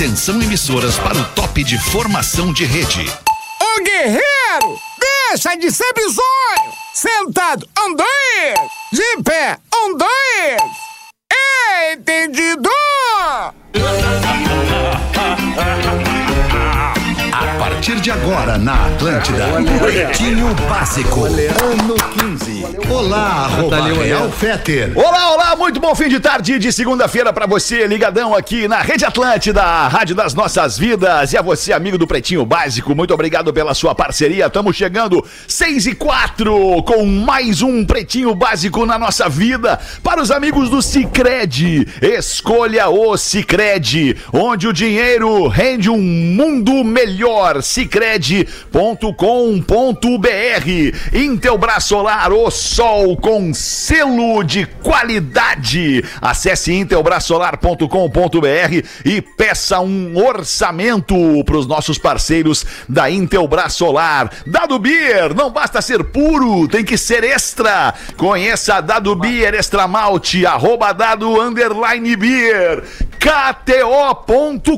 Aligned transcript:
Atenção 0.00 0.40
emissoras 0.40 0.98
para 0.98 1.14
o 1.14 1.24
top 1.34 1.62
de 1.62 1.78
formação 1.78 2.54
de 2.54 2.64
rede. 2.64 3.04
Ô 3.60 3.84
guerreiro, 3.84 4.80
deixa 5.28 5.54
de 5.56 5.70
ser 5.70 5.92
bizonho. 5.92 6.72
Sentado, 6.94 7.68
um, 7.78 7.94
dois. 7.94 8.70
De 8.90 9.22
pé, 9.22 9.58
um, 9.74 9.98
dois. 9.98 10.62
Entendido? 11.92 12.70
Agora 18.12 18.58
na 18.58 18.86
Atlântida, 18.86 19.46
Pretinho 19.78 20.52
Básico, 20.68 21.26
ano 21.26 21.94
15. 22.38 22.60
Olá, 22.90 23.44
arroba 23.44 23.82
Real 23.84 24.28
Feter. 24.32 24.92
Olá, 24.96 25.32
olá, 25.32 25.56
muito 25.56 25.78
bom 25.78 25.94
fim 25.94 26.08
de 26.08 26.18
tarde 26.18 26.58
de 26.58 26.72
segunda-feira 26.72 27.32
pra 27.32 27.46
você, 27.46 27.86
ligadão 27.86 28.34
aqui 28.34 28.66
na 28.66 28.80
Rede 28.80 29.04
Atlântida, 29.04 29.62
a 29.62 29.86
rádio 29.86 30.16
das 30.16 30.34
nossas 30.34 30.76
vidas. 30.76 31.32
E 31.32 31.38
a 31.38 31.42
você, 31.42 31.72
amigo 31.72 31.96
do 31.96 32.06
Pretinho 32.06 32.44
Básico, 32.44 32.96
muito 32.96 33.14
obrigado 33.14 33.52
pela 33.52 33.74
sua 33.74 33.94
parceria. 33.94 34.46
Estamos 34.46 34.74
chegando 34.74 35.24
6 35.46 35.86
e 35.86 35.94
4 35.94 36.82
com 36.82 37.06
mais 37.06 37.62
um 37.62 37.84
Pretinho 37.84 38.34
Básico 38.34 38.84
na 38.84 38.98
nossa 38.98 39.28
vida. 39.28 39.78
Para 40.02 40.20
os 40.20 40.32
amigos 40.32 40.68
do 40.68 40.82
Cicred, 40.82 41.86
escolha 42.02 42.88
o 42.88 43.16
Cicred, 43.16 44.16
onde 44.32 44.66
o 44.66 44.72
dinheiro 44.72 45.46
rende 45.46 45.88
um 45.88 46.00
mundo 46.00 46.82
melhor. 46.82 47.62
Cicred.com.br 48.00 49.12
Intelbras 51.12 51.84
Solar, 51.84 52.32
o 52.32 52.50
sol 52.50 53.16
com 53.16 53.52
selo 53.52 54.42
de 54.42 54.64
qualidade. 54.66 56.02
Acesse 56.20 56.72
intelbrasolar.com.br 56.72 58.86
e 59.04 59.20
peça 59.20 59.80
um 59.80 60.16
orçamento 60.16 61.14
para 61.44 61.56
os 61.56 61.66
nossos 61.66 61.98
parceiros 61.98 62.64
da 62.88 63.10
Intelbras 63.10 63.74
Solar. 63.74 64.30
Dado 64.46 64.78
Beer, 64.78 65.34
não 65.34 65.50
basta 65.50 65.82
ser 65.82 66.04
puro, 66.04 66.68
tem 66.68 66.84
que 66.84 66.96
ser 66.96 67.24
extra. 67.24 67.92
Conheça 68.16 68.80
Dado 68.80 69.14
Beer 69.14 69.54
Extra 69.54 69.86
Malte, 69.86 70.46
arroba 70.46 70.92
dado 70.92 71.40
underline 71.40 72.16
beer. 72.16 72.82
KTO.com, 73.20 74.72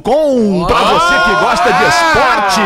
para 0.67 0.83
você 0.83 1.15
que 1.25 1.35
gosta 1.41 1.73
de 1.73 1.85
esporte. 1.85 2.61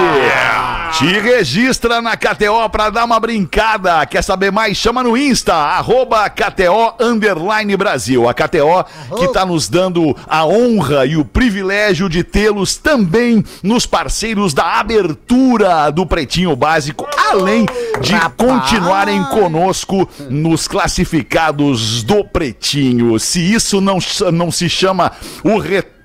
Te 0.98 1.20
registra 1.20 2.00
na 2.00 2.16
KTO 2.16 2.70
pra 2.70 2.89
dar 2.89 3.05
uma 3.05 3.20
brincada. 3.20 4.06
Quer 4.06 4.22
saber 4.22 4.50
mais? 4.50 4.78
Chama 4.78 5.03
no 5.03 5.14
Insta, 5.14 5.53
arroba 5.53 6.27
KTO 6.30 6.94
Underline 6.98 7.77
Brasil. 7.77 8.27
A 8.27 8.33
KTO 8.33 8.83
que 9.19 9.28
tá 9.28 9.44
nos 9.44 9.69
dando 9.69 10.16
a 10.27 10.47
honra 10.47 11.05
e 11.05 11.19
o 11.19 11.25
privilégio 11.25 12.08
de 12.08 12.25
tê-los 12.25 12.77
também 12.77 13.44
nos 13.62 13.84
parceiros 13.84 14.55
da 14.55 14.78
abertura 14.78 15.91
do 15.91 16.06
Pretinho 16.06 16.56
Básico, 16.56 17.06
além 17.31 17.66
de 18.00 18.19
continuarem 18.34 19.22
conosco 19.25 20.08
nos 20.31 20.66
classificados 20.66 22.03
do 22.03 22.25
Pretinho. 22.25 23.20
Se 23.20 23.41
isso 23.41 23.83
não, 23.83 23.98
não 24.33 24.50
se 24.50 24.66
chama 24.66 25.12
o 25.44 25.58
retorno 25.58 25.95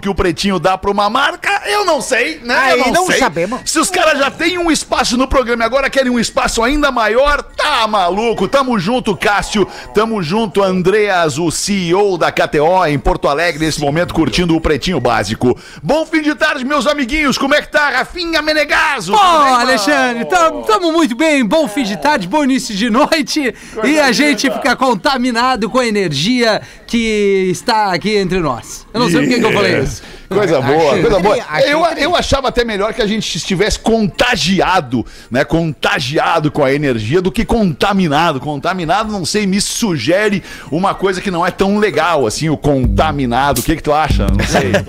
que 0.00 0.08
o 0.08 0.14
Pretinho 0.14 0.58
dá 0.58 0.76
pra 0.78 0.90
uma 0.90 1.08
marca, 1.10 1.62
eu 1.66 1.84
não 1.84 2.00
sei, 2.00 2.40
né? 2.42 2.56
Aí 2.56 2.80
eu 2.80 2.92
não 2.92 3.06
sei. 3.06 3.18
sabemos. 3.18 3.60
Se 3.64 3.78
os 3.78 3.90
caras 3.90 4.18
já 4.18 4.30
têm 4.30 4.58
um 4.58 4.70
espaço 4.70 5.16
no 5.16 5.28
programa 5.28 5.62
e 5.62 5.66
agora 5.66 5.90
querem 5.90 6.10
um 6.10 6.18
espaço 6.18 6.62
ainda 6.62 6.90
maior, 6.90 7.42
tá 7.42 7.86
maluco. 7.86 8.48
Tamo 8.48 8.78
junto, 8.78 9.16
Cássio. 9.16 9.66
Tamo 9.94 10.22
junto, 10.22 10.62
Andreas, 10.62 11.38
o 11.38 11.50
CEO 11.50 12.16
da 12.18 12.32
KTO 12.32 12.86
em 12.86 12.98
Porto 12.98 13.28
Alegre, 13.28 13.64
nesse 13.64 13.80
momento 13.80 14.14
curtindo 14.14 14.56
o 14.56 14.60
Pretinho 14.60 14.98
Básico. 15.00 15.56
Bom 15.82 16.04
fim 16.06 16.22
de 16.22 16.34
tarde, 16.34 16.64
meus 16.64 16.86
amiguinhos. 16.86 17.36
Como 17.38 17.54
é 17.54 17.60
que 17.62 17.70
tá, 17.70 17.90
Rafinha 17.90 18.40
Menegaso? 18.42 19.14
Ô, 19.14 19.18
Tudo 19.18 19.44
bem, 19.44 19.54
Alexandre, 19.54 20.26
irmão? 20.28 20.62
tamo 20.62 20.92
muito 20.92 21.14
bem. 21.14 21.44
Bom 21.44 21.68
fim 21.68 21.84
de 21.84 21.96
tarde, 21.96 22.26
bom 22.26 22.42
início 22.42 22.74
de 22.74 22.88
noite. 22.90 23.54
e 23.84 24.00
a 24.00 24.10
gente 24.12 24.50
fica 24.50 24.74
contaminado 24.74 25.68
com 25.68 25.78
a 25.78 25.86
energia 25.86 26.60
que 26.86 27.48
está 27.50 27.92
aqui 27.92 28.16
entre 28.16 28.40
nós. 28.40 28.86
Eu 28.92 29.00
não 29.00 29.10
sei 29.10 29.20
por 29.20 29.28
que 29.28 29.41
que 29.42 29.48
eu 29.48 29.52
falei 29.52 29.80
isso. 29.80 30.02
Coisa 30.28 30.62
boa, 30.62 30.90
Achei 30.92 31.02
coisa 31.02 31.20
boa. 31.20 31.36
Eu, 31.66 31.84
eu 31.98 32.16
achava 32.16 32.48
até 32.48 32.64
melhor 32.64 32.94
que 32.94 33.02
a 33.02 33.06
gente 33.06 33.36
estivesse 33.36 33.78
contagiado, 33.78 35.04
né? 35.30 35.44
Contagiado 35.44 36.50
com 36.50 36.64
a 36.64 36.72
energia 36.72 37.20
do 37.20 37.30
que 37.30 37.44
contaminado. 37.44 38.40
Contaminado, 38.40 39.12
não 39.12 39.26
sei, 39.26 39.46
me 39.46 39.60
sugere 39.60 40.42
uma 40.70 40.94
coisa 40.94 41.20
que 41.20 41.30
não 41.30 41.44
é 41.44 41.50
tão 41.50 41.78
legal 41.78 42.26
assim, 42.26 42.48
o 42.48 42.56
contaminado. 42.56 43.60
O 43.60 43.62
que 43.62 43.76
que 43.76 43.82
tu 43.82 43.92
acha? 43.92 44.26
Não 44.26 44.46
sei. 44.46 44.72
Não 44.72 44.82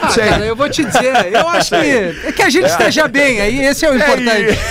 Ah, 0.02 0.10
sei. 0.10 0.28
cara, 0.28 0.44
eu 0.44 0.56
vou 0.56 0.68
te 0.68 0.84
dizer, 0.84 1.32
eu 1.32 1.48
acho 1.48 1.70
que, 1.70 1.76
é 1.76 2.32
que 2.32 2.42
a 2.42 2.50
gente 2.50 2.66
esteja 2.66 3.06
bem 3.06 3.40
aí, 3.40 3.64
esse 3.66 3.86
é 3.86 3.90
o 3.90 3.94
importante. 3.96 4.58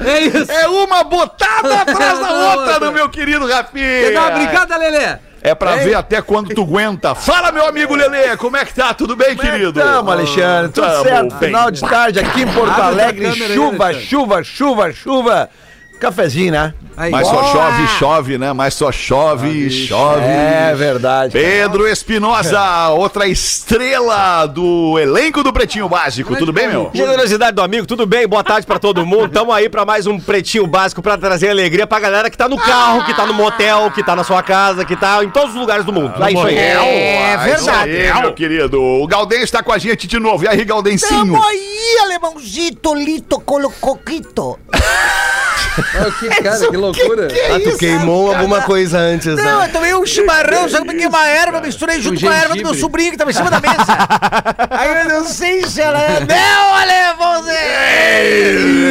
É 0.00 0.20
isso. 0.20 0.50
É 0.50 0.68
uma 0.68 1.02
botada 1.04 1.80
atrás 1.82 2.18
da 2.20 2.30
outra 2.54 2.80
no 2.80 2.92
meu 2.92 3.08
querido 3.08 3.46
Quer 3.46 3.54
Rafinha. 3.54 4.12
dar 4.12 4.20
uma 4.20 4.30
brincada, 4.38 4.76
Lelê? 4.76 5.18
É 5.42 5.54
pra 5.54 5.76
ver 5.76 5.94
até 5.94 6.20
quando 6.20 6.54
tu 6.54 6.62
aguenta. 6.62 7.14
Fala, 7.14 7.52
meu 7.52 7.66
amigo 7.66 7.94
Lelê, 7.94 8.36
como 8.36 8.56
é 8.56 8.64
que 8.64 8.74
tá? 8.74 8.92
Tudo 8.92 9.14
bem, 9.16 9.36
querido? 9.36 9.72
Tamo, 9.80 10.10
Alexandre. 10.10 10.72
Tudo 10.72 10.86
Tamo 10.86 11.02
certo. 11.04 11.34
bem. 11.36 11.48
Final 11.48 11.70
de 11.70 11.80
tarde 11.80 12.18
aqui 12.18 12.42
em 12.42 12.48
Porto 12.52 12.70
Abre 12.72 13.02
Alegre. 13.02 13.30
câmera 13.30 13.48
aí, 13.52 13.54
chuva, 13.54 13.94
chuva, 13.94 14.42
chuva, 14.42 14.92
chuva. 14.92 15.50
Cafezinho, 15.98 16.52
né? 16.52 16.74
Aí. 16.96 17.10
Mas 17.12 17.28
só 17.28 17.44
chove, 17.52 17.86
chove, 17.98 18.38
né? 18.38 18.52
Mas 18.52 18.74
só 18.74 18.90
chove, 18.90 19.70
chove. 19.70 20.20
É 20.24 20.74
verdade. 20.76 21.32
Pedro 21.32 21.86
Espinosa, 21.86 22.88
outra 22.90 23.28
estrela 23.28 24.46
do 24.46 24.98
elenco 24.98 25.42
do 25.44 25.52
Pretinho 25.52 25.88
Básico. 25.88 26.34
Tudo 26.36 26.52
bem, 26.52 26.68
meu? 26.68 26.90
Generosidade 26.92 27.52
do 27.54 27.62
amigo, 27.62 27.86
tudo 27.86 28.04
bem? 28.06 28.26
Boa 28.26 28.42
tarde 28.42 28.66
pra 28.66 28.78
todo 28.78 29.06
mundo. 29.06 29.28
Tamo 29.28 29.52
aí 29.52 29.68
pra 29.68 29.84
mais 29.84 30.06
um 30.06 30.18
pretinho 30.18 30.66
básico 30.66 31.00
pra 31.00 31.16
trazer 31.16 31.50
alegria 31.50 31.86
pra 31.86 32.00
galera 32.00 32.28
que 32.30 32.36
tá 32.36 32.48
no 32.48 32.56
carro, 32.56 33.04
que 33.04 33.14
tá 33.14 33.26
no 33.26 33.34
motel, 33.34 33.90
que 33.92 34.02
tá 34.02 34.16
na 34.16 34.24
sua 34.24 34.42
casa, 34.42 34.84
que 34.84 34.96
tá 34.96 35.22
em 35.22 35.30
todos 35.30 35.50
os 35.54 35.60
lugares 35.60 35.84
do 35.84 35.92
mundo. 35.92 36.14
É 36.24 36.32
isso 36.32 36.42
aí. 36.46 36.56
É 36.56 37.34
Ah, 37.36 37.48
isso 37.48 37.64
verdade. 37.64 37.90
aí, 37.90 38.20
meu 38.22 38.32
querido. 38.34 38.80
O 38.82 39.06
Galden 39.06 39.42
está 39.42 39.62
com 39.62 39.72
a 39.72 39.78
gente 39.78 40.06
de 40.06 40.18
novo. 40.18 40.44
E 40.44 40.48
aí, 40.48 40.64
Galdencinho? 40.64 41.10
Tamo 41.34 41.42
aí, 41.44 41.98
alemãozito, 42.02 42.94
lito, 42.94 43.38
colocoquito. 43.40 44.58
Que 46.18 46.28
cara, 46.42 46.68
que 46.68 46.76
loucura. 46.76 47.28
Ah, 47.54 47.60
tu 47.62 47.76
queimou 47.78 48.34
alguma 48.34 48.62
coisa 48.62 48.98
antes, 48.98 49.36
Não, 49.36 49.60
né? 49.60 49.66
eu 49.66 49.72
tomei 49.72 49.94
um 49.94 50.04
chimarrão, 50.06 50.68
só 50.68 50.80
que 50.80 50.86
peguei 50.86 51.06
uma 51.06 51.26
erva, 51.26 51.60
misturei 51.60 52.00
junto 52.00 52.20
com 52.20 52.28
a 52.28 52.34
erva 52.34 52.54
do 52.54 52.62
meu 52.62 52.74
sobrinho 52.74 53.12
que 53.12 53.16
tava 53.16 53.30
em 53.30 53.34
cima 53.34 53.50
da 53.50 53.60
mesa. 53.60 53.76
Aí 54.70 54.88
eu 54.88 55.08
não 55.08 55.24
sei 55.24 55.64
se 55.66 55.80
ela 55.80 56.00
é. 56.00 56.20
Não, 56.20 56.68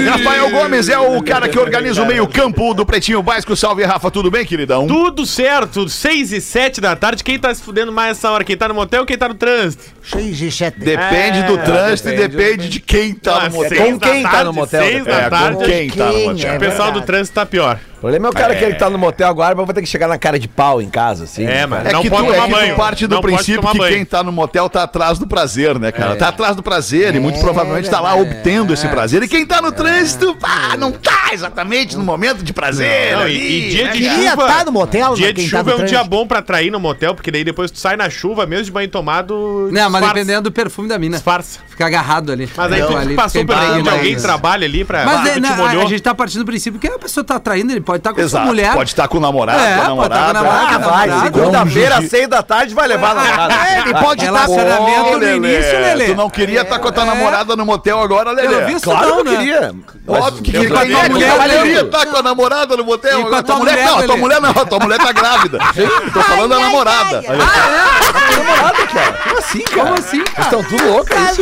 Rafael 0.09 0.49
Gomes 0.51 0.89
é 0.89 0.97
o 0.97 1.21
cara 1.21 1.47
que 1.49 1.57
organiza 1.59 2.01
o 2.01 2.05
meio-campo 2.05 2.73
do 2.73 2.85
Pretinho 2.85 3.21
Básico. 3.21 3.55
Salve, 3.55 3.83
Rafa. 3.83 4.09
Tudo 4.09 4.31
bem, 4.31 4.45
queridão? 4.45 4.87
Tudo 4.87 5.25
certo, 5.25 5.87
6 5.89 6.31
e 6.33 6.41
7 6.41 6.79
da 6.81 6.95
tarde. 6.95 7.23
Quem 7.23 7.37
tá 7.37 7.53
se 7.53 7.61
fudendo 7.61 7.91
mais 7.91 8.17
essa 8.17 8.31
hora? 8.31 8.43
Quem 8.43 8.55
tá 8.57 8.67
no 8.67 8.73
motel 8.73 9.01
ou 9.01 9.05
quem 9.05 9.17
tá 9.17 9.27
no 9.27 9.35
trânsito? 9.35 9.83
Seis 10.03 10.39
e 10.41 10.49
sete. 10.51 10.79
Depende 10.79 11.43
do 11.43 11.59
É, 11.59 11.63
trânsito 11.63 12.09
e 12.09 12.11
depende. 12.15 12.35
depende 12.37 12.69
de 12.69 12.79
quem 12.79 13.13
tá 13.13 13.41
Ah, 13.43 13.49
no 13.49 13.55
motel. 13.55 13.69
seis 13.77 13.91
Com 13.93 13.99
quem 13.99 14.21
da 14.23 14.29
tá 14.29 14.35
tarde, 14.35 14.45
no 14.45 14.53
motel, 14.53 14.81
Seis 14.83 14.93
depende. 15.03 15.09
É, 15.17 15.21
da 15.21 15.23
com 15.29 15.29
tarde. 15.57 15.65
quem 15.65 15.89
tá 15.89 16.05
no 16.05 16.19
motel. 16.19 16.51
é? 16.51 16.55
O 16.55 16.59
pessoal 16.59 16.87
do 16.87 16.93
verdade. 16.93 17.05
trânsito 17.05 17.35
tá 17.35 17.45
pior. 17.45 17.79
O 17.97 17.99
problema 18.01 18.27
é 18.27 18.29
o 18.29 18.33
cara 18.33 18.55
que 18.55 18.63
ele 18.63 18.75
tá 18.75 18.91
no 18.91 18.97
motel 18.97 19.27
agora, 19.27 19.55
mas 19.55 19.65
vai 19.65 19.73
ter 19.73 19.81
que 19.81 19.87
chegar 19.87 20.07
na 20.07 20.19
cara 20.19 20.37
de 20.37 20.47
pau 20.47 20.79
em 20.79 20.89
casa, 20.89 21.23
assim. 21.23 21.45
É, 21.45 21.65
mano. 21.65 21.87
É 21.87 21.91
Não 21.91 22.03
que, 22.03 22.09
pode 22.11 22.27
tu, 22.27 22.31
é 22.31 22.35
tomar 22.35 22.47
que 22.47 22.53
tu 22.53 22.59
banho. 22.59 22.75
parte 22.75 23.07
do 23.07 23.15
Não 23.15 23.21
princípio 23.21 23.67
que 23.71 23.77
banho. 23.77 23.95
quem 23.95 24.05
tá 24.05 24.21
no 24.21 24.31
motel 24.31 24.69
tá 24.69 24.83
atrás 24.83 25.17
do 25.17 25.25
prazer, 25.25 25.79
né, 25.79 25.91
cara? 25.91 26.15
Tá 26.15 26.27
atrás 26.27 26.55
do 26.55 26.61
prazer 26.61 27.15
e 27.15 27.19
muito 27.19 27.39
provavelmente 27.39 27.89
tá 27.89 27.99
lá 27.99 28.13
obtendo 28.15 28.71
esse 28.71 28.87
prazer. 28.87 29.23
E 29.23 29.27
quem 29.27 29.47
tá 29.47 29.63
no 29.63 29.71
trânsito, 29.71 30.35
pá, 30.35 30.77
não 30.77 30.91
tá 30.91 31.29
exatamente 31.33 31.97
no 31.97 32.03
momento 32.03 32.43
de 32.43 32.53
prazer. 32.53 33.13
Não, 33.13 33.21
ali, 33.21 33.33
e, 33.35 33.67
e 33.67 33.69
dia 33.71 33.85
né, 33.85 33.91
de 33.91 34.03
cara? 34.03 34.15
Queria 34.15 34.31
chuva. 34.31 34.47
tá 34.47 34.65
no 34.65 34.71
motel, 34.71 35.13
dia 35.15 35.27
né, 35.27 35.33
de 35.33 35.41
quem 35.41 35.49
tá 35.49 35.57
chuva 35.57 35.71
é 35.71 35.77
no 35.77 35.81
um 35.81 35.85
dia 35.85 36.03
bom 36.03 36.27
pra 36.27 36.41
trair 36.43 36.69
no 36.69 36.79
motel, 36.79 37.15
porque 37.15 37.31
daí 37.31 37.43
depois 37.43 37.71
tu 37.71 37.79
sai 37.79 37.97
na 37.97 38.11
chuva, 38.11 38.45
mesmo 38.45 38.65
de 38.65 38.71
banho 38.71 38.89
tomado. 38.89 39.69
Não, 39.71 39.89
mas 39.89 40.05
dependendo 40.05 40.43
do 40.43 40.51
perfume 40.51 40.87
da 40.87 40.99
mina. 40.99 41.15
Disfarça. 41.17 41.59
Fica 41.67 41.87
agarrado 41.87 42.31
ali. 42.31 42.47
Mas 42.55 42.71
aí 42.71 42.83
tu 42.83 42.95
ali 42.95 43.15
passou 43.15 43.43
pelo 43.43 43.81
de 43.81 43.89
alguém 43.89 44.15
trabalha 44.15 44.65
ali 44.65 44.85
pra. 44.85 45.03
Mas 45.03 45.27
é, 45.27 45.37
a, 45.37 45.55
molhou. 45.55 45.83
a 45.83 45.89
gente 45.89 46.01
tá 46.01 46.13
partindo 46.13 46.41
do 46.41 46.45
princípio 46.45 46.79
que 46.79 46.87
a 46.87 46.99
pessoa 46.99 47.23
tá 47.23 47.39
traindo, 47.39 47.71
ele 47.71 47.81
pode 47.87 47.99
estar 47.99 48.13
com 48.13 48.19
a 48.21 48.23
sua 48.23 48.25
Exato. 48.39 48.45
mulher. 48.45 48.73
Pode 48.73 48.89
estar 48.89 49.07
com 49.07 49.17
o 49.17 49.21
namorado, 49.21 49.59
É, 49.59 49.75
com 49.77 49.81
a 49.81 49.95
pode 49.95 50.09
tá 50.09 50.15
com 50.17 50.23
a 50.29 50.33
namorada. 50.33 50.71
namorada. 50.71 50.75
Ah, 50.75 51.07
vai. 51.07 51.21
Segunda-feira, 51.23 51.97
às 51.97 52.09
seis 52.09 52.27
da 52.27 52.43
tarde, 52.43 52.75
vai 52.75 52.87
levar 52.87 53.15
na 53.15 53.23
namorada. 53.23 53.53
É, 53.67 53.79
ele 53.79 53.93
pode 53.95 54.25
estar 54.25 54.45
com. 54.45 54.55
Relacionamento 54.55 55.17
no 55.19 55.29
início, 55.35 55.79
Lelê. 55.79 56.05
Tu 56.07 56.15
não 56.15 56.29
queria 56.29 56.61
estar 56.61 56.79
com 56.79 56.87
a 56.87 56.91
tua 56.91 57.03
É. 57.03 57.05
namorada 57.05 57.55
no 57.55 57.65
motel 57.65 58.01
agora, 58.01 58.31
Lelê? 58.31 58.79
Claro 58.81 59.07
não, 59.07 59.23
que 59.23 59.29
eu 59.29 59.31
né? 59.33 59.37
queria. 59.37 59.75
Óbvio 60.07 60.43
que 60.43 60.51
queria. 60.51 60.69
com 60.69 60.75
a 60.77 60.81
Quem 60.81 60.89
tua 60.91 60.99
é 60.99 61.03
que 61.03 61.09
mulher, 61.09 61.29
não 61.29 61.37
valeu. 61.37 61.61
queria 61.63 61.81
estar 61.81 62.05
com 62.05 62.17
a 62.17 62.21
namorada 62.23 62.77
no 62.77 62.83
motel? 62.83 63.19
E 63.19 63.23
com 63.23 63.27
a 63.27 63.39
Agora, 63.39 63.43
tua 63.43 63.55
mulher, 63.55 63.85
não, 63.85 64.03
tua 64.05 64.17
mulher 64.17 64.41
não, 64.41 64.53
tua 64.53 64.79
mulher 64.79 64.97
tá 64.99 65.11
grávida. 65.11 65.57
Tô 66.13 66.21
falando 66.21 66.49
da 66.49 66.59
namorada. 66.59 67.23
Ah, 67.27 67.33
é? 67.33 68.37
namorada, 68.37 68.87
cara. 68.87 69.13
Como 69.23 69.37
assim, 69.37 69.61
cara? 69.63 69.81
Como 69.83 69.93
assim, 69.99 70.23
cara? 70.23 70.41
estão 70.41 70.63
tudo 70.63 70.87
loucos, 70.91 71.11
é 71.15 71.31
isso? 71.31 71.41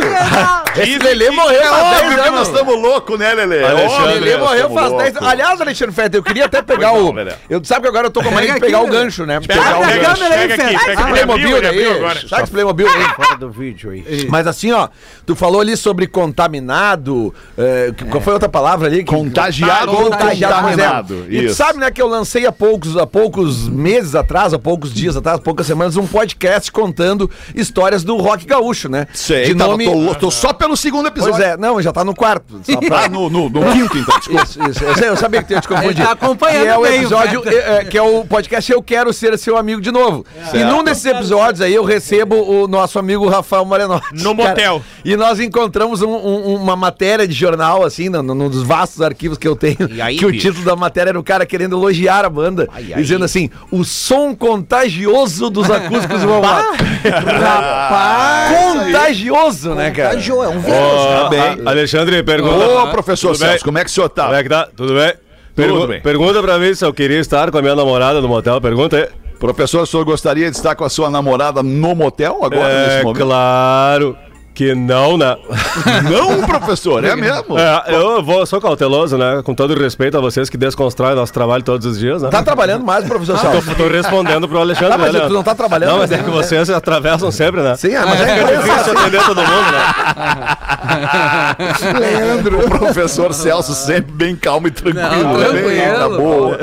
Esse 0.80 0.98
Lelê 0.98 1.30
morreu 1.30 1.62
É 1.62 1.70
óbvio 1.70 1.90
10 2.00 2.10
que 2.10 2.16
nós 2.16 2.26
anos. 2.28 2.48
estamos 2.48 2.82
loucos, 2.82 3.18
né, 3.18 3.34
Lelê? 3.34 3.62
É 3.62 3.68
Lelê 3.72 4.36
morreu 4.36 4.70
faz 4.70 4.92
10 4.92 5.14
loucos. 5.14 5.28
Aliás, 5.28 5.60
Alexandre 5.60 5.94
Fetter, 5.94 6.18
eu 6.18 6.22
queria 6.22 6.35
até 6.42 6.62
pegar 6.62 6.92
o. 6.94 7.14
Eu 7.48 7.64
sabe 7.64 7.82
que 7.82 7.88
agora 7.88 8.06
eu 8.06 8.10
tô 8.10 8.22
com 8.22 8.28
a 8.28 8.32
mania 8.32 8.54
de 8.54 8.60
pegar 8.60 8.78
aqui, 8.80 8.86
o 8.88 8.90
gancho, 8.90 9.24
né? 9.26 9.40
Pega 9.40 9.54
Pegar 9.62 9.76
o 9.78 9.80
o 9.82 9.84
gancho. 9.86 10.00
gancho. 10.00 10.14
câmera 10.20 10.34
aí, 10.34 10.48
Pega 10.48 10.54
aqui, 10.64 10.78
pega 10.78 10.92
Esse 10.92 11.02
aqui. 11.02 11.12
Playmobil 11.12 11.56
aí. 11.56 12.28
Sabe 12.28 12.42
esse 12.42 12.52
Playmobil 12.52 12.88
aí? 12.88 13.04
Fora 13.14 13.36
do 13.36 13.50
vídeo 13.50 13.90
aí. 13.90 14.26
Mas 14.30 14.46
assim, 14.46 14.72
ó, 14.72 14.88
tu 15.24 15.34
falou 15.36 15.60
ali 15.60 15.76
sobre 15.76 16.06
contaminado. 16.06 17.34
eh, 17.56 17.92
que- 17.96 18.04
Qual 18.06 18.20
foi 18.22 18.32
a 18.32 18.34
outra 18.34 18.48
palavra 18.48 18.86
ali? 18.88 19.04
Contagiado 19.04 19.92
ou 19.92 20.10
contaminado. 20.10 21.26
E 21.28 21.46
tu 21.46 21.54
sabe, 21.54 21.78
né, 21.78 21.90
que 21.90 22.00
eu 22.00 22.06
lancei 22.08 22.46
há 22.46 22.52
poucos, 22.52 22.96
há 22.96 23.06
poucos 23.06 23.68
meses 23.68 24.14
atrás, 24.14 24.52
há 24.54 24.58
poucos 24.58 24.92
dias 24.92 25.16
atrás, 25.16 25.40
poucas 25.40 25.66
semanas, 25.66 25.96
um 25.96 26.06
podcast 26.06 26.70
contando 26.72 27.30
histórias 27.54 28.04
do 28.04 28.16
rock 28.16 28.46
gaúcho, 28.46 28.88
né? 28.88 29.06
Sei, 29.12 29.46
De 29.46 29.54
nome... 29.54 29.84
tô, 29.86 30.14
tô 30.14 30.30
só 30.30 30.52
pelo 30.52 30.76
segundo 30.76 31.06
episódio. 31.08 31.34
Pois 31.36 31.44
é, 31.44 31.56
não, 31.56 31.80
já 31.82 31.92
tá 31.92 32.04
no 32.04 32.14
quarto. 32.14 32.60
Só 32.64 32.80
pra... 32.80 33.04
Ah, 33.04 33.08
no, 33.08 33.28
no, 33.28 33.48
no 33.50 33.72
quinto, 33.72 33.98
então. 33.98 34.18
Desculpa. 34.18 34.42
Isso, 34.44 34.62
isso. 34.70 34.84
Eu, 34.84 34.94
sei, 34.96 35.08
eu 35.08 35.16
sabia 35.16 35.42
que 35.42 35.52
ia 35.52 35.60
te 35.60 35.68
confundir. 35.68 35.98
Ele 36.00 36.06
tá 36.06 36.16
acompanhando 36.26 36.62
Que 36.62 36.68
é 36.68 36.76
o 36.76 36.80
o 36.80 36.86
episódio, 36.86 37.42
é, 37.46 37.76
é, 37.78 37.84
que 37.84 37.96
é 37.98 38.02
o 38.02 38.24
podcast 38.24 38.70
Eu 38.70 38.82
Quero 38.82 39.12
Ser 39.12 39.36
Seu 39.38 39.56
Amigo 39.56 39.80
de 39.80 39.90
Novo. 39.90 40.24
E 40.54 40.64
num 40.64 40.82
desses 40.84 41.04
episódios 41.06 41.60
aí 41.60 41.74
eu 41.74 41.84
recebo 41.84 42.36
o 42.36 42.68
nosso 42.68 42.98
amigo 42.98 43.28
Rafael 43.28 43.64
Morenotti. 43.64 44.22
No 44.22 44.34
motel. 44.34 44.82
E 45.04 45.16
nós 45.16 45.40
encontramos 45.40 46.02
um- 46.02 46.08
um- 46.10 46.54
uma 46.56 46.76
matéria 46.76 47.26
de 47.26 47.34
jornal, 47.34 47.84
assim, 47.84 48.08
num, 48.08 48.22
num 48.22 48.48
dos 48.50 48.62
vastos 48.62 49.00
arquivos 49.02 49.38
que 49.38 49.46
eu 49.46 49.56
tenho, 49.56 49.76
E 49.90 50.00
aí, 50.00 50.16
que 50.16 50.26
o 50.26 50.30
bicho? 50.30 50.48
título 50.48 50.64
da 50.64 50.76
matéria 50.76 51.10
era 51.10 51.18
o 51.18 51.24
cara 51.24 51.44
querendo 51.46 51.76
elogiar 51.76 52.24
a 52.24 52.30
banda, 52.30 52.68
dizendo 52.96 53.24
assim, 53.24 53.50
o 53.70 53.84
som 53.84 54.34
contagioso 54.34 55.48
dos 55.50 55.70
acústicos 55.70 56.22
vão 56.22 56.40
lá. 56.40 56.62
Rapaz! 57.04 58.56
Contagioso, 58.56 59.74
né, 59.74 59.90
cara? 59.90 60.10
Contagiou, 60.10 60.44
é 60.44 60.48
um 60.48 60.60
vírus. 60.60 60.78
Ó, 60.78 61.28
bem. 61.28 61.60
Alexandre, 61.64 62.22
pergunta. 62.22 62.66
Ô, 62.66 62.88
professor 62.88 63.32
Tudo 63.32 63.40
bem? 63.40 63.48
Celso, 63.50 63.64
como 63.64 63.78
é 63.78 63.84
que 63.84 63.90
o 63.90 63.92
senhor 63.92 64.08
tá? 64.08 64.24
Como 64.24 64.34
é 64.36 64.42
que 64.42 64.48
tá? 64.48 64.68
Tudo 64.76 64.94
bem? 64.94 65.14
Pergu- 65.56 65.86
bem. 65.86 66.00
Pergunta 66.02 66.42
pra 66.42 66.58
mim 66.58 66.74
se 66.74 66.84
eu 66.84 66.92
queria 66.92 67.18
estar 67.18 67.50
com 67.50 67.58
a 67.58 67.62
minha 67.62 67.74
namorada 67.74 68.20
no 68.20 68.28
motel. 68.28 68.60
Pergunta 68.60 68.96
aí. 68.96 69.08
Professor, 69.38 69.82
o 69.82 69.86
senhor 69.86 70.04
gostaria 70.04 70.50
de 70.50 70.56
estar 70.56 70.74
com 70.74 70.84
a 70.84 70.88
sua 70.88 71.10
namorada 71.10 71.62
no 71.62 71.94
motel 71.94 72.38
agora, 72.42 72.70
É 72.72 72.86
nesse 72.88 73.04
momento? 73.04 73.22
claro 73.24 74.16
que 74.56 74.74
não, 74.74 75.18
né? 75.18 75.36
Não, 76.10 76.40
professor, 76.46 77.04
é 77.04 77.14
mesmo? 77.14 77.58
É, 77.58 77.82
eu 77.88 78.22
vou, 78.22 78.46
sou 78.46 78.58
cauteloso, 78.58 79.18
né? 79.18 79.42
Com 79.44 79.54
todo 79.54 79.78
respeito 79.78 80.16
a 80.16 80.20
vocês 80.20 80.48
que 80.48 80.56
desconstroem 80.56 81.14
nosso 81.14 81.32
trabalho 81.32 81.62
todos 81.62 81.86
os 81.86 81.98
dias, 81.98 82.22
né? 82.22 82.30
Tá 82.30 82.42
trabalhando 82.42 82.82
mais, 82.82 83.04
professor 83.04 83.38
Celso? 83.38 83.68
Tô, 83.68 83.74
tô 83.74 83.88
respondendo 83.88 84.48
pro 84.48 84.58
Alexandre, 84.58 84.92
Tá, 84.92 84.98
mas 84.98 85.12
né, 85.12 85.20
tu 85.20 85.34
não 85.34 85.42
tá 85.42 85.54
trabalhando, 85.54 85.90
Não, 85.90 85.98
mas 85.98 86.10
é 86.10 86.18
que 86.18 86.30
vocês 86.30 86.70
atravessam 86.70 87.30
sempre, 87.30 87.60
né? 87.60 87.76
Sim, 87.76 87.94
mas 87.96 88.20
é 88.20 88.38
É 88.38 88.56
difícil 88.56 88.98
atender 88.98 89.22
todo 89.24 89.42
mundo, 89.42 89.72
né? 89.72 90.56
Leandro. 92.00 92.66
O 92.66 92.70
professor 92.70 93.34
Celso 93.34 93.74
sempre 93.74 94.12
bem 94.12 94.34
calmo 94.34 94.68
e 94.68 94.70
tranquilo. 94.70 95.06
Não, 95.06 95.36
né? 95.36 95.92
Tá 95.92 96.08
boa. 96.08 96.60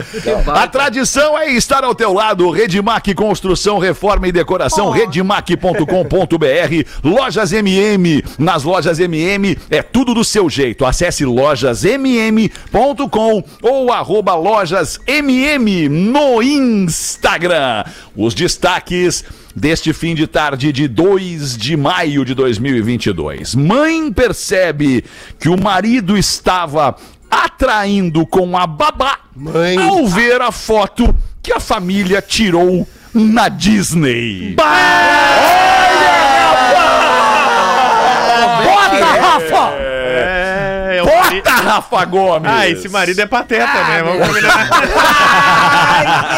A 0.47 0.67
tradição 0.67 1.37
é 1.37 1.51
estar 1.51 1.83
ao 1.83 1.93
teu 1.93 2.11
lado. 2.11 2.49
Redmac 2.49 3.13
Construção, 3.13 3.77
Reforma 3.77 4.27
e 4.27 4.31
Decoração. 4.31 4.89
Redmac.com.br. 4.89 5.83
Lojas 7.03 7.51
MM. 7.83 8.23
Nas 8.37 8.63
lojas 8.63 8.99
MM 8.99 9.57
é 9.69 9.81
tudo 9.81 10.13
do 10.13 10.23
seu 10.23 10.49
jeito. 10.49 10.85
Acesse 10.85 11.25
lojasmm.com 11.25 11.83
ou 13.61 13.91
arroba 13.91 14.35
lojasmm 14.35 15.89
no 15.89 16.41
Instagram. 16.41 17.83
Os 18.15 18.33
destaques 18.33 19.23
deste 19.55 19.93
fim 19.93 20.15
de 20.15 20.25
tarde 20.27 20.71
de 20.71 20.87
2 20.87 21.57
de 21.57 21.75
maio 21.77 22.25
de 22.25 22.33
2022. 22.33 23.55
Mãe 23.55 24.11
percebe 24.11 25.03
que 25.39 25.49
o 25.49 25.61
marido 25.61 26.17
estava 26.17 26.95
atraindo 27.29 28.25
com 28.25 28.57
a 28.57 28.65
babá 28.67 29.19
ao 29.89 30.07
ver 30.07 30.41
a 30.41 30.51
foto 30.51 31.15
que 31.41 31.51
a 31.51 31.59
família 31.59 32.21
tirou 32.21 32.87
na 33.13 33.49
Disney. 33.49 34.55
Bota, 38.63 39.05
Rafa! 39.05 39.73
É, 39.77 40.99
eu... 40.99 41.05
Bota, 41.05 41.52
Rafa 41.63 42.05
Gomes! 42.05 42.51
Ah, 42.51 42.67
esse 42.69 42.89
marido 42.89 43.19
é 43.21 43.25
pateta, 43.25 43.83
né? 43.85 44.03
Vamos 44.03 44.27
combinar. 44.27 44.69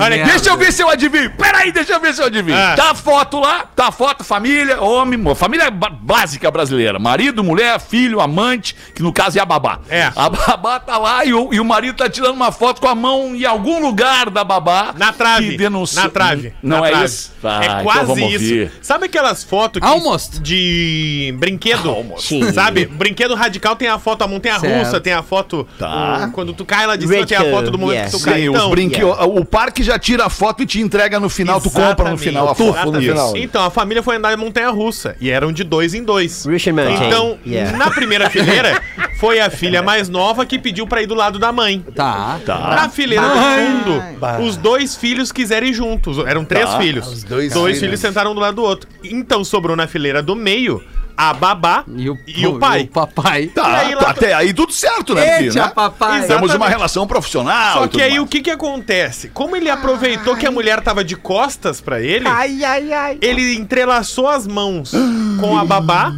Olha, 0.00 0.16
aqui, 0.22 0.30
deixa 0.32 0.50
eu 0.50 0.56
ver 0.56 0.72
se 0.72 0.82
eu 0.82 0.88
adivinho. 0.88 1.30
Peraí, 1.30 1.72
deixa 1.72 1.92
eu 1.92 2.00
ver 2.00 2.14
se 2.14 2.20
eu 2.20 2.26
adivinho. 2.26 2.56
Ah. 2.56 2.74
Tá 2.76 2.90
a 2.90 2.94
foto 2.94 3.38
lá, 3.38 3.64
tá 3.74 3.88
a 3.88 3.92
foto, 3.92 4.24
família, 4.24 4.80
homem, 4.80 5.22
família 5.34 5.70
básica 5.70 6.50
brasileira. 6.50 6.98
Marido, 6.98 7.42
mulher, 7.44 7.78
filho, 7.80 8.20
amante, 8.20 8.74
que 8.94 9.02
no 9.02 9.12
caso 9.12 9.38
é 9.38 9.40
a 9.40 9.44
babá. 9.46 9.78
É. 9.88 10.10
A 10.14 10.28
babá 10.28 10.80
tá 10.80 10.98
lá 10.98 11.24
e 11.24 11.32
o, 11.32 11.52
e 11.52 11.60
o 11.60 11.64
marido 11.64 11.96
tá 11.96 12.08
tirando 12.08 12.34
uma 12.34 12.52
foto 12.52 12.80
com 12.80 12.88
a 12.88 12.94
mão 12.94 13.34
em 13.34 13.44
algum 13.44 13.80
lugar 13.80 14.30
da 14.30 14.44
babá. 14.44 14.94
Na 14.96 15.12
trave. 15.12 15.50
que 15.50 15.56
denuncia- 15.56 16.02
Na 16.02 16.08
trave. 16.08 16.54
Não 16.62 16.80
na 16.80 16.86
é 16.86 16.90
trave. 16.90 17.04
isso? 17.06 17.32
Ah, 17.44 17.60
é 17.62 17.66
então 17.66 17.82
quase 17.84 18.12
isso. 18.12 18.22
ouvir. 18.32 18.72
Sabe 18.82 19.06
aquelas 19.06 19.44
fotos 19.44 19.80
que- 19.80 19.86
Almost. 19.86 20.40
de 20.40 21.34
brinquedo? 21.38 21.94
Sim. 22.18 22.52
Sabe? 22.52 22.86
Brinquedo 22.86 23.34
radical 23.34 23.76
tem 23.82 23.88
a 23.90 23.98
foto, 23.98 24.22
a 24.22 24.28
mão 24.28 24.38
tem 24.38 24.52
a 24.52 24.60
Certo. 24.60 24.78
russa, 24.84 25.00
tem 25.00 25.12
a 25.12 25.22
foto. 25.22 25.66
Tá. 25.78 26.26
o- 26.28 26.32
quando 26.32 26.52
tu 26.52 26.64
cai 26.64 26.86
lá 26.86 26.94
de 26.96 27.06
cima, 27.06 27.26
tem 27.26 27.36
a 27.36 27.50
foto 27.50 27.70
do 27.70 27.78
momento 27.78 27.98
yes. 28.02 28.12
que 28.12 28.18
tu 28.18 28.24
cai. 28.24 28.40
Sim, 28.40 28.48
Então, 28.50 28.64
os 28.66 28.70
brinque... 28.70 29.02
o, 29.02 29.10
o 29.38 29.44
parque 29.44 29.82
já 29.82 29.98
tira 29.98 30.26
a 30.26 30.30
foto 30.30 30.62
e 30.62 30.66
te 30.66 30.80
entrega 30.80 31.18
no 31.18 31.28
final, 31.28 31.60
tu 31.60 31.68
compra 31.70 31.84
no 32.10 32.14
Exatamente. 32.14 32.22
final 32.22 32.48
a 32.48 32.54
foto. 32.54 32.92
no 32.92 33.00
final. 33.00 33.36
Então, 33.36 33.64
a 33.64 33.70
família 33.70 34.02
foi 34.02 34.16
andar 34.16 34.32
em 34.32 34.36
montanha 34.36 34.70
russa 34.70 35.16
e 35.20 35.30
eram 35.30 35.52
de 35.52 35.64
dois 35.64 35.94
em 35.94 36.04
dois. 36.04 36.44
Richard 36.46 36.80
Mountain. 36.80 37.06
Então, 37.08 37.38
Yeah. 37.44 37.76
na 37.76 37.90
primeira 37.90 38.30
fileira, 38.30 38.80
foi 39.18 39.40
a 39.40 39.50
filha 39.50 39.82
mais 39.82 40.08
nova 40.08 40.46
que 40.46 40.58
pediu 40.58 40.86
pra 40.86 41.02
ir 41.02 41.06
do 41.06 41.14
lado 41.14 41.38
da 41.38 41.50
mãe. 41.52 41.84
Tá. 41.94 42.38
Na 42.46 42.88
fileira 42.88 43.26
do 43.28 43.34
fundo, 43.34 44.02
os 44.44 44.56
dois 44.56 44.94
filhos 44.96 45.32
quiserem 45.32 45.70
ir 45.70 45.74
juntos. 45.74 46.18
Eram 46.18 46.44
três 46.44 46.68
Tá. 46.70 46.78
filhos. 46.78 47.06
Os 47.08 47.24
dois 47.24 47.52
filhos. 47.52 47.78
filhos. 47.80 48.00
sentaram 48.00 48.34
do 48.34 48.40
lado 48.40 48.54
do 48.56 48.62
outro. 48.62 48.88
Então 49.02 49.42
sobrou 49.44 49.74
na 49.76 49.86
fileira 49.86 50.22
do 50.22 50.34
meio 50.36 50.82
a 51.30 51.34
babá 51.34 51.84
E 51.96 52.08
o, 52.10 52.18
e 52.26 52.46
o 52.46 52.58
pai. 52.58 52.82
o 52.82 52.86
papai. 52.88 53.46
Tá, 53.46 53.62
E 53.68 53.74
aí 53.86 53.94
lá- 53.94 54.00
tá, 54.04 54.10
até 54.10 54.34
aí 54.34 54.52
tudo 54.52 54.72
certo, 54.72 55.14
né, 55.14 55.36
filho, 55.38 55.50
Eita, 55.50 55.62
né? 55.66 55.72
papai. 55.74 56.18
Exato. 56.18 56.34
Temos 56.34 56.54
uma 56.54 56.68
relação 56.68 57.06
profissional. 57.06 57.78
Só 57.78 57.84
e 57.84 57.88
que 57.88 57.92
tudo 57.92 58.02
aí 58.02 58.10
mais. 58.10 58.22
o 58.22 58.26
que 58.26 58.40
que 58.40 58.50
acontece? 58.50 59.28
Como 59.28 59.56
ele 59.56 59.70
aproveitou 59.70 60.36
que 60.36 60.46
a 60.46 60.50
mulher 60.50 60.80
tava 60.80 61.04
de 61.04 61.16
costas 61.16 61.80
pra 61.80 62.00
ele, 62.00 62.26
Ai, 62.28 62.64
ai, 62.64 62.92
ai. 62.92 63.18
ele 63.20 63.54
entrelaçou 63.56 64.28
as 64.28 64.46
mãos 64.46 64.92
com 65.40 65.58
a 65.58 65.64
babá 65.66 66.12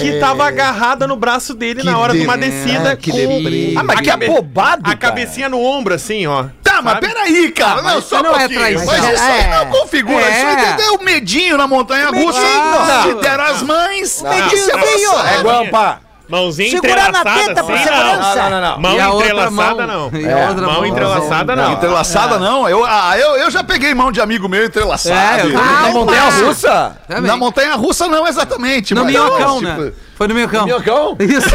que 0.00 0.18
tava 0.20 0.46
agarrada 0.46 1.06
no 1.06 1.16
braço 1.16 1.54
dele 1.54 1.82
na 1.82 1.98
hora 1.98 2.12
de 2.12 2.20
uma 2.24 2.36
descida 2.36 2.96
que 2.96 3.10
com 3.10 3.16
deprê. 3.16 3.74
a, 3.76 3.80
Ah, 3.80 3.82
mas 3.84 4.00
que 4.00 4.06
cabe- 4.06 4.26
abobado, 4.26 4.82
a 4.84 4.96
cara. 4.96 5.14
cabecinha 5.14 5.48
no 5.48 5.60
ombro 5.62 5.94
assim, 5.94 6.26
ó. 6.26 6.46
Tá, 6.62 6.80
mas 6.82 6.94
Sabe? 6.94 7.06
peraí, 7.06 7.52
cara. 7.52 7.82
não, 7.82 7.98
isso 7.98 8.08
só 8.08 8.22
não 8.22 8.32
um 8.32 8.34
é 8.34 8.38
pouquinho. 8.40 8.60
traição. 8.60 8.86
Mas 8.86 9.14
isso 9.14 9.22
aí 9.22 9.40
É. 9.42 9.48
não 9.64 9.66
configura. 9.70 10.24
É. 10.24 10.30
Isso 10.38 10.46
aí 10.46 10.76
deu 10.76 10.94
um 10.94 11.04
medinho 11.04 11.56
na 11.56 11.66
montanha 11.68 12.08
russa. 12.08 12.40
Não. 12.40 13.02
Se 13.02 13.22
deram 13.22 13.44
as 13.44 13.62
mães. 13.62 13.93
Medinho, 14.24 14.54
isso 14.54 14.70
é. 14.70 15.34
É 15.38 15.42
guampa. 15.42 16.00
Mãozinha 16.26 16.70
Segurar 16.70 17.12
na 17.12 17.20
entrelaçada 17.20 17.48
teta 17.48 17.64
por 17.64 17.74
assim, 17.74 17.84
segurança. 17.84 18.34
Não, 18.42 18.50
não, 18.50 18.60
não. 18.60 18.80
Mão 18.80 18.96
E 18.96 19.00
a 19.00 19.10
outra 19.10 19.26
entrelaçada 19.26 19.86
mão? 19.86 20.10
não. 20.10 20.20
E 20.20 20.26
a 20.26 20.30
É, 20.30 20.48
outra 20.48 20.66
mão 20.66 20.74
mão? 20.76 20.86
entrelaçada 20.86 21.56
não. 21.56 21.72
Entrelaçada 21.72 22.38
não. 22.38 22.68
Eu, 22.68 22.84
ah, 22.86 23.18
eu, 23.18 23.36
eu 23.36 23.50
já 23.50 23.62
peguei 23.62 23.94
mão 23.94 24.10
de 24.10 24.20
amigo 24.22 24.48
meu 24.48 24.64
entrelaçado. 24.64 25.14
É, 25.48 25.52
eu- 25.54 25.58
Ah, 25.58 25.82
Na 25.82 25.88
montanha 25.90 26.30
russa? 26.30 26.96
Também. 27.06 27.22
Na 27.24 27.36
montanha 27.36 27.74
russa 27.74 28.08
não 28.08 28.26
exatamente. 28.26 28.94
No 28.94 29.04
mas- 29.04 29.12
minhocão, 29.12 29.58
tipo, 29.58 29.70
né? 29.82 29.92
Foi 30.16 30.28
no 30.28 30.34
minhocão. 30.34 30.64
Minhocão? 30.64 31.16
Isso, 31.20 31.48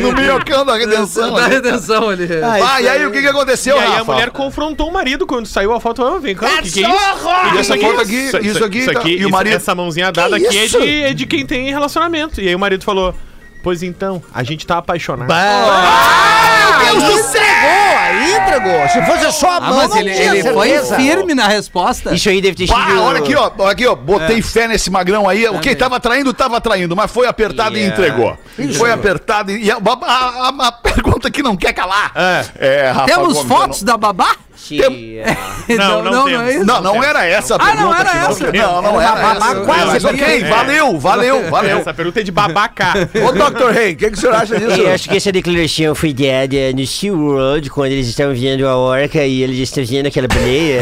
No 0.00 0.12
minhocão 0.12 0.64
da 0.66 0.76
redenção. 0.76 1.32
da 1.34 1.44
ali. 1.44 1.54
redenção 1.54 2.08
ali. 2.10 2.28
Ah, 2.42 2.80
e 2.82 2.88
aí 2.88 3.06
o 3.06 3.10
que, 3.10 3.20
que 3.22 3.28
aconteceu, 3.28 3.76
E 3.76 3.78
aí 3.80 3.86
a 3.86 3.98
Rafa? 3.98 4.12
mulher 4.12 4.30
confrontou 4.30 4.88
o 4.88 4.92
marido 4.92 5.26
quando 5.26 5.46
saiu 5.46 5.72
a 5.72 5.80
foto. 5.80 6.02
Oh, 6.02 6.18
vem 6.20 6.34
o 6.34 6.38
que, 6.38 6.44
que 6.46 6.52
é 6.54 6.60
isso? 6.62 6.80
E 6.80 7.58
essa 7.58 7.76
foto 7.78 8.00
aqui, 8.00 8.14
isso 8.16 8.36
aqui, 8.64 8.78
isso 8.80 8.92
tá- 8.92 8.98
aqui 9.00 9.10
e 9.12 9.16
o 9.16 9.20
isso- 9.20 9.30
marido- 9.30 9.56
essa 9.56 9.74
mãozinha 9.74 10.10
dada 10.12 10.38
Que 10.38 10.46
aqui 10.48 10.58
é 10.58 10.64
isso? 10.64 10.80
de, 10.80 11.02
é 11.02 11.14
de 11.14 11.26
quem 11.26 11.46
tem 11.46 11.70
relacionamento. 11.70 12.40
E 12.40 12.48
aí 12.48 12.54
o 12.54 12.58
marido 12.58 12.84
falou: 12.84 13.14
Pois 13.62 13.82
então, 13.82 14.22
a 14.32 14.42
gente 14.42 14.66
tá 14.66 14.78
apaixonado. 14.78 15.28
Meu 15.28 17.00
Deus 17.00 17.04
do 17.04 17.22
céu! 17.28 17.40
Entregou, 17.40 17.98
aí 17.98 18.34
entregou. 18.34 18.88
Se 18.88 19.02
fosse 19.06 19.32
só 19.38 19.50
a 19.52 19.56
Ah, 19.56 19.60
mão, 19.60 19.76
mas 19.76 19.90
não 19.90 19.98
ele, 19.98 20.14
tinha 20.14 20.34
ele 20.34 20.52
foi 20.52 20.78
firme 20.96 21.34
na 21.34 21.46
resposta. 21.46 22.14
Isso 22.14 22.28
aí 22.28 22.40
deve 22.40 22.56
ter 22.56 22.66
sido. 22.66 23.02
Olha 23.02 23.18
aqui, 23.18 23.34
ó. 23.36 23.50
Olha 23.58 23.72
aqui, 23.72 23.86
ó. 23.86 23.94
Botei 23.94 24.40
fé 24.42 24.66
nesse 24.66 24.90
magrão 24.90 25.28
aí. 25.28 25.46
O 25.48 25.60
que 25.60 25.74
tava 25.76 26.00
traindo, 26.00 26.32
tava 26.32 26.60
traindo, 26.60 26.96
mas 26.96 27.10
foi 27.10 27.26
apertado 27.26 27.76
e 27.76 27.80
Yeah. 27.80 27.94
entregou. 27.94 28.38
Foi 28.78 28.90
apertado 28.92 29.50
e. 29.52 29.64
e 29.64 29.70
a, 29.70 29.76
a- 29.76 30.48
a- 30.48 30.68
a 30.68 30.72
pergunta 30.72 31.30
que 31.30 31.42
não 31.42 31.56
quer 31.56 31.72
calar. 31.72 32.12
É, 32.58 32.90
Rafa 32.90 33.06
Temos 33.06 33.34
Gomes, 33.34 33.48
fotos 33.48 33.82
da 33.82 33.96
babá? 33.96 34.34
Tia. 34.66 34.88
Não, 35.70 36.02
não 36.02 36.28
é 36.28 36.32
temos. 36.32 36.54
isso? 36.54 36.64
Não, 36.64 36.80
não 36.82 37.02
era 37.02 37.24
essa 37.24 37.54
a 37.54 37.56
Ah, 37.56 37.60
pergunta. 37.60 37.82
não 37.84 37.94
era 37.94 38.10
que 38.10 38.16
essa. 38.18 38.52
Não, 38.52 38.82
não 38.82 39.00
Era 39.00 39.10
era 39.20 39.30
essa. 39.36 39.54
quase 39.60 39.86
Mas 39.86 40.04
ok, 40.04 40.24
É. 40.42 40.48
valeu, 40.48 40.98
valeu, 40.98 41.42
valeu. 41.50 41.78
Essa 41.78 41.94
pergunta 41.94 42.20
é 42.20 42.22
de 42.24 42.32
babacá. 42.32 42.94
Ô, 43.24 43.32
Dr. 43.32 43.70
Rei, 43.72 43.92
o 43.92 43.96
que, 43.96 44.10
que 44.10 44.16
o 44.16 44.20
senhor 44.20 44.34
acha 44.34 44.58
disso? 44.58 44.80
Eu 44.80 44.92
acho 44.92 45.08
que 45.08 45.16
essa 45.16 45.30
declaração 45.30 45.94
foi 45.94 46.12
dada 46.12 46.72
no 46.74 46.84
SeaWorld, 46.86 47.70
quando 47.70 47.92
eles 47.92 48.08
estavam 48.08 48.34
vendo 48.34 48.66
a 48.66 48.76
orca 48.76 49.24
e 49.24 49.42
ele 49.42 49.62
está 49.62 49.80
vendo 49.84 50.06
aquela 50.06 50.26
baleia. 50.28 50.80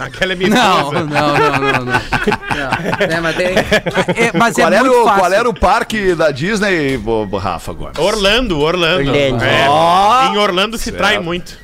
Aquela 0.00 0.32
é 0.32 0.36
Não, 0.36 0.46
mimosa. 0.46 1.04
não, 1.04 1.06
não, 1.06 1.36
não, 1.38 1.72
não. 1.72 1.84
Não. 1.84 3.06
É, 3.08 3.20
mas 3.20 3.36
tem- 3.36 3.46
é, 3.46 4.30
mas 4.34 4.58
é 4.58 4.62
Qual, 4.62 4.72
era 4.72 4.84
muito 4.84 4.96
o, 5.00 5.04
fácil. 5.04 5.20
qual 5.20 5.32
era 5.32 5.48
o 5.48 5.54
parque 5.54 6.14
da 6.14 6.30
Disney, 6.30 7.00
Rafa, 7.40 7.70
agora? 7.70 7.92
Orlando, 7.98 8.58
Orlando. 8.60 9.10
Orlando. 9.10 9.44
É, 9.44 10.32
Em 10.32 10.36
Orlando 10.36 10.76
se 10.76 10.92
trai 10.92 11.18
muito. 11.18 11.56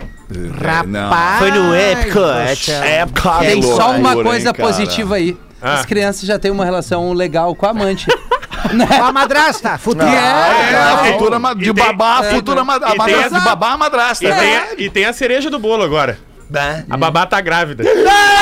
Não. 0.86 1.10
Foi 1.38 1.50
no 1.50 1.74
Epcot. 1.74 2.72
Época. 2.72 3.30
Tem 3.40 3.60
Que 3.60 3.66
só 3.66 3.90
uma 3.92 4.08
loucura, 4.12 4.28
coisa 4.30 4.48
hein, 4.48 4.54
positiva 4.54 5.14
aí. 5.16 5.36
Ah. 5.62 5.74
As 5.74 5.86
crianças 5.86 6.22
já 6.22 6.38
têm 6.38 6.50
uma 6.50 6.64
relação 6.64 7.12
legal 7.12 7.54
com 7.54 7.66
a 7.66 7.70
amante. 7.70 8.06
Com 8.66 9.04
a 9.04 9.12
madrasta, 9.12 9.78
futura. 9.78 10.08
É, 10.10 10.76
a 10.76 10.96
tem- 11.04 11.12
futura 11.12 11.38
ma- 11.38 11.54
de 11.54 11.72
tem- 11.72 11.84
babá, 11.84 12.18
a 12.20 12.24
é, 12.26 12.30
futura 12.34 12.64
ma- 12.64 12.74
a 12.74 12.76
e 12.78 12.80
tem 12.80 12.96
madrasta, 12.96 13.38
de 13.38 13.44
babá 13.44 13.70
a 13.70 13.76
madrasta. 13.78 14.24
E, 14.24 14.28
É. 14.28 14.34
tem, 14.34 14.56
a- 14.56 14.66
e 14.78 14.90
tem 14.90 15.04
a 15.04 15.12
cereja 15.12 15.48
do 15.48 15.58
bolo 15.60 15.84
agora. 15.84 16.18
A 16.90 16.96
babá 16.96 17.26
tá 17.26 17.40
grávida. 17.40 17.84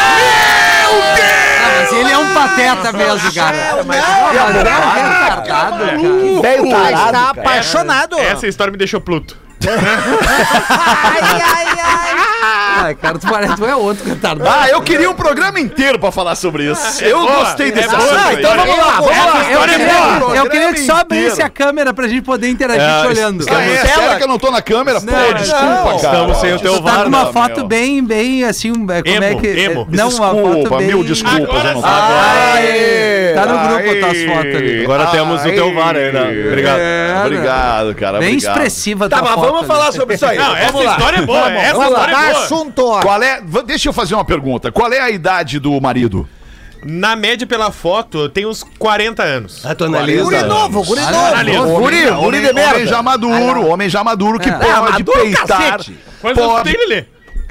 Ah, 0.06 1.80
mas 1.80 1.92
ele 1.92 2.10
é 2.10 2.18
um 2.18 2.32
pateta 2.34 2.92
mesmo, 2.92 3.32
cara. 3.34 3.56
Mas 3.84 3.98
é 3.98 4.42
um 4.44 4.44
Mas 4.44 4.60
tarado, 4.62 5.42
tá 5.42 5.42
cara. 7.12 7.30
apaixonado. 7.30 8.18
Essa 8.18 8.46
história 8.46 8.70
me 8.70 8.78
deixou 8.78 9.00
pluto. 9.00 9.36
Ai, 9.66 11.40
ai, 11.40 11.66
ai. 11.78 11.83
Ai, 12.76 12.94
cara, 12.94 13.18
tu, 13.18 13.26
parece, 13.28 13.56
tu 13.56 13.64
é 13.66 13.76
outro 13.76 14.04
retardado. 14.08 14.50
Ah, 14.52 14.68
eu 14.68 14.80
queria 14.82 15.08
um 15.10 15.14
programa 15.14 15.60
inteiro 15.60 15.98
pra 15.98 16.10
falar 16.10 16.34
sobre 16.34 16.70
isso. 16.70 17.02
eu 17.04 17.18
boa, 17.20 17.32
gostei 17.44 17.68
é 17.68 17.72
desse 17.72 17.94
assunto. 17.94 18.14
Ah, 18.18 18.32
então 18.34 18.56
vamos 18.56 18.76
lá, 18.76 18.90
vamos 19.00 19.08
lá. 19.16 19.44
Eu 19.44 19.50
história 19.50 19.72
é 19.72 19.78
queria, 19.78 20.18
boa. 20.20 20.36
eu 20.36 20.50
queria 20.50 20.72
que 20.72 20.80
só 20.80 20.96
abrisse 20.96 21.42
a 21.42 21.48
câmera 21.48 21.92
pra 21.94 22.08
gente 22.08 22.22
poder 22.22 22.48
interagir 22.48 22.82
É, 22.82 23.00
te 23.02 23.06
olhando. 23.06 23.44
Ah, 23.48 23.62
é, 23.62 23.76
sério 23.86 24.16
que 24.18 24.22
eu 24.24 24.28
não 24.28 24.38
tô 24.38 24.50
na 24.50 24.60
câmera? 24.62 25.00
Pô, 25.00 25.06
desculpa, 25.34 25.64
não. 25.64 25.84
cara. 25.84 25.96
Estamos 26.14 26.36
sem 26.38 26.52
o 26.54 26.58
teu 26.60 26.72
Tu 26.74 26.82
tá 26.82 26.90
VAR, 26.90 27.02
com 27.02 27.08
uma 27.08 27.24
não, 27.24 27.32
foto 27.32 27.56
meu. 27.58 27.66
bem, 27.68 28.04
bem 28.04 28.44
assim, 28.44 28.70
um- 28.72 28.90
é, 28.90 29.02
como 29.02 29.24
é 29.24 29.30
Emo, 29.30 29.40
que... 29.40 29.46
emo. 29.46 29.88
Não, 29.90 30.08
uma 30.08 30.30
foto 30.30 30.44
Desculpa, 30.54 30.76
bem... 30.78 30.86
mil 30.88 31.04
desculpas. 31.04 31.42
Agora 31.48 31.74
não. 31.74 31.82
Aê! 31.84 33.32
Tá 33.34 33.46
no 33.46 33.68
grupo 33.68 33.94
tuas 34.00 34.24
fotos 34.24 34.54
ali. 34.56 34.84
Agora 34.84 35.06
temos 35.06 35.40
o 35.44 35.48
teu 35.52 35.74
VAR 35.74 35.94
né? 35.94 36.10
Obrigado. 36.48 36.78
É, 36.78 37.22
Obrigado, 37.24 37.94
cara. 37.94 38.18
Bem 38.18 38.28
obrigado. 38.34 38.56
expressiva 38.56 39.08
Tá, 39.08 39.18
tua 39.18 39.26
mas 39.26 39.34
foto 39.34 39.52
vamos 39.52 39.66
falar 39.66 39.92
sobre 39.92 40.14
isso 40.14 40.26
aí. 40.26 40.38
Não, 40.38 40.56
essa 40.56 40.72
Vamos 40.72 40.86
lá. 40.86 40.92
história 40.92 41.18
é 41.18 41.22
boa. 41.22 41.50
Essa 41.52 41.82
história 41.84 42.12
é 42.12 42.32
boa. 42.32 42.46
Qual 42.73 43.23
é. 43.23 43.40
Deixa 43.66 43.88
eu 43.88 43.92
fazer 43.92 44.14
uma 44.14 44.25
pergunta. 44.25 44.71
Qual 44.73 44.92
é 44.92 45.00
a 45.00 45.11
idade 45.11 45.59
do 45.59 45.80
marido? 45.80 46.28
Na 46.87 47.16
média, 47.16 47.47
pela 47.47 47.71
foto, 47.73 48.28
tem 48.28 48.44
uns 48.44 48.62
40 48.78 49.23
anos. 49.23 49.64
Ah, 49.64 49.75
tu 49.75 49.85
analisa. 49.85 50.23
Guri 50.25 50.42
novo, 50.42 50.85
guri 50.85 51.00
novo. 51.00 51.16
Analisa. 51.16 51.59
Guri, 51.61 51.78
guri 51.80 52.00
de 52.06 52.12
homem, 52.12 52.40
merda. 52.52 52.71
homem 52.75 52.87
já 52.87 53.02
maduro, 53.02 53.66
homem 53.68 53.88
já 53.88 54.04
maduro 54.04 54.38
que 54.38 54.50
É. 54.50 54.52
pode 54.52 54.68
É, 54.71 54.80
maduro, 54.80 55.21
peitar. 55.23 55.47
cacete. 55.78 55.99
Quantos 56.21 56.42
anos 56.42 56.54
Pode, 56.56 56.73
tem, 56.73 56.80
Lelê? 56.88 57.04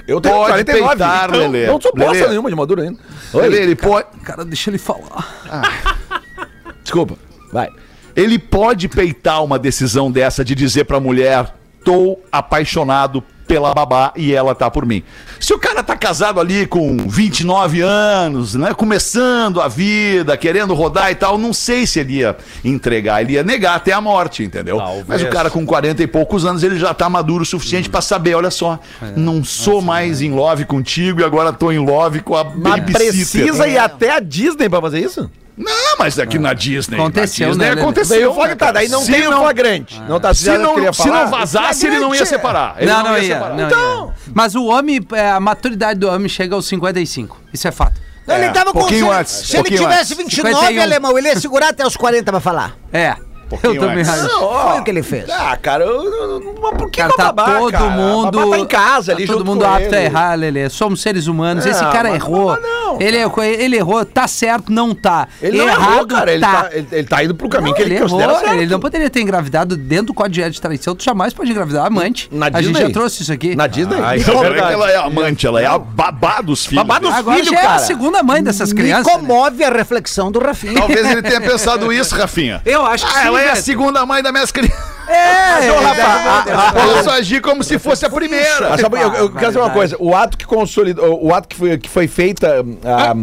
Eu 0.08 0.20
tenho 0.22 0.36
pode 0.36 0.52
49. 0.52 0.90
peitar, 0.90 1.30
então, 1.30 1.40
Lelê. 1.40 1.66
Não 1.68 1.82
sou 1.82 1.94
bosta 1.96 2.28
nenhuma 2.28 2.50
de 2.50 2.56
madura 2.56 2.84
ainda. 2.84 3.00
Lelê, 3.34 3.64
ele 3.64 3.76
pode. 3.76 4.08
Cara, 4.24 4.46
deixa 4.46 4.70
ele 4.70 4.78
falar. 4.78 5.34
Desculpa. 6.84 7.16
Vai. 7.52 7.70
Ele 8.16 8.38
pode 8.38 8.88
peitar 8.88 9.44
uma 9.44 9.58
decisão 9.58 10.12
dessa 10.12 10.44
de 10.46 10.54
dizer 10.54 10.84
pra 10.84 11.00
mulher: 11.00 11.56
tô 11.84 12.20
apaixonado 12.32 13.24
pela 13.54 13.72
babá 13.72 14.12
e 14.16 14.34
ela 14.34 14.56
tá 14.56 14.72
por 14.72 14.84
mim. 14.84 15.04
Se 15.40 15.54
o 15.54 15.60
cara 15.60 15.84
tá 15.84 15.96
casado 15.96 16.40
ali 16.40 16.66
com 16.66 16.98
29 16.98 17.82
anos, 17.82 18.56
né, 18.56 18.74
começando 18.74 19.62
a 19.62 19.68
vida, 19.68 20.36
querendo 20.36 20.74
rodar 20.74 21.12
e 21.12 21.16
tal, 21.16 21.38
não 21.38 21.54
sei 21.54 21.86
se 21.86 22.00
ele 22.00 22.16
ia 22.16 22.36
entregar, 22.66 23.22
ele 23.22 23.34
ia 23.34 23.44
negar 23.44 23.76
até 23.76 23.92
a 23.92 24.02
morte, 24.02 24.42
entendeu? 24.42 24.78
Talvez. 24.78 25.06
Mas 25.08 25.22
o 25.22 25.30
cara 25.30 25.52
com 25.52 25.64
40 25.64 26.02
e 26.02 26.08
poucos 26.08 26.46
anos, 26.46 26.64
ele 26.64 26.80
já 26.80 26.96
tá 26.96 27.08
maduro 27.08 27.44
o 27.44 27.46
suficiente 27.46 27.88
pra 27.92 28.02
saber, 28.02 28.34
olha 28.34 28.50
só, 28.50 28.80
não 29.16 29.44
sou 29.44 29.84
mais 29.84 30.20
em 30.20 30.32
love 30.32 30.66
contigo 30.66 31.22
e 31.22 31.24
agora 31.24 31.54
tô 31.54 31.72
em 31.72 31.78
love 31.78 32.22
com 32.22 32.36
a 32.36 32.44
Mas 32.44 32.80
babysitter. 32.80 33.44
precisa 33.44 33.68
ir 33.68 33.78
até 33.78 34.16
a 34.16 34.20
Disney 34.20 34.68
pra 34.68 34.82
fazer 34.82 35.00
isso? 35.00 35.30
Não, 35.56 35.98
mas 36.00 36.18
aqui 36.18 36.40
na 36.40 36.54
Disney. 36.54 36.96
Aconteceu, 36.98 37.48
na 37.48 37.52
Disney 37.54 37.76
né, 37.76 37.82
aconteceu. 37.82 38.18
Veio 38.18 38.32
o 38.32 38.34
flag, 38.34 38.50
né, 38.50 38.56
tá, 38.56 38.72
daí 38.72 38.88
não 38.90 39.02
Se 39.02 39.12
tem 39.12 39.28
o 39.28 39.32
flagrante. 39.38 40.02
Não 40.08 40.20
tá 40.20 40.34
Se 40.34 40.44
se 40.44 40.58
não, 40.58 40.76
não, 40.78 40.94
se 40.94 41.08
não 41.08 41.28
vazasse, 41.30 41.86
ele 41.88 42.00
não 42.00 42.14
ia 42.16 42.26
separar. 42.26 42.76
Ele 42.80 42.92
não, 42.92 43.04
não, 43.04 43.18
ia. 43.18 43.36
separar. 43.36 43.56
Não 43.56 43.68
Então- 43.68 44.08
ia. 44.08 44.14
Mas 44.34 44.56
o 44.56 44.66
homem, 44.66 45.00
é, 45.14 45.30
a 45.32 45.40
maturidade 45.40 46.00
do 46.00 46.10
homem 46.10 46.28
chega 46.28 46.56
aos 46.56 46.66
55. 46.66 47.40
Isso 47.54 47.68
é 47.68 47.72
fato. 47.72 48.02
Não, 48.26 48.36
ele 48.36 48.46
É, 48.46 48.52
tava 48.52 48.72
com. 48.72 48.80
pouquinho 48.80 49.08
Se, 49.08 49.12
antes, 49.12 49.32
se 49.34 49.58
ele 49.58 49.70
tivesse 49.70 50.14
antes. 50.14 50.18
29, 50.18 50.56
51. 50.56 50.82
alemão, 50.82 51.18
ele 51.18 51.28
ia 51.28 51.40
segurar 51.40 51.70
até 51.70 51.86
os 51.86 51.96
40 51.98 52.32
pra 52.32 52.40
falar. 52.40 52.76
É. 52.92 53.16
Pouquinho 53.62 53.76
Eu 53.76 53.82
também 53.88 54.00
antes. 54.04 54.10
acho. 54.10 54.40
Foi 54.40 54.80
o 54.80 54.84
que 54.84 54.92
ele 54.92 55.04
fez. 55.04 55.30
Ah, 55.30 55.58
cara, 55.62 55.84
eu, 55.86 56.04
eu- 56.04 56.14
eu- 56.42 56.56
mas 56.62 56.78
por 56.78 56.90
que 56.90 57.02
Cara, 57.02 57.14
tá 57.14 57.32
babá, 57.32 57.58
todo 57.60 57.72
cara? 57.72 57.86
mundo. 57.90 58.32
Babá 58.40 58.52
tá 58.52 58.60
em 58.60 58.66
casa 58.66 59.12
ali, 59.12 59.26
tá 59.26 59.34
todo 59.34 59.40
junto 59.40 59.52
mundo 59.52 59.66
apto 59.66 59.94
a 59.94 59.98
ele. 59.98 60.06
errar, 60.06 60.36
Lelê. 60.36 60.70
Somos 60.70 61.02
seres 61.02 61.28
humanos. 61.28 61.66
Não, 61.66 61.72
Esse 61.72 61.82
cara 61.82 62.10
mas 62.10 62.16
errou. 62.16 62.58
não, 62.62 63.02
ele, 63.02 63.18
errou 63.18 63.44
ele 63.44 63.76
errou. 63.78 64.06
Tá 64.06 64.28
certo, 64.28 64.72
não 64.72 64.94
tá. 64.96 65.28
Ele 65.42 65.58
não 65.58 65.68
Errado 65.68 65.92
errou, 65.94 66.08
cara. 66.08 66.32
Ele 66.32 66.42
tá. 66.42 66.64
tá, 66.64 66.70
ele, 66.74 66.88
ele 66.92 67.08
tá 67.08 67.24
indo 67.24 67.36
pro 67.36 67.50
caminho 67.50 67.70
Não, 67.70 67.76
que 67.76 67.82
ele, 67.82 67.92
ele 67.96 67.96
errou, 68.04 68.10
considera 68.10 68.40
certo. 68.40 68.54
ele 68.62 68.72
não 68.72 68.80
poderia 68.80 69.10
ter 69.10 69.22
engravidado 69.22 69.76
dentro 69.76 70.08
do 70.08 70.14
código 70.14 70.34
de 70.34 70.42
ética 70.42 70.54
de 70.54 70.62
traição. 70.62 70.96
Tu 70.96 71.04
jamais 71.04 71.34
pode 71.34 71.50
engravidar 71.52 71.86
amante. 71.86 72.30
Na 72.32 72.48
a 72.48 72.62
gente 72.62 72.72
Disney? 72.74 72.88
já 72.88 72.90
trouxe 72.94 73.24
isso 73.24 73.32
aqui. 73.34 73.56
Na 73.56 73.68
Disney? 73.68 73.98
Ah, 74.04 74.16
é 74.16 74.20
é 74.20 74.74
ela 74.74 74.92
é 74.92 74.96
amante? 74.98 75.46
Ela 75.48 75.62
é 75.62 75.66
a 75.66 75.78
babá 75.78 76.42
dos 76.42 76.66
filhos. 76.66 76.84
Babá 76.86 77.00
dos 77.00 77.10
dele. 77.10 77.20
Agora 77.20 77.38
filho, 77.38 77.52
já 77.52 77.58
é 77.60 77.62
a 77.64 77.68
cara. 77.68 77.80
segunda 77.80 78.24
mãe 78.24 78.44
dessas 78.44 78.72
crianças. 78.74 79.14
Me 79.16 79.22
né? 79.22 79.28
comove 79.28 79.64
a 79.64 79.70
reflexão 79.70 80.32
do 80.32 80.40
Rafinha. 80.40 80.74
Talvez 80.80 81.10
ele 81.10 81.22
tenha 81.22 81.42
pensado 81.42 81.92
isso, 81.92 82.16
Rafinha. 82.16 82.62
Eu 82.66 82.86
acho 82.86 83.06
que 83.06 83.12
Ah, 83.18 83.22
sim, 83.22 83.28
ela 83.28 83.42
é 83.44 83.52
a 83.52 83.56
segunda 83.56 84.06
mãe 84.06 84.22
das 84.24 84.32
minhas 84.32 84.52
crianças. 84.52 84.94
É, 85.08 85.68
a- 85.70 86.70
a- 86.70 86.74
Posso 86.74 87.10
agir 87.10 87.42
como 87.42 87.64
se 87.64 87.78
fosse 87.78 88.06
a 88.06 88.10
primeira. 88.10 88.70
Mas 88.70 88.82
sabe, 88.82 88.98
eu, 89.02 89.14
eu 89.14 89.30
quero 89.32 89.52
saber 89.54 89.66
uma 89.66 89.70
coisa. 89.70 89.96
O 90.00 90.16
ato 90.16 90.38
que 90.38 90.46
consolidou, 90.46 91.24
o 91.24 91.34
ato 91.34 91.48
que 91.48 91.56
foi, 91.56 91.78
que 91.78 91.90
foi 91.90 92.08
feita, 92.08 92.64
ah, 92.86 93.14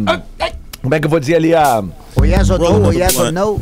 como 0.81 0.93
é 0.95 0.99
que 0.99 1.05
eu 1.05 1.09
vou 1.09 1.19
dizer 1.19 1.35
ali 1.35 1.55
a... 1.55 1.83
O 2.15 2.25
yes 2.25 2.49
or 2.49 2.59
no, 2.59 2.89
o 2.89 2.93
yes 2.93 3.17
or 3.17 3.31
no. 3.31 3.59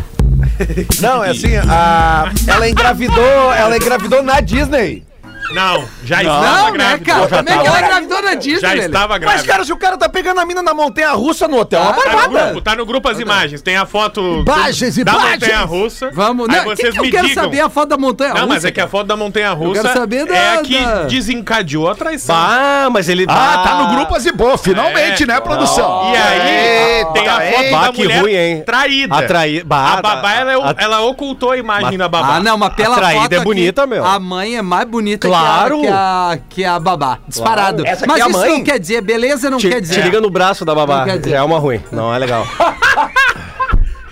Não, 1.01 1.24
é 1.24 1.30
assim, 1.32 1.56
a, 1.56 2.30
ela 2.48 2.70
engravidou, 2.70 3.54
ela 3.54 3.78
engravidou 3.78 4.22
na 4.22 4.39
Disney. 4.42 5.06
Não, 5.51 5.86
já 6.03 6.22
Não, 6.22 6.39
estava 6.44 6.72
né, 6.72 6.77
grávida. 6.77 7.06
cara? 7.06 7.22
Já 7.22 7.27
Como 7.38 7.39
é 7.39 7.44
que 7.44 7.60
estava- 7.60 7.68
ela 7.77 7.79
engravidou 7.88 8.22
na 8.22 8.36
Disney, 8.36 8.60
Já 8.62 8.75
estava 8.75 9.08
Mas, 9.13 9.20
grávida. 9.20 9.48
cara, 9.48 9.63
se 9.65 9.74
o 9.74 9.77
cara 9.77 9.98
tá 9.98 10.08
pegando 10.08 10.39
a 10.39 10.46
mina 10.46 10.62
na 10.62 10.74
montanha 10.74 11.12
russa 11.13 11.48
no 11.48 11.58
hotel, 11.60 11.79
é 11.82 11.84
uma 11.84 11.91
Ah, 11.91 11.96
Tá 11.96 12.10
no, 12.10 12.15
barbada. 12.18 12.46
grupo, 12.46 12.62
tá 12.62 12.75
no 12.75 12.86
grupo 12.86 13.10
as 13.10 13.20
imagens. 13.20 13.62
Tem 13.62 13.75
a 13.75 13.86
foto 13.86 14.22
do- 14.22 14.51
Imagens, 14.51 14.96
da 14.98 15.12
imagens. 15.12 15.32
montanha 15.34 15.62
russa. 15.62 16.12
Vamos, 16.13 16.50
Aí 16.50 16.56
não, 16.56 16.63
que 16.63 16.70
vocês 16.75 16.94
que 16.94 17.00
eu 17.00 17.03
me 17.03 17.12
quero 17.12 17.27
digam. 17.27 17.44
saber 17.44 17.60
a 17.62 17.70
foto 17.70 17.89
da 17.89 17.98
montanha 17.98 18.34
Não, 18.34 18.48
mas 18.48 18.56
russa, 18.58 18.68
é 18.68 18.72
que 18.72 18.82
a 18.82 18.88
foto 18.88 19.08
da 19.08 19.18
montanha 19.18 19.51
russa 19.51 19.82
quero 19.82 19.94
saber 19.94 20.25
da- 20.27 20.36
é 20.36 20.58
a 20.58 20.62
que 20.62 20.79
da- 20.79 21.03
desencadeou 21.03 21.89
a 21.89 21.96
traição. 21.96 22.36
Ah, 22.36 22.89
mas 22.91 23.10
ele 23.10 23.25
Ah, 23.27 23.62
tá 23.63 23.75
no 23.75 23.96
grupo 23.96 24.15
Azibô, 24.15 24.58
finalmente, 24.58 25.24
É. 25.24 25.25
né, 25.25 25.39
produção? 25.39 26.12
E 26.13 26.18
aí, 26.18 26.98
Eita, 27.00 27.12
tem 27.13 27.27
a 27.27 27.34
foto 27.34 27.63
eita. 27.63 27.79
da 27.79 27.91
que 27.91 28.03
mulher 28.03 28.22
ruim, 28.22 28.34
hein? 28.36 28.63
traída. 28.65 29.15
Atraí- 29.18 29.63
bah, 29.63 29.94
a 29.94 30.01
babá, 30.01 30.22
tá- 30.22 30.34
ela, 30.36 30.51
é- 30.51 30.56
a- 30.56 30.75
ela 30.77 31.01
ocultou 31.01 31.51
a 31.51 31.58
imagem 31.58 31.98
da 31.98 32.08
babá. 32.08 32.36
Ah, 32.36 32.39
não, 32.39 32.58
mas 32.58 32.74
pela 32.74 32.96
A 32.96 33.00
traída 33.00 33.22
foto 33.24 33.34
é 33.34 33.39
bonita, 33.39 33.88
meu. 33.88 34.06
A 34.06 34.20
mãe 34.20 34.58
é 34.58 34.62
mais 34.62 34.88
bonita 34.88 35.27
Claro. 35.39 35.81
que, 35.81 35.88
a, 35.88 35.91
que, 35.91 35.93
a, 35.93 36.39
que 36.50 36.65
a 36.65 36.79
babá. 36.79 37.19
Disparado. 37.27 37.86
Essa 37.86 38.05
aqui 38.05 38.08
mas 38.08 38.19
é 38.19 38.24
a 38.24 38.29
isso 38.29 38.39
mãe? 38.39 38.50
não 38.50 38.63
quer 38.63 38.79
dizer, 38.79 39.01
beleza 39.01 39.50
não 39.50 39.58
Te, 39.58 39.69
quer 39.69 39.81
dizer. 39.81 39.96
te 39.96 40.01
liga 40.01 40.22
no 40.22 40.29
braço 40.29 40.63
da 40.65 40.74
babá. 40.75 41.05
É 41.31 41.41
uma 41.41 41.60
ruim. 41.60 41.81
Não 41.91 42.13
é 42.13 42.19
legal. 42.19 42.46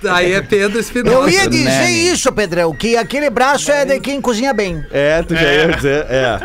Aí 0.10 0.34
é 0.34 0.42
Pedro 0.42 0.80
Espinosa. 0.80 1.16
Eu 1.16 1.28
ia 1.28 1.50
dizer 1.50 1.66
né? 1.66 1.92
isso, 1.92 2.32
Pedrão, 2.32 2.74
que 2.74 2.96
aquele 2.96 3.30
braço 3.30 3.72
é 3.72 3.84
de 3.84 4.00
quem 4.00 4.22
cozinha 4.22 4.54
bem. 4.54 4.86
É, 4.92 5.24
tu 5.24 5.36
já 5.36 5.54
ia 5.54 5.68
dizer. 5.70 6.06
É. 6.10 6.40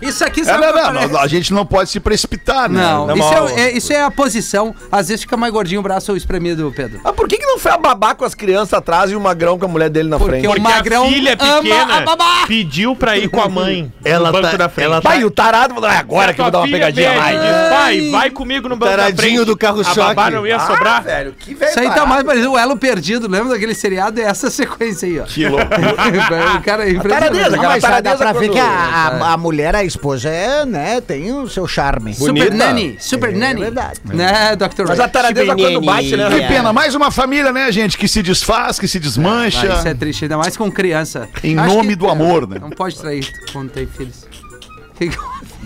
Isso 0.00 0.24
aqui 0.24 0.40
É, 0.40 0.44
sabe 0.44 0.66
não, 0.66 0.72
o 0.72 0.92
não, 0.92 1.08
não, 1.08 1.20
a 1.20 1.26
gente 1.26 1.52
não 1.52 1.64
pode 1.66 1.90
se 1.90 1.98
precipitar, 2.00 2.68
né? 2.70 2.80
Não, 2.82 3.06
Não, 3.06 3.16
isso, 3.16 3.34
é, 3.56 3.60
é- 3.62 3.76
isso 3.76 3.92
é 3.92 4.02
a 4.02 4.10
posição. 4.10 4.74
Às 4.90 5.08
vezes 5.08 5.22
fica 5.22 5.36
mais 5.36 5.52
gordinho 5.52 5.80
o 5.80 5.82
braço 5.82 6.16
espremido, 6.16 6.72
Pedro. 6.74 7.00
Mas 7.02 7.14
por 7.14 7.26
que, 7.28 7.38
que 7.38 7.46
não 7.46 7.58
foi 7.58 7.72
a 7.72 7.78
babá 7.78 8.14
com 8.14 8.24
as 8.24 8.34
crianças 8.34 8.72
atrás 8.74 9.10
e 9.10 9.16
o 9.16 9.20
magrão 9.20 9.58
com 9.58 9.64
a 9.64 9.68
mulher 9.68 9.88
dele 9.90 10.08
na 10.08 10.18
Porque 10.18 10.32
frente? 10.32 10.46
o 10.46 10.50
Porque 10.50 10.60
magrão 10.62 11.04
a 11.04 11.08
filha 11.08 11.36
pequena 11.36 11.96
a 11.96 12.00
babá. 12.02 12.44
pediu 12.46 12.94
pra 12.96 13.16
ir 13.16 13.28
com 13.28 13.40
a 13.40 13.48
mãe 13.48 13.92
Ela 14.04 14.28
no 14.28 14.32
banco 14.32 14.50
tá- 14.50 14.56
da 14.56 14.68
frente. 14.68 14.84
ela 14.86 15.00
Pai, 15.02 15.24
o 15.24 15.30
tarado 15.30 15.74
falou, 15.74 15.88
"Ah, 15.90 15.98
agora 15.98 16.32
que 16.34 16.40
eu 16.40 16.44
vou 16.44 16.52
dar 16.52 16.58
uma 16.60 16.68
pegadinha 16.68 17.14
mais. 17.14 17.40
diz, 17.40 17.50
Pai, 17.70 18.10
vai 18.10 18.30
comigo 18.30 18.68
no 18.68 18.76
banco 18.76 18.90
da 18.92 18.96
Taradinho 19.04 19.18
frente. 19.36 19.44
do 19.46 19.56
carro-choque. 19.56 20.00
A 20.00 20.04
babá 20.14 20.30
não 20.30 20.46
ia 20.46 20.58
sobrar. 20.60 21.02
velho, 21.02 21.32
que 21.38 21.54
velho 21.54 21.70
Isso 21.70 21.80
aí 21.80 21.90
tá 21.90 22.04
mais 22.06 22.22
parecendo 22.22 22.52
o 22.52 22.58
Elo 22.58 22.76
Perdido. 22.76 23.28
Lembra 23.28 23.50
daquele 23.54 23.74
seriado? 23.74 24.20
É 24.20 24.24
essa 24.24 24.50
sequência 24.50 25.06
aí, 25.08 25.20
ó. 25.20 25.24
Que 25.24 25.46
loucura. 25.48 25.68
o 26.58 26.62
cara 26.62 26.88
é 26.88 26.94
taradeza, 26.94 26.96
impressionante. 26.96 27.64
Ah, 27.64 27.68
mas 27.68 27.82
dá 27.82 27.88
taradeza 27.88 28.16
pra 28.16 28.32
ver 28.32 28.48
que 28.50 28.58
a, 28.58 28.64
a, 28.66 29.32
a 29.32 29.36
mulher, 29.36 29.74
a 29.76 29.84
esposa, 29.86 30.28
é, 30.28 30.64
né, 30.66 31.00
tem 31.00 31.32
o 31.32 31.48
seu 31.48 31.66
charme. 31.66 32.14
Super. 32.14 32.52
Nani, 32.52 32.96
Super 33.00 33.30
É 33.34 33.36
Nani. 33.36 33.60
verdade. 33.60 34.00
Né, 34.04 34.56
Dr. 34.56 34.84
Mas 34.88 35.00
a 35.00 35.08
taradeza 35.08 35.54
quando 35.56 35.80
bate, 35.80 36.16
né? 36.16 36.28
Que 36.28 36.42
É. 36.42 36.48
pena, 36.48 36.72
mais 36.72 36.94
uma 36.94 37.10
família, 37.10 37.52
né, 37.52 37.70
gente, 37.72 37.96
que 37.96 38.06
se 38.08 38.22
desfaz, 38.22 38.78
que 38.78 38.88
se 38.88 38.98
desmancha, 38.98 39.72
Ah, 39.72 39.78
isso 39.78 39.88
é 39.88 39.94
triste, 39.94 40.24
ainda 40.24 40.36
mais 40.38 40.56
com 40.56 40.70
criança. 40.70 41.28
em 41.42 41.58
Acho 41.58 41.74
nome 41.74 41.88
que- 41.90 41.96
do 41.96 42.08
amor, 42.08 42.46
né? 42.48 42.58
Não 42.60 42.70
pode 42.70 42.96
trair 42.96 43.26
quando 43.52 43.70
tem 43.70 43.86
filhos. 43.86 44.26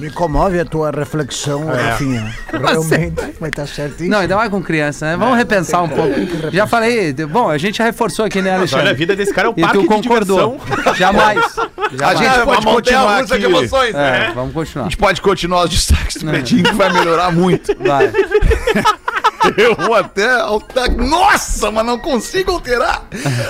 Me 0.01 0.11
comove 0.11 0.59
a 0.59 0.65
tua 0.65 0.91
reflexão, 0.91 1.67
Rafinha. 1.67 2.35
Realmente, 2.51 3.35
mas 3.39 3.51
tá 3.51 3.67
certinho. 3.67 4.09
Não, 4.11 4.19
ainda 4.21 4.35
mais 4.37 4.49
com 4.51 4.63
criança, 4.63 5.05
né? 5.07 5.17
Vamos 5.17 5.37
repensar 5.37 5.83
um 5.83 5.89
pouco. 5.89 6.15
Já 6.51 6.67
falei, 6.67 7.13
bom, 7.13 7.51
a 7.51 7.59
gente 7.59 7.79
já 7.79 7.85
reforçou 7.85 8.25
aqui, 8.25 8.41
né, 8.41 8.57
Mas 8.59 8.73
olha, 8.73 8.83
a 8.83 8.85
Alexandre? 8.87 8.95
vida 8.95 9.15
desse 9.15 9.35
cara 9.35 9.49
é 9.49 9.51
um 9.51 9.55
E 9.57 9.61
parque 9.61 9.77
tu 9.77 9.83
de 9.83 9.89
concordou. 9.89 10.59
diversão. 10.59 10.95
Jamais. 10.95 11.45
A 12.01 12.15
gente 12.15 12.29
Uma 12.29 12.45
pode 12.47 12.67
continuar 12.67 13.19
aqui. 13.19 13.39
de 13.39 13.45
emoções. 13.47 13.95
É, 13.97 14.31
vamos 14.33 14.51
A 14.51 14.55
continuar. 14.55 14.85
gente 14.85 14.97
pode 14.97 15.21
continuar 15.21 15.65
os 15.65 15.71
destaques 15.71 16.23
do 16.23 16.31
Pretinho, 16.31 16.63
que 16.63 16.73
vai 16.75 16.93
melhorar 16.93 17.33
muito. 17.33 17.75
Vai. 17.81 18.13
Eu 19.57 19.75
vou 19.75 19.95
até 19.95 20.29
alter... 20.41 20.97
Nossa, 20.97 21.71
mas 21.71 21.85
não 21.87 21.99
consigo 21.99 22.53
alterar. 22.53 23.07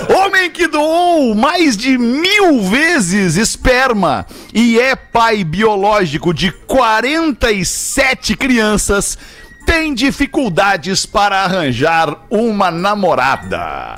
Homem 0.09 0.49
que 0.49 0.67
doou 0.67 1.35
mais 1.35 1.75
de 1.75 1.97
mil 1.97 2.61
vezes 2.61 3.35
esperma 3.35 4.25
e 4.53 4.79
é 4.79 4.95
pai 4.95 5.43
biológico 5.43 6.33
de 6.33 6.51
47 6.51 8.35
crianças 8.35 9.17
tem 9.65 9.93
dificuldades 9.93 11.05
para 11.05 11.39
arranjar 11.43 12.25
uma 12.29 12.69
namorada. 12.71 13.95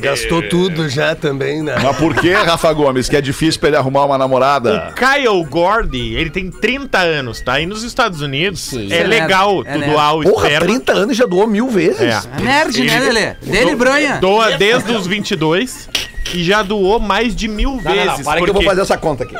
Gastou 0.00 0.42
tudo 0.48 0.88
já 0.88 1.14
também, 1.14 1.62
né? 1.62 1.76
Mas 1.82 1.96
por 1.96 2.14
que, 2.14 2.32
Rafa 2.32 2.72
Gomes, 2.72 3.08
que 3.08 3.16
é 3.16 3.20
difícil 3.20 3.60
pra 3.60 3.68
ele 3.70 3.76
arrumar 3.76 4.04
uma 4.04 4.18
namorada? 4.18 4.92
Kyle 4.96 5.44
Gordy, 5.48 6.14
ele 6.14 6.30
tem 6.30 6.50
30 6.50 6.98
anos, 6.98 7.40
tá? 7.40 7.60
E 7.60 7.66
nos 7.66 7.82
Estados 7.82 8.20
Unidos 8.20 8.72
é 8.72 8.76
Isso 8.80 8.94
é 8.94 9.02
legal 9.04 9.62
é 9.64 9.72
tu 9.78 9.80
doar 9.90 10.16
o 10.16 10.22
Porra, 10.22 10.48
esperma. 10.48 10.66
30 10.66 10.92
anos 10.92 11.16
e 11.16 11.18
já 11.18 11.26
doou 11.26 11.46
mil 11.46 11.68
vezes. 11.68 12.00
É. 12.00 12.20
É 12.38 12.42
nerd, 12.42 12.82
né, 12.84 12.96
Ele- 12.96 13.04
Lelê? 13.12 13.34
Dele 13.42 13.74
bronha. 13.74 14.16
Doa 14.18 14.52
desde 14.56 14.92
os 14.92 15.06
22 15.06 15.88
e 16.32 16.42
já 16.42 16.62
doou 16.62 16.98
mais 16.98 17.34
de 17.34 17.46
mil 17.48 17.72
Não, 17.72 17.80
vezes. 17.80 18.06
não, 18.06 18.16
não, 18.18 18.24
para 18.24 18.34
que 18.36 18.42
eu 18.42 18.46
vou 18.46 18.54
porque- 18.54 18.68
fazer 18.68 18.80
essa 18.80 18.96
conta 18.96 19.24
aqui. 19.24 19.34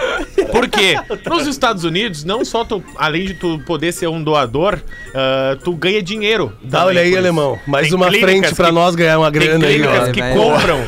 Por 0.50 0.68
quê? 0.68 0.94
Nos 1.28 1.46
Estados 1.46 1.82
Unidos, 1.84 2.22
não 2.24 2.44
só 2.44 2.64
tu, 2.64 2.82
além 2.96 3.24
de 3.26 3.34
tu 3.34 3.58
poder 3.66 3.90
ser 3.92 4.06
um 4.08 4.22
doador, 4.22 4.78
ah, 5.14 5.56
tu 5.64 5.72
ganha 5.74 6.02
dinheiro. 6.02 6.52
Dá, 6.62 6.84
olha 6.84 7.00
aí, 7.00 7.16
alemão. 7.16 7.58
Mais 7.66 7.88
Tem 7.88 7.96
uma 7.96 8.06
clínicas 8.08 8.30
frente 8.30 8.54
pra 8.54 8.66
que- 8.66 8.72
nós 8.72 8.94
ganhar 8.94 9.18
uma 9.18 9.32
Tem 9.32 9.40
grana 9.40 9.66
aí, 9.66 9.74
clínicas 9.80 10.08
ó. 10.08 10.12
que 10.12 10.20
Vai, 10.20 10.34
compram. 10.34 10.80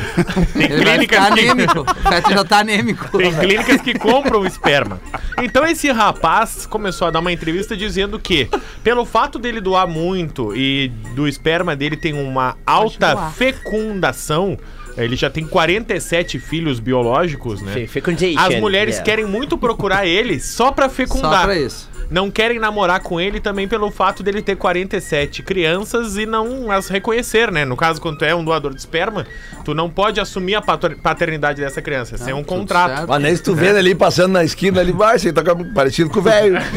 Tem 0.53 0.67
vai 0.67 0.77
clínicas 0.77 0.99
ficar 1.01 1.33
que. 1.33 1.39
anêmico. 1.41 1.79
O 1.81 2.09
Feto 2.09 2.29
já 2.31 2.43
tá 2.45 2.59
anêmico. 2.59 3.17
Tem 3.17 3.33
clínicas 3.35 3.81
que 3.81 3.93
compram 3.99 4.45
esperma. 4.45 5.01
Então 5.41 5.65
esse 5.65 5.91
rapaz 5.91 6.65
começou 6.65 7.07
a 7.07 7.11
dar 7.11 7.19
uma 7.19 7.31
entrevista 7.31 7.75
dizendo 7.75 8.17
que, 8.19 8.47
pelo 8.83 9.05
fato 9.05 9.37
dele 9.37 9.59
doar 9.59 9.87
muito 9.87 10.55
e 10.55 10.89
do 11.15 11.27
esperma 11.27 11.75
dele 11.75 11.97
tem 11.97 12.13
uma 12.13 12.55
alta 12.65 13.31
fecundação, 13.31 14.57
ele 14.97 15.15
já 15.15 15.29
tem 15.29 15.45
47 15.45 16.39
filhos 16.39 16.79
biológicos, 16.79 17.61
né? 17.61 17.87
Fecundation. 17.87 18.39
As 18.39 18.55
mulheres 18.59 18.95
yeah. 18.95 19.05
querem 19.05 19.25
muito 19.25 19.57
procurar 19.57 20.05
ele 20.05 20.39
só 20.39 20.71
pra 20.71 20.89
fecundar. 20.89 21.41
Só 21.41 21.43
pra 21.43 21.57
isso. 21.57 21.89
Não 22.09 22.31
querem 22.31 22.57
namorar 22.59 23.01
com 23.01 23.19
ele 23.19 23.39
também 23.39 23.67
pelo 23.67 23.91
fato 23.91 24.23
dele 24.23 24.41
ter 24.41 24.55
47 24.55 25.43
crianças 25.43 26.15
e 26.17 26.25
não 26.25 26.71
as 26.71 26.87
reconhecer, 26.87 27.51
né? 27.51 27.65
No 27.65 27.75
caso, 27.75 27.99
quando 27.99 28.17
tu 28.19 28.25
é 28.25 28.33
um 28.33 28.43
doador 28.45 28.73
de 28.73 28.79
esperma, 28.79 29.25
tu 29.65 29.73
não 29.73 29.89
pode 29.89 30.19
assumir 30.19 30.55
a 30.55 30.61
paternidade 30.61 31.61
dessa 31.61 31.81
criança. 31.81 32.15
Isso 32.15 32.29
é 32.29 32.33
um 32.33 32.39
Ah, 32.39 32.43
tudo 32.43 32.47
contrato. 32.59 32.95
certo. 32.95 33.09
Mas 33.09 33.21
nem 33.21 33.35
se 33.35 33.43
tu 33.43 33.53
vê 33.53 33.67
ele 33.67 33.79
ali 33.79 33.95
passando 33.95 34.31
na 34.33 34.43
esquina 34.43 34.79
ali, 34.79 34.91
vai, 34.91 35.19
você 35.19 35.33
tá 35.33 35.43
com- 35.43 35.73
parecido 35.73 36.09
com 36.09 36.19
o 36.19 36.21
velho. 36.23 36.57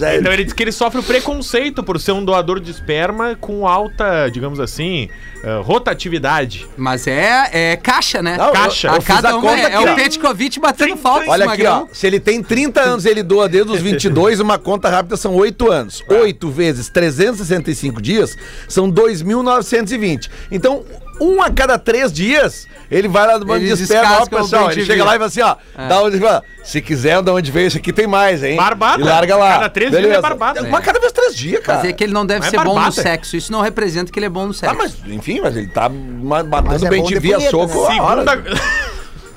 É- 0.00 0.16
Então 0.18 0.32
ele 0.32 0.44
diz 0.44 0.52
que 0.52 0.62
ele 0.62 0.72
sofre 0.72 0.98
o 1.00 1.02
preconceito 1.02 1.82
por 1.82 2.00
ser 2.00 2.12
um 2.12 2.24
doador 2.24 2.58
de 2.60 2.70
esperma 2.70 3.36
com 3.40 3.66
alta, 3.66 4.28
digamos 4.30 4.58
assim, 4.58 5.08
eh, 5.44 5.60
rotatividade. 5.62 6.66
Mas 6.76 7.06
é, 7.06 7.48
é 7.52 7.76
caixa, 7.76 8.20
né? 8.22 8.36
Não, 8.36 8.46
eu- 8.48 8.52
Caixa. 8.52 8.88
eu 8.88 8.92
A 8.92 8.96
fiz 8.96 9.04
cada 9.06 9.30
a 9.30 9.36
uma 9.36 9.42
conta 9.50 9.68
é, 9.68 9.72
é 9.72 9.80
o. 9.80 9.94
Petkovic 9.94 10.58
batendo 10.58 10.96
falta, 10.96 11.30
Olha 11.30 11.50
aqui, 11.50 11.64
ó. 11.66 11.86
Se 11.92 12.06
ele 12.06 12.18
tem 12.20 12.42
30 12.42 12.55
anos 12.76 13.04
e 13.04 13.08
ele 13.08 13.22
doa 13.22 13.48
desde 13.48 13.70
os 13.72 13.80
22, 13.80 14.40
uma 14.40 14.58
conta 14.58 14.88
rápida 14.88 15.16
são 15.16 15.34
8 15.34 15.70
anos. 15.70 16.02
8 16.08 16.48
vezes 16.50 16.88
365 16.88 18.00
dias 18.00 18.36
são 18.68 18.90
2.920. 18.90 20.30
Então, 20.50 20.84
um 21.20 21.42
a 21.42 21.50
cada 21.50 21.78
três 21.78 22.12
dias, 22.12 22.66
ele 22.90 23.08
vai 23.08 23.26
lá 23.26 23.38
no 23.38 23.44
banco 23.46 23.60
de 23.64 23.70
esperma, 23.72 24.20
ó, 24.22 24.26
pessoal. 24.26 24.70
Ele 24.70 24.84
chega 24.84 25.04
lá 25.04 25.12
e 25.14 25.18
fala 25.18 25.26
assim, 25.26 25.40
ó. 25.42 25.56
Da 25.88 26.02
onde, 26.02 26.18
fala, 26.20 26.42
se 26.62 26.80
quiser, 26.82 27.22
da 27.22 27.32
onde 27.32 27.50
veio, 27.50 27.66
esse 27.68 27.78
aqui 27.78 27.92
tem 27.92 28.06
mais, 28.06 28.42
hein? 28.42 28.56
Barbada. 28.56 29.00
E 29.02 29.04
larga 29.04 29.36
lá. 29.36 29.52
Cada 29.54 29.68
três 29.70 29.90
dias 29.90 30.04
é 30.10 30.20
barbada. 30.20 30.62
Uma 30.62 30.80
cada 30.80 31.00
vez 31.00 31.12
três 31.12 31.34
dias, 31.34 31.62
cara. 31.62 31.78
Mas 31.80 31.88
é 31.88 31.92
que 31.92 32.04
ele 32.04 32.12
não 32.12 32.26
deve 32.26 32.40
Não 32.40 32.46
é 32.46 32.50
ser 32.50 32.60
bom 32.64 32.78
no 32.80 32.92
sexo. 32.92 33.36
Isso 33.36 33.50
não 33.52 33.60
representa 33.60 34.12
que 34.12 34.18
ele 34.18 34.26
é 34.26 34.30
bom 34.30 34.46
no 34.46 34.52
Tá, 34.54 34.60
sexo. 34.74 34.76
mas, 34.76 34.94
enfim, 35.12 35.40
mas 35.40 35.56
ele 35.56 35.68
tá 35.68 35.88
ma- 35.88 36.42
Mas 36.44 36.82
é 36.82 36.88
bem 36.90 37.02
de 37.02 37.14
de 37.14 37.20
via 37.20 37.40
soco. 37.50 37.88
né? 37.88 37.94
Segunda. 37.94 38.44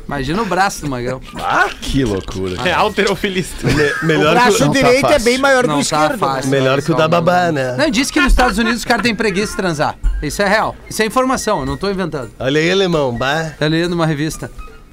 Imagina 0.10 0.42
o 0.42 0.46
braço 0.48 0.82
do 0.82 0.90
magrão. 0.90 1.22
Ah, 1.36 1.70
que 1.80 2.04
loucura. 2.04 2.56
É 2.68 2.74
alterofilista. 2.74 3.68
O 3.68 4.06
Melhor 4.08 4.30
que 4.36 4.42
braço 4.42 4.66
o... 4.66 4.72
direito 4.72 5.06
é 5.06 5.10
fácil. 5.12 5.24
bem 5.24 5.38
maior 5.38 5.62
que 5.62 5.68
Não 5.68 5.76
o 5.76 5.86
tá 5.86 6.02
esquerdo. 6.02 6.18
fácil. 6.18 6.50
Melhor 6.50 6.82
que 6.82 6.92
o 6.92 6.96
da 6.96 7.08
babá, 7.08 7.52
né? 7.52 7.76
Não, 7.78 7.92
diz 7.92 8.10
que 8.10 8.20
nos 8.20 8.32
Estados 8.32 8.58
Unidos 8.58 8.80
os 8.80 8.86
caras 8.86 9.04
têm 9.04 9.14
preguiça 9.14 9.52
de 9.52 9.58
transar. 9.58 9.96
Isso 10.24 10.42
é 10.42 10.48
real. 10.48 10.76
Isso 10.90 11.00
é 11.04 11.06
informação, 11.06 11.60
eu 11.60 11.66
não 11.68 11.78
tô 11.78 11.92
inventando. 11.92 12.32
Olha 12.40 12.60
aí, 12.60 12.72
alemão. 12.72 13.16
Bah. 13.16 13.52
Tá 13.60 13.68
lendo 13.68 13.94
uma 13.94 14.08
revista 14.08 14.50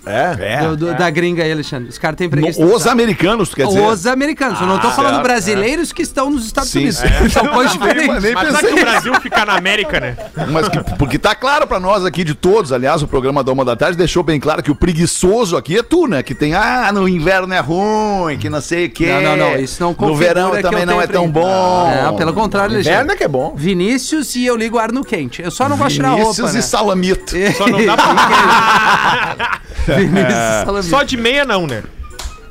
É? 0.06 0.60
do- 0.68 0.76
do- 0.76 0.94
da 0.94 1.10
gringa 1.10 1.42
aí, 1.42 1.50
Alexandre. 1.50 1.88
Os 1.88 1.98
caras 1.98 2.16
têm 2.16 2.28
preguiça 2.28 2.64
os 2.64 2.86
americanos, 2.86 3.48
tu 3.50 3.56
quer 3.56 3.66
dizer? 3.66 3.80
Os 3.80 4.06
americanos. 4.06 4.60
eu 4.60 4.66
não 4.66 4.78
tô 4.78 4.90
falando 4.90 5.14
certo, 5.14 5.24
brasileiros 5.24 5.92
que 5.92 6.02
estão 6.02 6.30
nos 6.30 6.46
Estados 6.46 6.70
Sim, 6.70 6.78
Unidos. 6.80 6.98
sim. 6.98 7.06
São 7.30 7.46
coisas 7.48 7.76
Nem- 7.76 7.88
diferentes. 7.88 8.22
nem 8.22 8.34
Mas 8.34 8.46
será 8.56 8.58
que 8.68 8.72
o 8.72 8.84
Brasil 8.84 9.14
fica 9.20 9.44
na 9.44 9.54
América, 9.56 9.98
né? 10.00 10.16
Mas 10.50 10.68
que- 10.68 10.78
porque 10.96 11.18
tá 11.18 11.34
claro 11.34 11.66
pra 11.66 11.80
nós 11.80 12.04
aqui 12.04 12.22
de 12.24 12.34
todos, 12.34 12.72
aliás, 12.72 13.02
o 13.02 13.08
programa 13.08 13.42
da 13.42 13.50
Uma 13.52 13.64
da 13.64 13.74
Tarde 13.74 13.98
deixou 13.98 14.22
bem 14.22 14.38
claro 14.38 14.62
que 14.62 14.70
o 14.70 14.74
preguiçoso 14.76 15.56
aqui 15.56 15.76
é 15.78 15.82
tu, 15.82 16.06
né? 16.06 16.22
Que 16.22 16.34
tem, 16.34 16.54
ah, 16.54 16.90
no 16.92 17.08
inverno 17.08 17.52
é 17.52 17.58
ruim, 17.60 18.38
que 18.38 18.48
não 18.48 18.60
sei 18.60 18.86
o 18.86 18.90
quê. 18.90 19.06
Não, 19.06 19.36
não, 19.36 19.36
não. 19.36 19.56
Isso 19.56 19.82
não 19.82 19.94
No 19.98 20.14
verão 20.14 20.52
que 20.52 20.62
também 20.62 20.86
não 20.86 21.00
é 21.02 21.06
tão 21.06 21.28
bom. 21.28 21.90
Não, 22.04 22.14
pelo 22.16 22.32
contrário, 22.32 22.70
Inverno 22.78 22.88
é 22.90 22.94
Alexandre. 22.94 23.16
que 23.18 23.24
é 23.24 23.28
bom. 23.28 23.54
Vinícius 23.56 24.36
e 24.36 24.44
eu 24.46 24.56
ligo 24.56 24.78
ar 24.78 24.92
no 24.92 25.04
quente. 25.04 25.42
Eu 25.42 25.50
só 25.50 25.68
não 25.68 25.76
gosto 25.76 25.90
de 25.90 25.94
tirar 25.96 26.10
a 26.10 26.14
Vinícius 26.14 26.38
roupa, 26.38 26.52
e 26.52 26.56
né? 26.56 26.62
Salamito. 26.62 27.34
Só 27.56 27.66
não 27.66 27.84
dá 27.84 27.96
pra... 27.96 29.56
Vinícius 29.96 30.32
Salamito. 30.64 30.82
Só 30.88 31.02
de 31.02 31.16
meia 31.16 31.44
não, 31.44 31.66
né? 31.66 31.82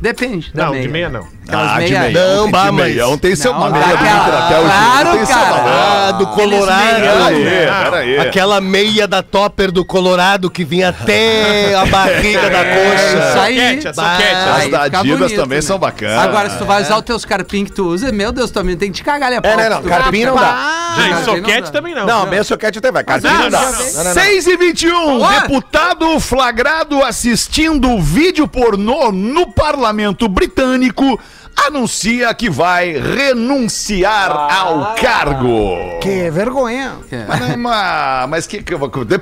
Depende 0.01 0.51
da 0.53 0.65
Não, 0.65 0.71
meia. 0.71 0.83
de 0.83 0.89
meia 0.89 1.09
não. 1.09 1.27
Aquelas 1.47 1.71
Ah, 1.71 1.73
de 1.73 1.79
meia- 1.91 1.99
meião. 2.01 2.35
Não, 2.35 2.43
tem 2.43 2.51
bah, 2.51 2.65
de 2.65 2.71
mas- 2.71 2.85
meião 2.87 3.17
tem 3.17 3.35
seu 3.35 3.51
Não, 3.53 3.59
uma 3.59 3.69
meia 3.69 3.85
bonita 3.85 4.05
Claro, 4.05 5.11
tem 5.11 5.25
seu 5.25 5.35
cara. 5.35 5.45
valor. 5.51 5.71
Ah, 5.71 6.11
do 6.13 6.27
Colorado. 6.27 6.95
Peraí, 7.01 7.43
né? 7.43 7.83
peraí. 7.83 8.19
Aquela 8.19 8.61
meia 8.61 9.07
da 9.07 9.21
topper 9.21 9.71
do 9.71 9.85
Colorado 9.85 10.49
que 10.49 10.63
vinha 10.65 10.89
até 10.89 11.75
a 11.75 11.85
barriga 11.85 12.49
da 12.49 12.63
Isso 12.63 13.15
coxa. 13.21 13.41
aí. 13.43 13.55
Soquete, 13.55 13.87
a 13.87 13.93
soquete. 13.93 14.33
As 14.35 14.71
da 14.71 14.83
fica 14.85 14.99
Adidas 14.99 15.19
bonito, 15.19 15.35
também 15.41 15.57
né? 15.57 15.61
são 15.61 15.77
bacanas. 15.77 16.17
Agora, 16.23 16.49
se 16.49 16.57
tu 16.57 16.65
vai 16.65 16.81
usar 16.81 16.97
os 16.97 17.03
teus 17.03 17.25
carpinhos 17.25 17.69
que 17.69 17.75
tu 17.75 17.85
usa, 17.87 18.11
meu 18.11 18.31
Deus, 18.31 18.49
tu 18.49 18.53
também 18.55 18.75
tem 18.75 18.89
que 18.89 18.95
te 18.97 19.03
cagar 19.03 19.27
ali 19.31 19.37
a 19.37 19.47
É, 19.47 19.55
né, 19.55 19.69
não, 19.69 19.81
Tu- 19.81 19.87
carpinho 19.89 20.27
não 20.29 20.35
dá. 20.35 20.49
Ah, 20.55 20.93
Carpinho 20.95 21.15
não 21.15 21.23
soquete 21.25 21.71
também 21.71 21.93
não. 21.95 22.05
Não, 22.05 22.25
meia 22.27 22.43
soquete 22.43 22.79
até 22.79 22.91
vai. 22.91 23.03
Carpinho 23.03 23.33
não, 23.33 23.41
não 23.43 23.49
dá. 23.49 23.61
não, 23.61 23.71
não. 23.71 23.79
Não, 23.79 23.93
não, 23.95 24.03
não. 24.03 24.13
6 24.13 24.47
e 24.47 24.57
21, 24.57 25.29
deputado 25.41 26.19
flagrado 26.19 27.03
assistindo 27.03 27.99
vídeo 28.01 28.47
pornô 28.47 29.11
no 29.11 29.51
parlamento 29.51 30.27
britânico 30.27 31.19
anuncia 31.67 32.33
que 32.33 32.49
vai 32.49 32.91
renunciar 32.93 34.31
ao 34.31 34.95
cargo. 34.95 35.99
Que 36.01 36.29
vergonha. 36.29 36.93
Mas, 37.27 37.49
é 37.49 37.55
uma- 37.55 38.27
mas 38.27 38.47
que, 38.47 38.61
que- 38.61 38.75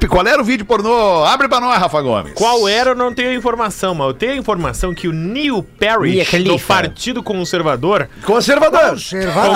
qual 0.07 0.27
era 0.27 0.41
o 0.41 0.45
vídeo 0.45 0.65
pornô? 0.65 1.23
Abre 1.25 1.47
pra 1.47 1.59
nós, 1.59 1.77
Rafa 1.79 2.01
Gomes. 2.01 2.33
Qual 2.33 2.67
era, 2.67 2.91
eu 2.91 2.95
não 2.95 3.13
tenho 3.13 3.29
a 3.29 3.33
informação, 3.33 3.93
mas 3.95 4.07
eu 4.07 4.13
tenho 4.13 4.33
a 4.33 4.35
informação 4.35 4.93
que 4.93 5.07
o 5.07 5.13
Neil 5.13 5.63
Parrish, 5.79 6.43
do 6.43 6.59
Partido 6.59 7.23
Conservador, 7.23 8.09
Conservador. 8.25 8.89
Conservador. 8.91 9.53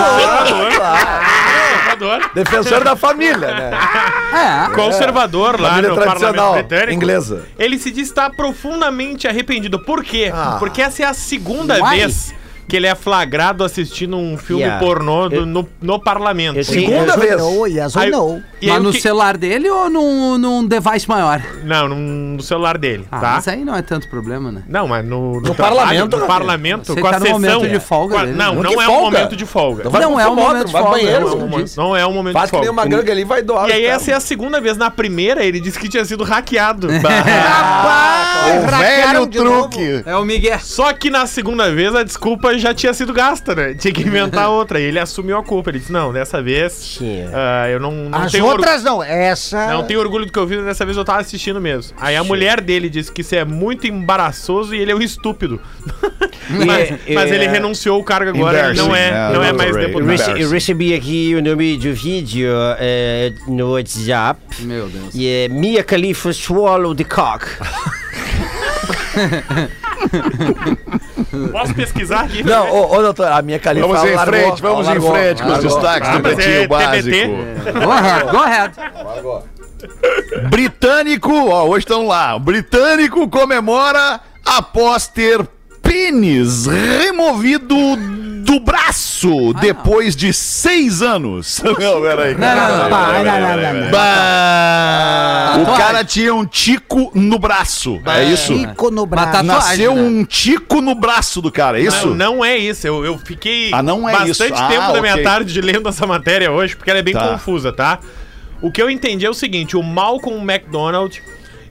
conservador, 1.88 2.30
Defensor 2.34 2.84
da 2.84 2.96
família, 2.96 3.36
né? 3.54 3.70
É. 4.32 4.74
conservador 4.74 5.60
lá 5.60 5.70
Família 5.70 5.90
no 5.90 5.96
tradicional, 5.96 6.34
parlamento 6.34 6.68
britânico, 6.68 6.92
inglesa. 6.92 7.44
ele 7.58 7.78
se 7.78 7.90
diz 7.90 8.08
estar 8.08 8.30
profundamente 8.30 9.26
arrependido. 9.26 9.78
Por 9.80 10.04
quê? 10.04 10.30
Ah. 10.34 10.56
Porque 10.58 10.80
essa 10.82 11.02
é 11.02 11.06
a 11.06 11.14
segunda 11.14 11.74
Why? 11.82 11.98
vez 12.00 12.34
que 12.68 12.76
ele 12.76 12.86
é 12.86 12.94
flagrado 12.94 13.64
assistindo 13.64 14.16
um 14.16 14.36
filme 14.36 14.62
Yeah. 14.62 14.84
pornô 14.84 15.28
do- 15.28 15.34
Eu- 15.36 15.46
no, 15.46 15.66
no 15.80 15.98
parlamento. 15.98 16.62
Segunda 16.62 17.16
vez. 17.16 17.36
no, 17.38 17.66
yes 17.66 17.96
or 17.96 18.02
Aí- 18.02 18.10
no. 18.10 18.42
E 18.60 18.66
Mas 18.68 18.82
no 18.82 18.92
que- 18.92 19.00
celular 19.00 19.36
dele 19.36 19.68
ou 19.70 19.88
num, 19.90 20.38
num 20.38 20.66
device 20.66 21.08
maior? 21.08 21.40
Não, 21.64 21.88
no, 21.88 21.96
no 21.96 22.42
celular 22.42 22.76
dele, 22.78 23.06
Ah, 23.10 23.18
tá? 23.20 23.30
mas 23.36 23.48
aí 23.48 23.64
não 23.64 23.74
é 23.76 23.82
tanto 23.82 24.08
problema, 24.08 24.50
né? 24.50 24.62
Não, 24.68 24.86
mas 24.88 25.04
no, 25.04 25.40
no, 25.40 25.54
parlamento, 25.54 26.16
No 26.16 26.22
né? 26.22 26.26
parlamento, 26.26 26.86
Você 26.94 27.00
com 27.00 27.06
a 27.06 27.10
tá 27.10 27.18
no 27.20 27.26
sessão. 27.26 27.40
momento 27.40 27.68
de 27.68 27.80
folga 27.80 28.14
com 28.14 28.20
a- 28.20 28.24
dele, 28.24 28.36
não, 28.36 28.54
né? 28.56 28.62
não 28.62 28.72
é 28.82 28.88
um 28.88 28.90
folga? 28.92 29.00
momento 29.18 29.36
de 29.36 29.46
folga. 29.46 29.82
Então 29.86 29.92
Não 30.00 30.12
pro 30.12 30.20
é 30.20 30.28
um 30.28 30.34
momento 30.34 30.66
de 30.66 30.72
folga, 30.72 30.90
banheiro, 30.90 31.20
não, 31.20 31.36
Não 31.36 31.58
é 31.58 31.62
um 31.62 31.66
não 31.76 31.96
é 31.96 32.06
um 32.06 32.12
momento 32.12 32.32
Faz 32.34 32.46
de 32.46 32.50
que 32.52 32.56
nem 32.58 32.66
folga. 32.66 32.82
uma 32.82 32.86
gangue 32.96 33.10
ali 33.10 33.24
vai 33.24 33.42
doar. 33.42 33.68
E 33.68 33.72
aí 33.72 33.84
o 33.86 33.90
essa 33.90 34.10
é 34.10 34.14
a 34.14 34.20
segunda 34.20 34.60
vez. 34.60 34.76
Na 34.76 34.90
primeira, 34.90 35.44
ele 35.44 35.60
disse 35.60 35.78
que 35.78 35.88
tinha 35.88 36.04
sido 36.04 36.24
hackeado. 36.24 36.88
O 38.48 38.66
velho 38.78 39.26
truque. 39.26 40.02
É 40.06 40.16
o 40.16 40.24
Miguel. 40.24 40.58
Só 40.60 40.92
que 40.92 41.10
na 41.10 41.26
segunda 41.26 41.70
vez 41.70 41.94
a 41.94 42.02
desculpa 42.02 42.56
já 42.58 42.72
tinha 42.72 42.94
sido 42.94 43.12
gasta, 43.12 43.54
né? 43.54 43.74
Tinha 43.74 43.92
que 43.92 44.02
inventar 44.02 44.48
outra. 44.50 44.80
E 44.80 44.84
ele 44.84 44.98
assumiu 44.98 45.36
a 45.38 45.42
culpa. 45.44 45.70
Ele 45.70 45.78
disse: 45.80 45.92
Não, 45.92 46.12
dessa 46.12 46.40
vez 46.42 46.98
ah, 47.34 47.68
eu 47.68 47.80
não, 47.80 47.90
não 47.92 48.26
tenho 48.28 48.46
outras 48.48 48.82
não. 48.82 49.02
Essa. 49.02 49.68
Não 49.72 49.84
tenho 49.84 50.00
orgulho 50.00 50.26
do 50.26 50.32
que 50.32 50.38
eu 50.38 50.46
fiz, 50.48 50.64
dessa 50.64 50.84
vez 50.84 50.96
eu 50.96 51.04
tava 51.04 51.20
assistindo 51.20 51.60
mesmo. 51.60 51.96
Aí 52.00 52.16
a 52.16 52.24
mulher 52.24 52.60
dele 52.60 52.88
disse 52.88 53.10
que 53.12 53.20
isso 53.22 53.34
é 53.34 53.44
muito 53.44 53.86
embaraçoso 53.86 54.74
e 54.74 54.78
ele 54.80 54.92
é 54.92 54.94
um 54.94 55.00
estúpido. 55.02 55.60
mas, 56.66 56.90
E- 57.06 57.14
mas 57.14 57.30
e- 57.30 57.34
ele 57.34 57.46
renunciou 57.48 58.00
o 58.00 58.04
cargo 58.04 58.30
agora, 58.30 58.70
ele 58.70 58.78
não 58.78 58.94
é, 58.94 59.32
não 59.32 59.42
é 59.44 59.52
mais 59.52 59.76
deputado. 59.76 60.38
eu 60.38 60.50
recebi 60.50 60.94
aqui 60.94 61.34
o 61.34 61.42
nome 61.42 61.76
do 61.76 61.92
vídeo 61.92 62.50
eh, 62.78 63.32
no 63.46 63.72
WhatsApp 63.72 64.40
Meu 64.60 64.88
Deus. 64.88 65.14
e 65.14 65.28
é 65.28 65.48
Mia 65.48 65.84
Khalifa 65.84 66.32
swallow 66.32 66.94
the 66.94 67.04
cock. 67.04 67.46
Posso 71.52 71.74
pesquisar 71.74 72.20
aqui? 72.20 72.42
Não, 72.42 72.70
ô, 72.70 72.96
ô, 72.96 73.02
doutor, 73.02 73.30
a 73.30 73.42
minha 73.42 73.58
califa 73.58 73.86
Vamos 73.86 74.02
em 74.04 74.14
largou, 74.14 74.40
frente, 74.40 74.62
vamos 74.62 74.86
largou, 74.86 75.08
em 75.08 75.12
frente 75.12 75.42
com 75.42 75.48
os 75.48 75.52
largou. 75.52 75.70
destaques 75.70 76.08
Ah, 76.08 76.16
do 76.16 76.22
mas 76.22 76.34
Pretinho 76.34 76.62
é 76.62 76.66
Básico. 76.66 77.02
TBT. 77.02 77.26
Go 77.84 77.90
ahead, 77.92 78.30
go 78.30 78.38
ahead. 78.38 78.74
Britânico, 80.50 81.48
ó, 81.50 81.64
hoje 81.66 81.78
estão 81.80 82.06
lá. 82.06 82.38
Britânico 82.38 83.28
comemora 83.28 84.20
após 84.44 85.06
ter 85.08 85.46
pênis 85.88 86.66
removido 86.66 87.74
do 88.44 88.60
braço 88.60 89.54
depois 89.60 90.14
de 90.14 90.32
seis 90.34 91.00
anos. 91.00 91.62
Não, 91.64 91.74
peraí. 92.02 92.34
Não, 92.34 92.54
não, 92.56 92.68
não. 92.68 92.90
Não, 92.90 93.24
não, 93.24 93.56
não, 93.56 93.80
não. 93.84 93.90
Bah! 93.90 95.56
O 95.62 95.76
cara 95.78 96.04
tinha 96.04 96.34
um 96.34 96.44
tico 96.44 97.10
no 97.14 97.38
braço. 97.38 98.00
É 98.04 98.24
isso? 98.24 98.54
Chico 98.54 98.90
no 98.90 99.06
braço. 99.06 99.42
Nasceu 99.42 99.94
né? 99.94 100.00
um 100.02 100.24
tico 100.24 100.80
no 100.82 100.94
braço 100.94 101.40
do 101.40 101.50
cara, 101.50 101.78
é 101.80 101.84
isso? 101.84 102.08
Não, 102.08 102.34
não 102.36 102.44
é 102.44 102.56
isso. 102.56 102.86
Eu, 102.86 103.04
eu 103.04 103.18
fiquei 103.18 103.70
Ah, 103.72 103.82
não 103.82 104.06
é 104.08 104.12
bastante 104.12 104.52
isso. 104.52 104.62
Ah, 104.62 104.68
tempo 104.68 104.92
da 104.92 105.00
minha 105.00 105.14
ok. 105.14 105.24
tarde 105.24 105.60
lendo 105.60 105.88
essa 105.88 106.06
matéria 106.06 106.50
hoje, 106.52 106.76
porque 106.76 106.90
ela 106.90 106.98
é 107.00 107.02
bem 107.02 107.14
Tá. 107.14 107.28
confusa, 107.28 107.72
tá? 107.72 107.98
O 108.60 108.70
que 108.70 108.80
eu 108.82 108.90
entendi 108.90 109.24
é 109.24 109.30
o 109.30 109.34
seguinte: 109.34 109.76
o 109.76 109.82
Malcolm 109.82 110.42
McDonald 110.42 111.22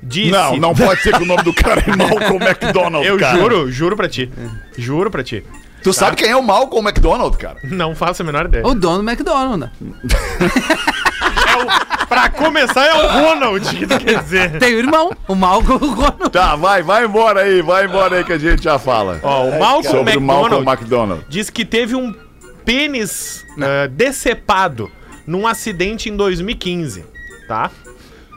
disse. 0.02 0.32
Não, 0.32 0.58
não 0.58 0.74
pode 0.76 1.02
ser 1.02 1.16
que 1.16 1.24
o 1.24 1.26
nome 1.26 1.44
do 1.44 1.54
cara 1.54 1.84
é 1.86 1.96
Malcolm 1.96 2.44
McDonald, 2.46 3.06
Eu 3.06 3.18
cara. 3.18 3.38
juro, 3.40 3.72
juro 3.72 3.96
pra 3.96 4.08
ti. 4.10 4.32
Juro 4.78 5.10
pra 5.12 5.24
ti. 5.24 5.44
Tu 5.84 5.94
sabe 5.94 6.18
quem 6.18 6.30
é 6.30 6.36
o 6.36 6.44
Malcolm 6.44 6.88
McDonald, 6.88 7.38
cara? 7.38 7.58
Não 7.64 7.96
faço 7.96 8.22
a 8.22 8.26
menor 8.26 8.46
ideia. 8.46 8.66
O 8.68 8.74
dono 8.74 9.04
do 9.04 9.10
McDonald's. 9.10 9.60
né? 9.60 9.72
É 11.48 11.64
o- 12.04 12.08
pra 12.08 12.30
começar, 12.30 12.86
é 12.86 12.94
o 12.94 13.08
Ronald, 13.08 13.76
que 13.76 13.86
tu 13.88 13.98
quer 14.00 14.22
dizer. 14.24 14.58
Tem 14.60 14.74
o 14.76 14.80
irmão, 14.80 15.12
o 15.28 15.36
Malcolm 15.36 15.78
Ronald. 15.94 16.30
Tá, 16.32 16.56
vai, 16.56 16.82
vai 16.84 17.06
embora 17.06 17.42
aí, 17.42 17.62
vai 17.62 17.86
embora 17.86 18.18
aí 18.18 18.24
que 18.24 18.34
a 18.34 18.38
gente 18.38 18.64
já 18.64 18.78
fala. 18.80 19.20
Ó, 19.24 19.46
o 19.46 19.60
Malcolm 19.60 19.84
Sobre 19.98 20.18
o 20.18 20.22
Malcolm 20.22 20.56
McDonald 20.58 20.80
McDonald. 20.82 21.26
disse 21.30 21.52
que 21.52 21.64
teve 21.64 21.96
um 21.96 22.14
pênis 22.66 23.46
ah, 23.62 23.88
decepado 23.88 24.92
num 25.26 25.46
acidente 25.48 26.10
em 26.10 26.16
2015, 26.18 27.06
tá? 27.48 27.70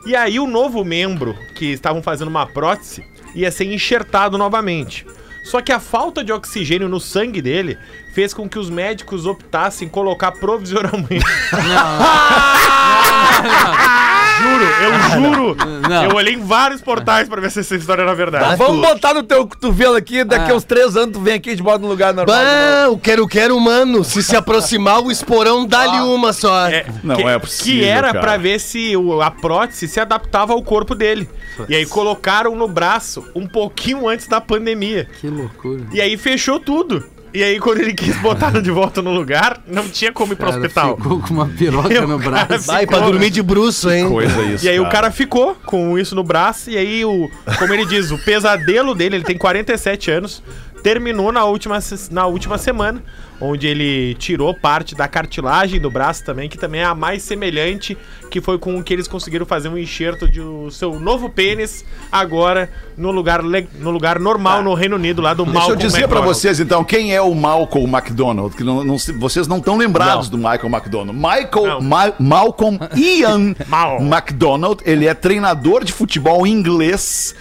E 0.07 0.17
aí 0.17 0.41
o 0.41 0.47
novo 0.47 0.83
membro, 0.85 1.37
que 1.55 1.67
estavam 1.67 2.03
fazendo 2.03 2.29
uma 2.29 2.47
prótese, 2.47 3.05
ia 3.35 3.51
ser 3.51 3.73
enxertado 3.73 4.39
novamente. 4.39 5.07
Só 5.45 5.61
que 5.61 5.73
a 5.73 5.81
falta 5.81 6.23
de 6.23 6.33
oxigênio 6.33 6.89
no 6.89 7.01
sangue 7.01 7.43
dele 7.43 7.79
fez 8.15 8.35
com 8.35 8.49
que 8.49 8.59
os 8.59 8.71
médicos 8.71 9.27
optassem 9.27 9.89
em 9.89 9.91
colocar 9.91 10.33
provisoriamente. 10.33 11.25
juro, 14.43 14.65
eu 14.65 15.21
juro. 15.55 15.57
Não. 15.89 16.05
Eu 16.05 16.17
olhei 16.17 16.35
em 16.35 16.41
vários 16.41 16.81
portais 16.81 17.29
pra 17.29 17.41
ver 17.41 17.51
se 17.51 17.61
essa 17.61 17.75
história 17.77 18.03
era 18.03 18.15
verdade. 18.15 18.57
Vamos 18.57 18.81
botar 18.87 19.15
no 19.15 19.23
teu 19.23 19.47
cotovelo 19.47 19.97
aqui, 19.97 20.25
daqui 20.25 20.51
a 20.51 20.55
Ah. 20.55 20.57
uns 20.57 20.65
três 20.65 20.97
anos 20.97 21.13
tu 21.15 21.21
vem 21.21 21.35
aqui 21.35 21.51
e 21.51 21.57
te 21.57 21.63
bota 21.63 21.79
no 21.79 21.89
lugar 21.89 22.15
normal. 22.15 22.37
Bah, 22.37 22.89
o 22.91 22.99
quero 22.99 23.27
quero 23.29 23.57
humano. 23.57 24.03
Se 24.05 24.23
se 24.23 24.37
aproximar, 24.37 25.01
o 25.01 25.11
esporão 25.11 25.67
dá-lhe 25.67 26.01
uma 26.01 26.33
só. 26.33 26.67
É, 26.69 26.87
Não 27.03 27.17
que, 27.17 27.23
é 27.23 27.39
possível, 27.39 27.81
Que 27.83 27.89
era 27.89 28.09
cara. 28.09 28.21
pra 28.21 28.37
ver 28.37 28.59
se 28.61 28.97
o- 28.97 29.21
a 29.21 29.31
prótese 29.31 29.87
se 29.89 30.01
adaptava 30.01 30.53
ao 30.53 30.63
corpo 30.63 30.95
dele. 30.95 31.29
E 31.69 31.75
aí 31.77 31.85
colocaram 31.87 32.55
no 32.57 32.67
braço 32.69 33.25
um 33.35 33.47
pouquinho 33.47 34.09
antes 34.09 34.27
da 34.27 34.41
pandemia. 34.41 35.07
Que 35.21 35.29
loucura. 35.29 35.83
E 35.93 36.01
aí 36.01 36.17
fechou 36.17 36.59
tudo. 36.59 37.05
E 37.33 37.43
aí 37.45 37.61
quando 37.61 37.81
ele 37.81 37.95
quis 37.95 38.17
botar 38.21 38.61
de 38.61 38.71
volta 38.71 39.01
no 39.01 39.13
lugar, 39.13 39.61
não 39.67 39.89
tinha 39.89 40.13
como 40.13 40.33
ir 40.33 40.37
pro 40.37 40.47
Cara, 40.47 40.61
hospital. 40.61 40.97
ficou 40.97 41.21
com 41.21 41.35
uma 41.35 41.47
piroca 41.47 42.01
no 42.07 42.19
cara 42.19 42.45
braço. 42.47 42.67
Vai 42.67 42.87
pra 42.87 42.99
dormir 42.99 43.31
de 43.31 43.43
bruxo, 43.43 43.91
hein? 43.91 44.09
Coisa 44.09 44.43
isso. 44.43 44.65
E 44.65 44.69
aí 44.69 44.81
o 44.81 44.89
cara 44.89 45.11
ficou 45.11 45.55
com 45.65 45.99
isso 45.99 46.15
no 46.15 46.25
braço, 46.25 46.71
e 46.71 46.77
aí 46.77 47.05
o. 47.05 47.31
Como 47.59 47.73
ele 47.73 47.87
diz, 47.87 48.11
o 48.11 48.19
pesadelo 48.19 48.95
dele, 48.95 49.17
ele 49.17 49.25
tem 49.25 49.39
47 49.39 50.11
anos, 50.11 50.43
terminou 50.83 51.31
na 51.31 51.45
última, 51.45 51.79
na 52.11 52.27
última 52.27 52.59
semana, 52.59 53.03
onde 53.41 53.67
ele 53.67 54.15
tirou 54.17 54.53
parte 54.53 54.95
da 54.95 55.09
cartilagem 55.09 55.81
do 55.81 55.91
braço 55.91 56.23
também, 56.25 56.49
que 56.49 56.59
também 56.59 56.83
é 56.83 56.85
a 56.85 56.95
mais 56.95 57.23
semelhante, 57.23 57.97
que 58.31 58.41
foi 58.41 58.59
com 58.59 58.77
o 58.79 58.83
que 58.85 58.93
eles 58.93 59.09
conseguiram 59.09 59.47
fazer 59.47 59.69
um 59.69 59.79
enxerto 59.79 60.29
de 60.29 60.41
o 60.41 60.71
seu 60.71 61.01
novo 61.01 61.31
pênis, 61.31 61.85
agora 62.13 62.69
no 62.97 63.11
lugar, 63.11 63.43
no 63.43 63.91
lugar 63.91 64.19
normal 64.19 64.63
no 64.63 64.75
Reino 64.75 64.97
Unido, 64.97 65.23
lá 65.23 65.33
do 65.33 65.45
Deixa 65.45 65.57
eu 65.57 65.61
Malcolm 65.61 65.79
dizer 65.81 65.97
pra 66.01 66.19
McDonald. 66.19 66.35
vocês 66.37 66.61
então, 66.61 66.85
quem 66.85 67.15
é 67.15 67.21
o 67.23 67.35
Malcolm 67.35 67.89
McDonald? 67.97 68.55
Que 68.55 68.63
não, 68.63 68.85
não 68.85 68.97
vocês 69.19 69.49
não 69.49 69.57
estão 69.59 69.77
lembrados 69.77 70.29
do 70.29 70.37
Michael 70.37 70.67
McDonald. 70.69 71.17
Michael 71.19 71.67
Não. 71.67 71.81
Ma- 71.81 72.13
Malcolm 72.19 72.79
Ian 72.95 73.55
Mal. 73.69 74.01
McDonald, 74.03 74.83
ele 74.85 75.07
é 75.07 75.15
treinador 75.15 75.83
de 75.85 75.93
futebol 75.93 76.47
inglês. 76.47 77.35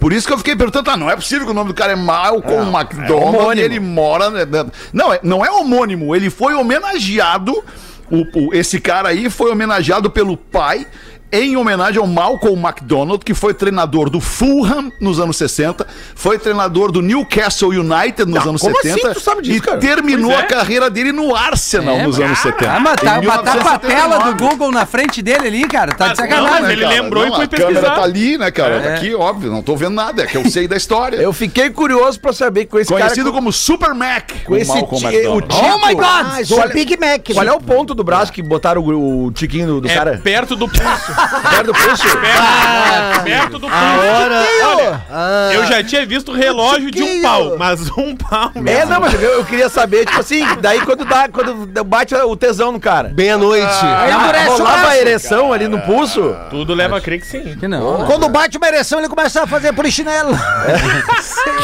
Por 0.00 0.12
isso 0.12 0.26
que 0.26 0.32
eu 0.32 0.38
fiquei 0.38 0.56
perguntando, 0.56 0.90
ah, 0.90 0.96
não 0.96 1.10
é 1.10 1.14
possível 1.16 1.44
que 1.46 1.50
o 1.52 1.54
nome 1.54 1.68
do 1.68 1.74
cara 1.74 1.92
é 1.92 1.96
Malcolm 1.96 2.70
McDonald 2.76 3.58
e 3.58 3.62
ele 3.62 3.78
mora. 3.80 4.30
né, 4.30 4.44
né? 4.44 4.66
Não, 4.92 5.12
é- 5.12 5.20
não 5.22 5.44
é 5.44 5.50
homônimo, 5.50 6.14
ele 6.16 6.30
foi 6.30 6.54
homenageado. 6.54 7.62
o- 8.10 8.48
o- 8.48 8.54
esse 8.54 8.78
cara 8.78 9.08
aí 9.08 9.30
foi 9.30 9.50
homenageado 9.50 10.10
pelo 10.10 10.36
pai 10.36 10.86
em 11.32 11.56
homenagem 11.56 11.98
ao 11.98 12.06
Malcolm 12.06 12.60
McDonald, 12.60 13.24
que 13.24 13.32
foi 13.32 13.54
treinador 13.54 14.10
do 14.10 14.20
Fulham 14.20 14.92
nos 15.00 15.18
anos 15.18 15.36
60, 15.38 15.86
foi 16.14 16.38
treinador 16.38 16.92
do 16.92 17.00
Newcastle 17.00 17.70
United 17.70 18.26
nos 18.30 18.46
anos 18.46 18.60
como 18.60 18.76
assim 18.78 18.90
70 18.92 19.14
tu 19.14 19.20
sabe 19.20 19.42
disso, 19.42 19.56
e 19.56 19.60
cara? 19.60 19.78
terminou 19.78 20.30
é. 20.32 20.36
a 20.36 20.42
carreira 20.42 20.90
dele 20.90 21.10
no 21.10 21.34
Arsenal 21.34 21.94
É, 21.96 22.06
nos 22.06 22.20
anos 22.20 22.38
70. 22.38 22.70
Ah, 22.70 22.78
mas 22.80 23.00
tá, 23.00 23.20
tá 23.42 23.58
com 23.62 23.68
a 23.68 23.78
tela 23.78 24.18
do 24.18 24.24
1979. 24.36 24.42
Google 24.42 24.70
na 24.72 24.84
frente 24.84 25.22
dele 25.22 25.46
ali, 25.48 25.66
cara. 25.66 25.92
Tá 25.94 26.08
de 26.08 26.16
sacanagem. 26.18 26.62
não, 26.62 26.70
ele 26.70 26.86
lembrou 26.86 27.26
e 27.26 27.30
foi 27.30 27.44
A 27.44 27.48
câmera 27.48 27.66
pesquisar. 27.72 27.94
tá 27.94 28.02
ali, 28.02 28.36
né, 28.38 28.50
cara? 28.50 28.74
É. 28.76 28.80
Tá 28.80 28.94
aqui, 28.96 29.14
óbvio, 29.14 29.50
não 29.50 29.62
tô 29.62 29.74
vendo 29.74 29.94
nada, 29.94 30.22
é 30.22 30.26
que 30.26 30.36
eu 30.36 30.44
sei 30.50 30.68
da 30.68 30.76
história. 30.76 31.16
Eu 31.16 31.32
fiquei 31.32 31.70
curioso 31.70 32.20
pra 32.20 32.32
saber 32.32 32.66
com 32.66 32.78
esse 32.78 32.92
Conhecido 32.92 33.24
cara... 33.30 33.32
como 33.34 33.50
Super 33.52 33.94
Mac. 33.94 34.30
Com 34.44 34.56
esse 34.56 34.68
Malcolm 34.70 34.98
ti- 35.08 35.16
McDonald. 35.16 35.54
o. 35.54 35.56
Oh 35.56 35.86
my 35.86 35.94
God! 35.94 36.04
Ah, 36.04 36.40
isso 36.42 36.60
é 36.60 36.68
Big 36.68 36.96
Mac. 36.98 37.26
Qual 37.32 37.46
é 37.46 37.52
o 37.52 37.60
ponto 37.60 37.94
do 37.94 38.04
braço 38.04 38.32
que 38.32 38.42
botaram 38.42 38.82
o, 38.82 39.26
o 39.26 39.32
tiquinho 39.32 39.66
do, 39.66 39.80
do 39.80 39.88
É 39.88 39.94
cara? 39.94 40.20
perto 40.22 40.54
do 40.56 40.68
pulso. 40.68 41.21
Perto 41.50 41.66
do 41.66 41.72
pulso? 41.74 42.02
perto, 42.18 43.22
perto 43.24 43.58
do 43.58 43.60
pulso. 43.60 43.74
Agora. 43.74 44.44
Olha, 44.74 45.00
Ah, 45.10 45.50
eu 45.52 45.66
já 45.66 45.82
tinha 45.84 46.04
visto 46.06 46.32
o 46.32 46.34
relógio 46.34 46.90
de 46.90 47.02
um 47.02 47.22
pau, 47.22 47.56
mas 47.58 47.88
um 47.96 48.16
pau 48.16 48.50
É, 48.54 48.60
mesmo. 48.60 48.90
não, 48.90 49.00
mas 49.00 49.14
eu, 49.14 49.20
eu 49.20 49.44
queria 49.44 49.68
saber, 49.68 50.06
tipo 50.06 50.20
assim, 50.20 50.44
daí 50.60 50.80
quando 50.80 51.04
dá, 51.04 51.28
quando 51.28 51.66
bate 51.84 52.14
o 52.14 52.36
tesão 52.36 52.72
no 52.72 52.80
cara. 52.80 53.12
meia-noite. 53.16 53.66
Aí 53.84 54.12
endurece 54.12 54.48
o 54.48 54.56
Rolava 54.58 54.88
a 54.88 54.98
ereção 54.98 55.52
ali 55.52 55.68
no 55.68 55.80
pulso? 55.80 56.34
Tudo 56.50 56.74
leva 56.74 56.96
a 56.98 57.00
crer 57.00 57.20
que 57.20 57.26
sim. 57.26 57.56
Que 57.58 57.68
não. 57.68 58.04
Quando 58.06 58.28
bate 58.28 58.56
uma 58.58 58.66
ereção, 58.68 58.98
ele 58.98 59.08
começa 59.08 59.42
a 59.42 59.46
fazer 59.46 59.72
polichinelo. 59.72 60.32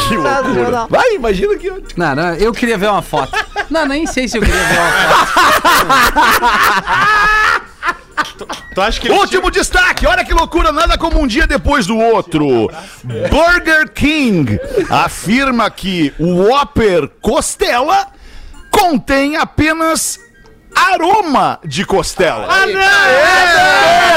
Que 0.07 0.17
loucura. 0.17 0.87
Vai, 0.89 1.13
imagina 1.15 1.55
que... 1.55 1.71
Não, 1.95 2.15
não, 2.15 2.33
eu 2.35 2.51
queria 2.51 2.77
ver 2.77 2.87
uma 2.89 3.01
foto. 3.01 3.31
Não, 3.69 3.85
nem 3.85 4.07
sei 4.07 4.27
se 4.27 4.37
eu 4.37 4.41
queria 4.41 4.59
ver 4.63 4.79
uma 4.79 5.25
foto. 5.25 5.39
Tu 8.73 8.81
acha 8.81 8.99
que 8.99 9.11
Último 9.11 9.49
destaque, 9.51 10.05
olha 10.07 10.23
que 10.23 10.33
loucura, 10.33 10.71
nada 10.71 10.97
como 10.97 11.19
um 11.19 11.27
dia 11.27 11.47
depois 11.47 11.85
do 11.85 11.97
outro. 11.97 12.69
Burger 13.03 13.89
King 13.93 14.59
afirma 14.89 15.69
que 15.69 16.13
o 16.19 16.43
Whopper 16.43 17.09
Costela 17.21 18.07
contém 18.71 19.35
apenas 19.37 20.19
aroma 20.75 21.59
de 21.65 21.85
costela. 21.85 22.47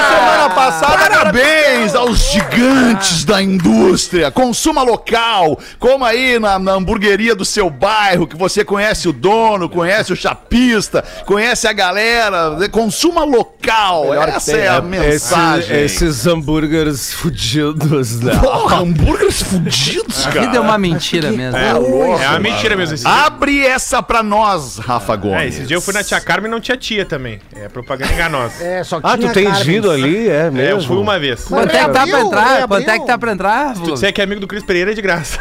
Semana 0.09 0.51
passada... 0.55 0.93
Parabéns 1.13 1.95
aos 1.95 2.31
gigantes 2.33 3.25
da 3.25 3.41
indústria. 3.43 4.31
Consuma 4.31 4.83
local. 4.83 5.59
Coma 5.79 6.09
aí 6.09 6.39
na, 6.39 6.59
na 6.59 6.73
hamburgueria 6.73 7.35
do 7.35 7.45
seu 7.45 7.71
bairro, 7.71 8.27
que 8.27 8.37
você 8.37 8.65
conhece 8.65 9.09
o 9.09 9.13
dono, 9.13 9.69
conhece 9.69 10.13
o 10.13 10.17
chapista, 10.17 11.03
conhece 11.25 11.67
a 11.69 11.73
galera. 11.73 12.57
Consuma 12.71 13.25
local. 13.25 14.13
Essa 14.15 14.57
é 14.57 14.69
a 14.69 14.81
né? 14.81 14.99
mensagem. 14.99 15.81
esses 15.83 16.27
hambúrgueres 16.27 17.13
fudidos, 17.15 18.21
né? 18.21 18.37
Porra, 18.37 18.81
hambúrgueres 18.81 19.43
fudidos, 19.43 20.27
A 20.27 20.31
vida 20.31 20.43
é 20.43 20.47
cara. 20.49 20.61
uma 20.61 20.79
mentira 20.79 21.31
mesmo. 21.31 21.57
É, 21.57 21.71
é 21.71 22.29
uma 22.29 22.41
mentira 22.41 22.77
mesmo. 22.77 22.95
Esse 22.95 23.05
dia, 23.05 23.13
Abre 23.13 23.65
essa 23.65 24.03
pra 24.03 24.23
nós, 24.23 24.79
Rafa 24.79 25.15
Gomes. 25.17 25.41
é, 25.41 25.47
esse 25.49 25.63
dia 25.63 25.77
eu 25.77 25.81
fui 25.81 25.95
na 25.95 26.03
Tia 26.03 26.21
Carmen 26.21 26.42
e 26.47 26.51
não 26.51 26.61
tinha 26.61 26.77
tia 26.77 27.05
também. 27.05 27.41
É 27.57 27.69
propaganda 27.69 28.13
enganosa. 28.13 28.63
É, 28.63 28.83
só 28.85 29.01
Ah, 29.03 29.13
tu 29.17 29.21
tinha 29.21 29.33
tens 29.33 29.61
vido 29.61 29.91
ali? 29.91 30.29
É 30.29 30.33
É, 30.33 30.47
eu 30.47 30.53
mesmo. 30.53 30.83
fui 30.83 30.97
uma 30.97 31.19
vez. 31.19 31.47
Mas 31.49 31.61
Quanto 31.63 31.75
é 31.75 31.79
que 31.79 31.85
tá 31.87 31.93
pra 31.93 32.05
Reabriu, 32.05 32.27
entrar? 32.27 32.69
Quanto 32.69 32.89
é 32.91 32.99
que 32.99 33.07
tá 33.07 33.19
pra 33.19 33.33
entrar? 33.33 33.75
Tu 33.75 33.93
disser 33.93 34.13
que 34.13 34.21
é 34.21 34.25
amigo 34.25 34.41
do 34.41 34.47
Cris 34.47 34.63
Pereira 34.63 34.93
é 34.93 34.95
de 34.95 35.03
graça. 35.03 35.39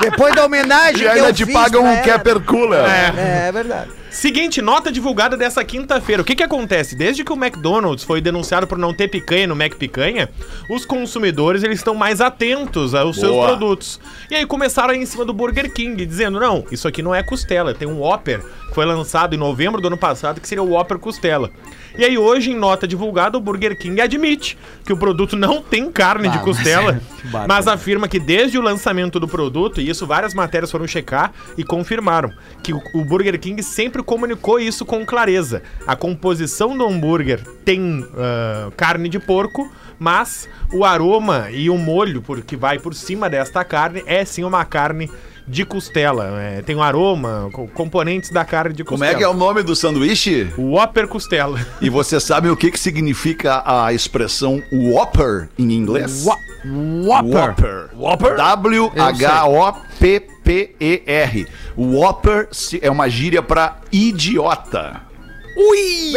Depois 0.00 0.34
da 0.34 0.44
homenagem 0.44 0.96
E 0.96 1.00
que 1.00 1.08
ainda 1.08 1.28
eu 1.28 1.32
te 1.32 1.44
fiz 1.44 1.54
pagam 1.54 1.82
pra 1.82 1.90
um 1.90 1.94
ela. 1.94 2.02
Kepper 2.02 2.40
Cooler. 2.40 2.80
É. 2.80 3.12
É, 3.16 3.48
é 3.48 3.52
verdade. 3.52 3.90
Seguinte, 4.16 4.62
nota 4.62 4.90
divulgada 4.90 5.36
dessa 5.36 5.62
quinta-feira. 5.62 6.22
O 6.22 6.24
que 6.24 6.34
que 6.34 6.42
acontece? 6.42 6.96
Desde 6.96 7.22
que 7.22 7.30
o 7.30 7.36
McDonald's 7.36 8.02
foi 8.02 8.18
denunciado 8.18 8.66
por 8.66 8.78
não 8.78 8.94
ter 8.94 9.08
picanha 9.08 9.46
no 9.46 9.54
Mac 9.54 9.74
Picanha, 9.74 10.30
os 10.70 10.86
consumidores 10.86 11.62
eles 11.62 11.80
estão 11.80 11.94
mais 11.94 12.22
atentos 12.22 12.94
aos 12.94 13.16
seus 13.16 13.32
Boa. 13.32 13.48
produtos. 13.48 14.00
E 14.30 14.34
aí 14.34 14.46
começaram 14.46 14.94
a 14.94 14.96
ir 14.96 15.02
em 15.02 15.06
cima 15.06 15.22
do 15.22 15.34
Burger 15.34 15.70
King, 15.70 16.06
dizendo, 16.06 16.40
não, 16.40 16.64
isso 16.72 16.88
aqui 16.88 17.02
não 17.02 17.14
é 17.14 17.22
costela, 17.22 17.74
tem 17.74 17.86
um 17.86 18.00
Whopper 18.00 18.40
que 18.40 18.74
foi 18.74 18.86
lançado 18.86 19.34
em 19.34 19.38
novembro 19.38 19.82
do 19.82 19.88
ano 19.88 19.98
passado, 19.98 20.40
que 20.40 20.48
seria 20.48 20.64
o 20.64 20.70
Whopper 20.70 20.98
Costela. 20.98 21.50
E 21.98 22.04
aí 22.04 22.18
hoje, 22.18 22.50
em 22.50 22.56
nota 22.56 22.86
divulgada, 22.86 23.38
o 23.38 23.40
Burger 23.40 23.78
King 23.78 24.00
admite 24.00 24.58
que 24.84 24.92
o 24.92 24.96
produto 24.96 25.34
não 25.34 25.62
tem 25.62 25.90
carne 25.90 26.28
de 26.28 26.38
costela, 26.40 27.00
mas 27.48 27.66
afirma 27.66 28.06
que 28.06 28.20
desde 28.20 28.58
o 28.58 28.62
lançamento 28.62 29.18
do 29.18 29.26
produto, 29.26 29.80
e 29.80 29.88
isso 29.88 30.06
várias 30.06 30.34
matérias 30.34 30.70
foram 30.70 30.86
checar 30.86 31.32
e 31.56 31.64
confirmaram, 31.64 32.30
que 32.62 32.74
o, 32.74 33.04
Burger 33.04 33.38
King 33.40 33.62
sempre 33.62 34.02
comunicou 34.02 34.60
isso 34.60 34.84
com 34.84 35.06
clareza. 35.06 35.62
A 35.86 35.96
composição 35.96 36.76
do 36.76 36.86
hambúrguer 36.86 37.40
tem 37.64 38.06
ah, 38.16 38.70
carne 38.76 39.08
de 39.08 39.18
porco, 39.18 39.70
mas 39.98 40.48
o 40.72 40.84
aroma 40.84 41.48
e 41.50 41.70
o 41.70 41.78
molho 41.78 42.20
por, 42.20 42.42
que 42.42 42.56
vai 42.56 42.78
por 42.78 42.94
cima 42.94 43.30
desta 43.30 43.64
carne 43.64 44.02
é 44.06 44.24
sim 44.24 44.44
uma 44.44 44.64
carne 44.64 45.10
de 45.46 45.64
costela. 45.64 46.40
É, 46.40 46.60
tem 46.62 46.74
o 46.76 46.82
aroma, 46.82 47.48
co- 47.52 47.68
componentes 47.68 48.30
da 48.30 48.44
carne 48.44 48.74
de 48.74 48.82
Como 48.84 48.98
costela. 48.98 49.14
é 49.16 49.18
que 49.18 49.24
é 49.24 49.28
o 49.28 49.34
nome 49.34 49.62
do 49.62 49.76
sanduíche? 49.76 50.52
O 50.58 50.72
Whopper 50.72 51.06
Costela. 51.08 51.58
E 51.80 51.88
você 51.90 52.18
sabe 52.18 52.48
o 52.48 52.56
que, 52.56 52.70
que 52.70 52.78
significa 52.80 53.62
a 53.64 53.92
expressão 53.92 54.62
Whopper 54.72 55.48
em 55.58 55.72
inglês? 55.72 56.24
Whopper. 56.64 57.90
Whopper. 57.94 58.36
W-H-O-P-P-E-R. 60.16 61.46
Whopper 61.76 62.48
se- 62.50 62.80
é 62.82 62.90
uma 62.90 63.08
gíria 63.08 63.42
pra 63.42 63.76
idiota. 63.92 65.00
Ui! 65.56 66.12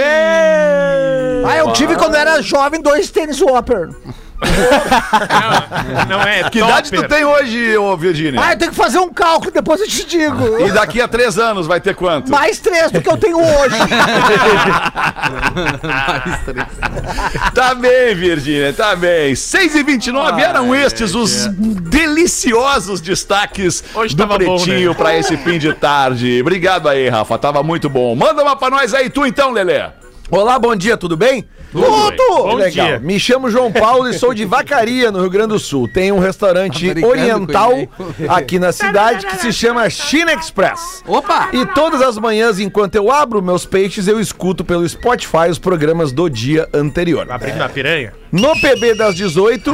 Ah, 1.45 1.57
eu 1.57 1.71
tive 1.73 1.95
quando 1.95 2.15
era 2.15 2.41
jovem 2.41 2.81
dois 2.81 3.09
tênis 3.09 3.39
Whopper. 3.41 3.89
Não 6.07 6.21
é, 6.21 6.49
Que 6.49 6.59
idade 6.59 6.89
tu 6.89 6.95
topper. 6.95 7.09
tem 7.09 7.25
hoje, 7.25 7.77
ô 7.77 7.95
Virgínia? 7.97 8.39
Ah, 8.41 8.53
eu 8.53 8.57
tenho 8.57 8.71
que 8.71 8.77
fazer 8.77 8.99
um 8.99 9.09
cálculo, 9.11 9.51
depois 9.51 9.81
eu 9.81 9.87
te 9.87 10.05
digo. 10.05 10.59
E 10.65 10.71
daqui 10.71 11.01
a 11.01 11.07
três 11.07 11.37
anos 11.37 11.67
vai 11.67 11.79
ter 11.81 11.93
quanto? 11.95 12.31
Mais 12.31 12.59
três 12.59 12.91
do 12.91 13.01
que 13.01 13.09
eu 13.09 13.17
tenho 13.17 13.37
hoje. 13.37 13.75
Tá 17.53 17.73
bem, 17.75 18.15
Virgínia, 18.15 18.73
tá 18.73 18.95
bem. 18.95 19.35
6 19.35 19.75
e 19.75 19.83
29 19.83 20.41
eram 20.41 20.73
estes 20.73 21.13
os 21.15 21.47
deliciosos 21.47 23.01
destaques 23.01 23.83
Hoje 23.93 24.15
do 24.15 24.25
bom, 24.25 24.35
Pretinho 24.35 24.91
né? 24.91 24.95
pra 24.95 25.17
esse 25.17 25.35
fim 25.37 25.57
de 25.59 25.73
tarde. 25.73 26.39
Obrigado 26.41 26.87
aí, 26.87 27.09
Rafa, 27.09 27.37
tava 27.37 27.61
muito 27.63 27.89
bom. 27.89 28.15
Manda 28.15 28.41
uma 28.41 28.55
pra 28.55 28.69
nós 28.69 28.93
aí, 28.93 29.09
tu 29.09 29.25
então, 29.25 29.51
Lelê. 29.51 29.83
Olá, 30.31 30.59
bom 30.59 30.75
dia, 30.75 30.95
tudo 30.95 31.17
bem? 31.17 31.43
Tudo! 31.71 31.87
Bom 32.29 32.55
Legal. 32.55 32.87
dia. 32.87 32.99
Me 32.99 33.19
chamo 33.19 33.49
João 33.49 33.71
Paulo 33.71 34.07
e 34.07 34.13
sou 34.13 34.31
de 34.31 34.45
Vacaria, 34.45 35.11
no 35.11 35.21
Rio 35.21 35.29
Grande 35.29 35.49
do 35.49 35.59
Sul. 35.59 35.87
Tem 35.91 36.11
um 36.11 36.19
restaurante 36.19 36.87
Tá 36.87 36.93
brincando 36.93 37.11
oriental 37.11 37.71
aqui 38.27 38.59
na 38.59 38.71
cidade 38.71 39.25
que 39.25 39.37
se 39.37 39.51
chama 39.51 39.89
China 39.89 40.31
Express. 40.33 41.03
Opa! 41.07 41.49
E 41.51 41.65
todas 41.65 42.01
as 42.01 42.17
manhãs, 42.19 42.59
enquanto 42.59 42.93
eu 42.93 43.11
abro 43.11 43.41
meus 43.41 43.65
peixes, 43.65 44.07
eu 44.07 44.19
escuto 44.19 44.63
pelo 44.63 44.87
Spotify 44.87 45.49
os 45.49 45.57
programas 45.57 46.11
do 46.11 46.29
dia 46.29 46.69
anterior. 46.73 47.29
Abrindo 47.31 47.61
a 47.63 47.69
piranha? 47.69 48.13
No 48.31 48.53
PB 48.59 48.93
das 48.95 49.15
18, 49.15 49.73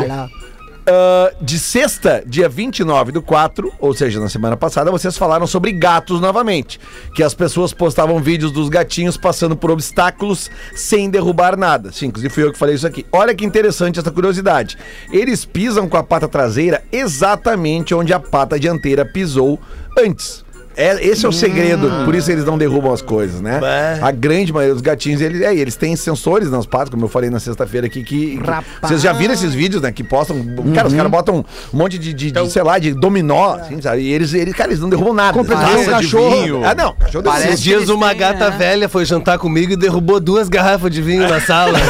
Ah, 0.88 1.34
de 1.42 1.58
sexta, 1.58 2.24
dia 2.28 2.48
29 2.48 3.12
do 3.12 3.22
4, 3.22 3.74
ou 3.80 3.94
seja, 3.94 4.20
na 4.20 4.30
semana 4.30 4.56
passada, 4.56 4.92
vocês 4.92 5.18
falaram 5.18 5.48
sobre 5.48 5.72
gatos 5.72 6.22
novamente. 6.22 6.80
Que 7.16 7.24
as 7.24 7.34
pessoas 7.34 7.74
postavam 7.74 8.22
vídeos 8.22 8.52
dos 8.52 8.70
gatinhos 8.70 9.18
passando 9.18 9.56
por 9.56 9.72
obstáculos 9.72 10.52
sem 10.76 11.10
derrubar 11.10 11.58
nada. 11.58 11.92
Sim, 11.92 12.08
inclusive 12.08 12.34
fui 12.34 12.44
eu 12.44 12.52
que 12.52 12.60
falei 12.60 12.76
isso 12.76 12.86
aqui. 12.86 13.06
Olha 13.12 13.34
que 13.34 13.46
interessante 13.46 14.00
essa 14.00 14.12
curiosidade. 14.12 14.78
Eles 15.12 15.44
pisam 15.44 15.90
com 15.90 15.98
a 15.98 16.04
pata 16.04 16.28
traseira 16.28 16.84
exatamente 16.92 17.96
onde 17.96 18.14
a 18.14 18.20
pata 18.20 18.60
dianteira 18.60 19.04
pisou 19.04 19.60
antes. 19.98 20.45
É, 20.78 21.06
esse 21.08 21.26
é 21.26 21.30
o 21.30 21.32
segredo, 21.32 21.90
por 22.04 22.14
isso 22.14 22.30
eles 22.32 22.44
não 22.44 22.58
derrubam 22.58 22.92
as 22.94 23.02
coisas, 23.02 23.40
né? 23.42 23.60
A 24.02 24.12
grande 24.12 24.52
maioria 24.52 24.74
dos 24.74 24.82
gatinhos, 24.82 25.22
eles, 25.22 25.42
é, 25.42 25.56
eles 25.56 25.76
têm 25.76 25.96
sensores 25.96 26.50
nas 26.52 26.66
patas, 26.66 26.90
como 26.90 27.06
eu 27.06 27.10
falei 27.10 27.30
na 27.30 27.40
sexta-feira 27.40 27.88
aqui, 27.88 28.04
que, 28.04 28.40
vocês 28.82 29.02
já 29.02 29.14
viram 29.14 29.34
esses 29.34 29.54
vídeos, 29.54 29.82
né? 29.82 29.92
Que 29.92 30.04
postam. 30.04 30.36
Cara, 30.74 30.88
os 30.88 30.94
Uhum. 30.94 30.98
caras 30.98 31.12
botam 31.12 31.46
um 31.74 31.78
monte 31.78 31.98
de, 31.98 32.14
de- 32.14 32.14
de, 32.14 32.28
Então- 32.30 32.50
sei 32.50 32.64
lá, 32.64 32.78
de 32.78 32.94
dominó, 32.94 33.56
assim, 33.56 33.82
sabe? 33.82 34.02
E 34.02 34.12
eles, 34.12 34.34
eles, 34.34 34.54
cara, 34.54 34.70
eles 34.70 34.82
não 34.82 34.90
derrubam 34.90 35.14
nada. 35.14 35.32
Competição 35.38 35.70
Taça 35.70 35.84
de 35.84 35.90
cachorro. 35.92 36.42
vinho. 36.42 36.66
Ah, 36.66 36.76
não, 36.76 36.94
cachorro. 36.94 37.24
Parece 37.24 37.48
Esses 37.50 37.62
dias 37.62 37.90
uma 37.90 38.10
têm, 38.10 38.18
gata 38.18 38.50
né? 38.50 38.58
velha 38.58 38.90
foi 38.90 39.06
jantar 39.06 39.38
comigo 39.40 39.72
e 39.74 39.76
derrubou 39.78 40.20
duas 40.20 40.50
garrafas 40.50 40.92
de 40.92 41.02
vinho 41.02 41.28
na 41.30 41.40
sala. 41.40 41.78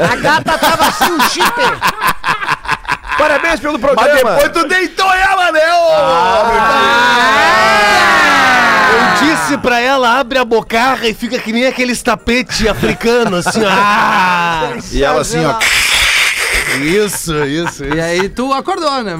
A 0.00 0.14
gata 0.16 0.56
tava 0.58 0.86
assim, 0.86 1.10
o 1.12 1.20
chip. 1.28 1.52
Parabéns 3.18 3.60
pelo 3.60 3.78
Mas 3.78 3.90
programa. 3.90 4.36
depois 4.36 4.52
tu 4.52 4.68
deitou 4.68 5.12
ela, 5.12 5.52
né? 5.52 5.60
ô? 5.74 6.98
Eu 8.94 9.26
disse 9.36 9.58
pra 9.58 9.80
ela, 9.80 10.18
abre 10.18 10.38
a 10.38 10.44
bocarra 10.44 11.08
e 11.08 11.14
fica 11.14 11.38
que 11.38 11.52
nem 11.52 11.66
aqueles 11.66 12.02
tapetes 12.02 12.66
africanos, 12.66 13.46
assim, 13.46 13.64
ó. 13.64 13.68
Ah, 13.70 14.70
E 14.92 15.02
ela 15.02 15.20
assim, 15.20 15.44
ó. 15.44 15.58
isso, 16.80 17.34
isso, 17.44 17.84
E 17.84 17.88
isso. 17.88 18.00
aí 18.00 18.28
tu 18.28 18.52
acordou, 18.52 19.02
né? 19.02 19.16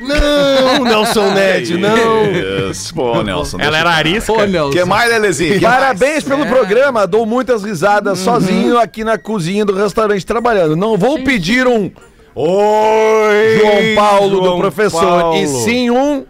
Não, 0.00 0.84
Nelson 0.84 1.30
Ned, 1.34 1.78
não. 1.78 2.70
Isso, 2.70 2.92
pô, 2.94 3.22
Nelson. 3.22 3.58
Ela 3.60 3.78
era 3.78 3.90
arisca. 3.90 4.32
Pô, 4.32 4.44
Nelson. 4.44 4.70
O 4.70 4.72
que 4.72 4.84
mais, 4.84 5.10
Lelezinho? 5.10 5.60
Parabéns 5.60 6.24
pelo 6.24 6.44
programa, 6.46 7.06
dou 7.06 7.24
muitas 7.26 7.62
risadas 7.62 8.18
sozinho 8.18 8.78
aqui 8.78 9.04
na 9.04 9.16
cozinha 9.18 9.64
do 9.64 9.74
restaurante 9.74 10.24
trabalhando. 10.26 10.74
Não 10.76 10.96
vou 10.96 11.22
pedir 11.22 11.66
um 11.68 11.90
Oi, 12.34 13.58
João 13.60 13.94
Paulo 13.94 14.40
do 14.40 14.46
João 14.46 14.58
professor, 14.58 15.20
Paulo. 15.20 15.36
e 15.36 15.46
sim 15.46 15.90
um 15.90 16.24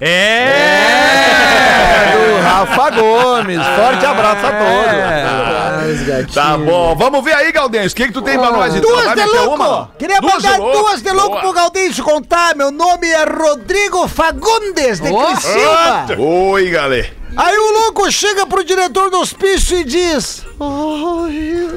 É! 0.00 2.10
do 2.12 2.36
Rafa 2.42 2.90
Gomes. 2.90 3.60
Forte 3.64 4.04
abraço 4.06 4.44
a 4.46 4.50
todos. 4.52 6.34
Tá 6.34 6.58
bom, 6.58 6.96
vamos 6.96 7.22
ver 7.24 7.34
aí, 7.34 7.52
Galdêncio. 7.52 7.92
O 7.92 7.94
que, 7.94 8.06
que 8.08 8.12
tu 8.12 8.22
tem 8.22 8.36
pra 8.38 8.50
nós? 8.50 8.74
então? 8.74 8.90
Duas 8.90 9.14
de 9.14 9.24
louco! 9.24 9.54
uma? 9.62 9.90
Queria 9.98 10.20
Duas 10.20 10.42
de 10.42 10.48
mandar 10.48 10.58
louco. 10.58 10.78
duas 10.78 11.00
de 11.02 11.10
louco 11.12 11.28
Boa. 11.30 11.40
pro 11.42 11.52
Galdêncio 11.52 12.02
contar. 12.04 12.56
Meu 12.56 12.70
nome 12.72 13.06
é 13.08 13.24
Rodrigo 13.24 14.08
Fagundes, 14.08 14.98
de 15.00 15.12
Ó. 15.12 15.26
Criciúma. 15.26 16.06
Oi, 16.18 16.70
galera. 16.70 17.08
Aí 17.36 17.56
o 17.56 17.72
louco 17.82 18.10
chega 18.10 18.44
pro 18.46 18.64
diretor 18.64 19.10
do 19.10 19.20
hospício 19.20 19.78
e 19.78 19.84
diz: 19.84 20.42
Ai, 20.58 21.68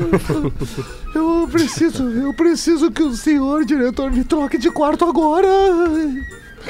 eu, 1.15 1.47
preciso, 1.51 2.03
eu 2.03 2.33
preciso 2.33 2.91
que 2.91 3.03
o 3.03 3.15
senhor 3.15 3.65
diretor 3.65 4.11
me 4.11 4.23
troque 4.23 4.57
de 4.57 4.69
quarto 4.69 5.05
agora. 5.05 5.47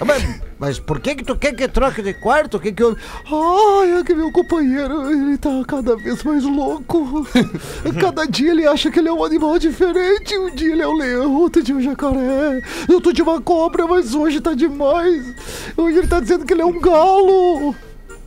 Mas, 0.05 0.41
mas 0.57 0.79
por 0.79 0.99
que 0.99 1.15
que 1.15 1.23
tu 1.23 1.35
quer 1.35 1.53
que 1.53 1.67
troque 1.67 2.01
de 2.01 2.13
quarto? 2.13 2.57
O 2.57 2.59
que 2.59 2.71
que 2.71 2.83
eu... 2.83 2.95
Ai, 3.25 3.99
é 3.99 4.03
que 4.03 4.13
meu 4.13 4.31
companheiro, 4.31 5.11
ele 5.11 5.37
tá 5.37 5.49
cada 5.67 5.95
vez 5.95 6.23
mais 6.23 6.43
louco. 6.43 7.27
Cada 7.99 8.25
dia 8.25 8.51
ele 8.51 8.67
acha 8.67 8.89
que 8.91 8.99
ele 8.99 9.09
é 9.09 9.13
um 9.13 9.23
animal 9.23 9.57
diferente. 9.59 10.37
Um 10.37 10.51
dia 10.51 10.71
ele 10.71 10.81
é 10.81 10.87
um 10.87 10.95
leão, 10.95 11.35
outro 11.35 11.61
dia 11.61 11.75
um 11.75 11.81
jacaré. 11.81 12.61
Eu 12.87 13.01
tô 13.01 13.11
de 13.11 13.21
uma 13.21 13.41
cobra, 13.41 13.87
mas 13.87 14.13
hoje 14.13 14.39
tá 14.39 14.53
demais. 14.53 15.33
Hoje 15.75 15.97
ele 15.97 16.07
tá 16.07 16.19
dizendo 16.19 16.45
que 16.45 16.53
ele 16.53 16.61
é 16.61 16.65
um 16.65 16.79
galo. 16.79 17.75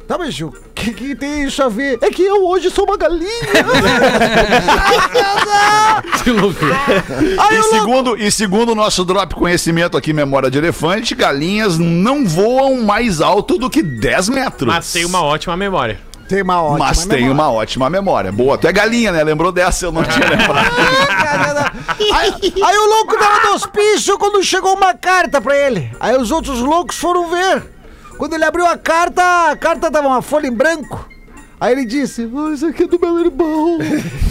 Tá, 0.06 0.18
mas 0.18 0.38
o 0.40 0.52
que, 0.74 0.92
que 0.92 1.14
tem 1.14 1.44
isso 1.44 1.62
a 1.62 1.68
ver? 1.68 1.98
É 2.02 2.10
que 2.10 2.22
eu 2.22 2.44
hoje 2.46 2.70
sou 2.70 2.84
uma 2.84 2.96
galinha. 2.96 3.30
Que 6.22 6.30
loucura. 6.30 6.74
E 7.50 7.62
segundo, 7.64 8.16
e 8.16 8.30
segundo 8.30 8.72
o 8.72 8.74
nosso 8.74 9.04
drop 9.04 9.34
conhecimento 9.34 9.96
aqui, 9.96 10.12
Memória 10.12 10.50
de 10.50 10.58
Elefante, 10.58 11.14
galinhas 11.14 11.78
não 11.78 12.24
voam 12.26 12.82
mais 12.82 13.20
alto 13.20 13.58
do 13.58 13.68
que 13.68 13.82
10 13.82 14.28
metros. 14.28 14.68
Mas 14.68 14.92
tem 14.92 15.04
uma 15.04 15.22
ótima 15.22 15.56
memória. 15.56 15.98
Tem 16.28 16.42
uma 16.42 16.62
ótima 16.62 16.78
Mas 16.86 17.04
tem 17.04 17.28
uma 17.28 17.50
ótima 17.50 17.90
memória. 17.90 18.32
Boa, 18.32 18.56
tu 18.56 18.66
é 18.66 18.72
galinha, 18.72 19.12
né? 19.12 19.22
Lembrou 19.22 19.52
dessa? 19.52 19.84
Eu 19.86 19.92
não 19.92 20.02
tinha 20.02 20.26
lembrado. 20.28 20.70
aí, 22.14 22.54
aí 22.64 22.76
o 22.78 22.86
louco 22.88 23.18
tava 23.18 23.48
no 23.48 23.54
hospício 23.54 24.16
quando 24.18 24.42
chegou 24.42 24.74
uma 24.74 24.94
carta 24.94 25.40
pra 25.40 25.54
ele. 25.56 25.90
Aí 26.00 26.16
os 26.16 26.30
outros 26.30 26.60
loucos 26.60 26.96
foram 26.96 27.28
ver. 27.28 27.62
Quando 28.18 28.34
ele 28.34 28.44
abriu 28.44 28.66
a 28.66 28.76
carta, 28.78 29.50
a 29.50 29.56
carta 29.56 29.90
tava 29.90 30.08
uma 30.08 30.22
folha 30.22 30.46
em 30.46 30.52
branco. 30.52 31.08
Aí 31.60 31.72
ele 31.72 31.84
disse, 31.84 32.28
"Ah, 32.34 32.52
isso 32.52 32.66
aqui 32.66 32.84
é 32.84 32.86
do 32.88 32.98
meu 32.98 33.20
irmão. 33.20 33.78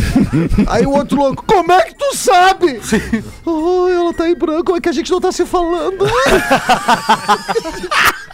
Aí 0.68 0.86
o 0.86 0.92
outro 0.92 1.18
louco, 1.18 1.44
como 1.48 1.72
é 1.72 1.82
que 1.84 1.96
tu 1.96 2.16
sabe? 2.16 2.82
Ai, 3.48 3.94
ela 3.94 4.14
tá 4.14 4.30
em 4.30 4.36
branco, 4.36 4.76
é 4.76 4.82
que 4.82 4.90
a 4.90 4.92
gente 4.92 5.10
não 5.10 5.22
tá 5.22 5.32
se 5.32 5.46
falando. 5.46 6.06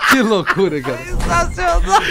Que 0.10 0.22
loucura, 0.22 0.82
cara. 0.82 0.98
Sensacional. 0.98 2.02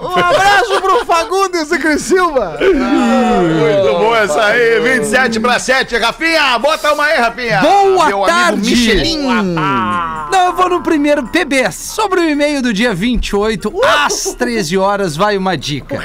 Um 0.00 0.18
abraço 0.18 0.80
pro 0.80 1.04
Fagundes 1.04 1.70
e 1.70 1.78
Criciúma. 1.78 2.56
Muito 2.58 3.98
bom 3.98 4.16
essa 4.16 4.42
aí. 4.46 4.80
27 4.80 5.38
pra 5.38 5.58
7. 5.58 5.98
Rafinha, 5.98 6.58
bota 6.58 6.94
uma 6.94 7.04
aí, 7.04 7.18
Rafinha. 7.18 7.60
Boa 7.60 8.06
Meu 8.06 8.20
tarde. 8.22 8.52
amigo 8.54 8.70
Michelin. 8.70 9.26
Não, 10.34 10.46
eu 10.46 10.52
vou 10.56 10.68
no 10.68 10.82
primeiro 10.82 11.22
PB. 11.28 11.70
Sobre 11.70 12.18
o 12.20 12.28
e-mail 12.28 12.60
do 12.60 12.72
dia 12.72 12.92
28, 12.92 13.72
às 14.04 14.34
13 14.36 14.76
horas, 14.76 15.16
vai 15.16 15.36
uma 15.36 15.56
dica. 15.56 15.96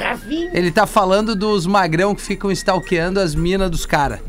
Ele 0.52 0.70
tá 0.70 0.86
falando 0.86 1.34
dos 1.34 1.66
magrão 1.66 2.14
que 2.14 2.22
ficam 2.22 2.48
stalkeando 2.52 3.18
as 3.18 3.34
minas 3.34 3.68
dos 3.68 3.84
caras. 3.84 4.20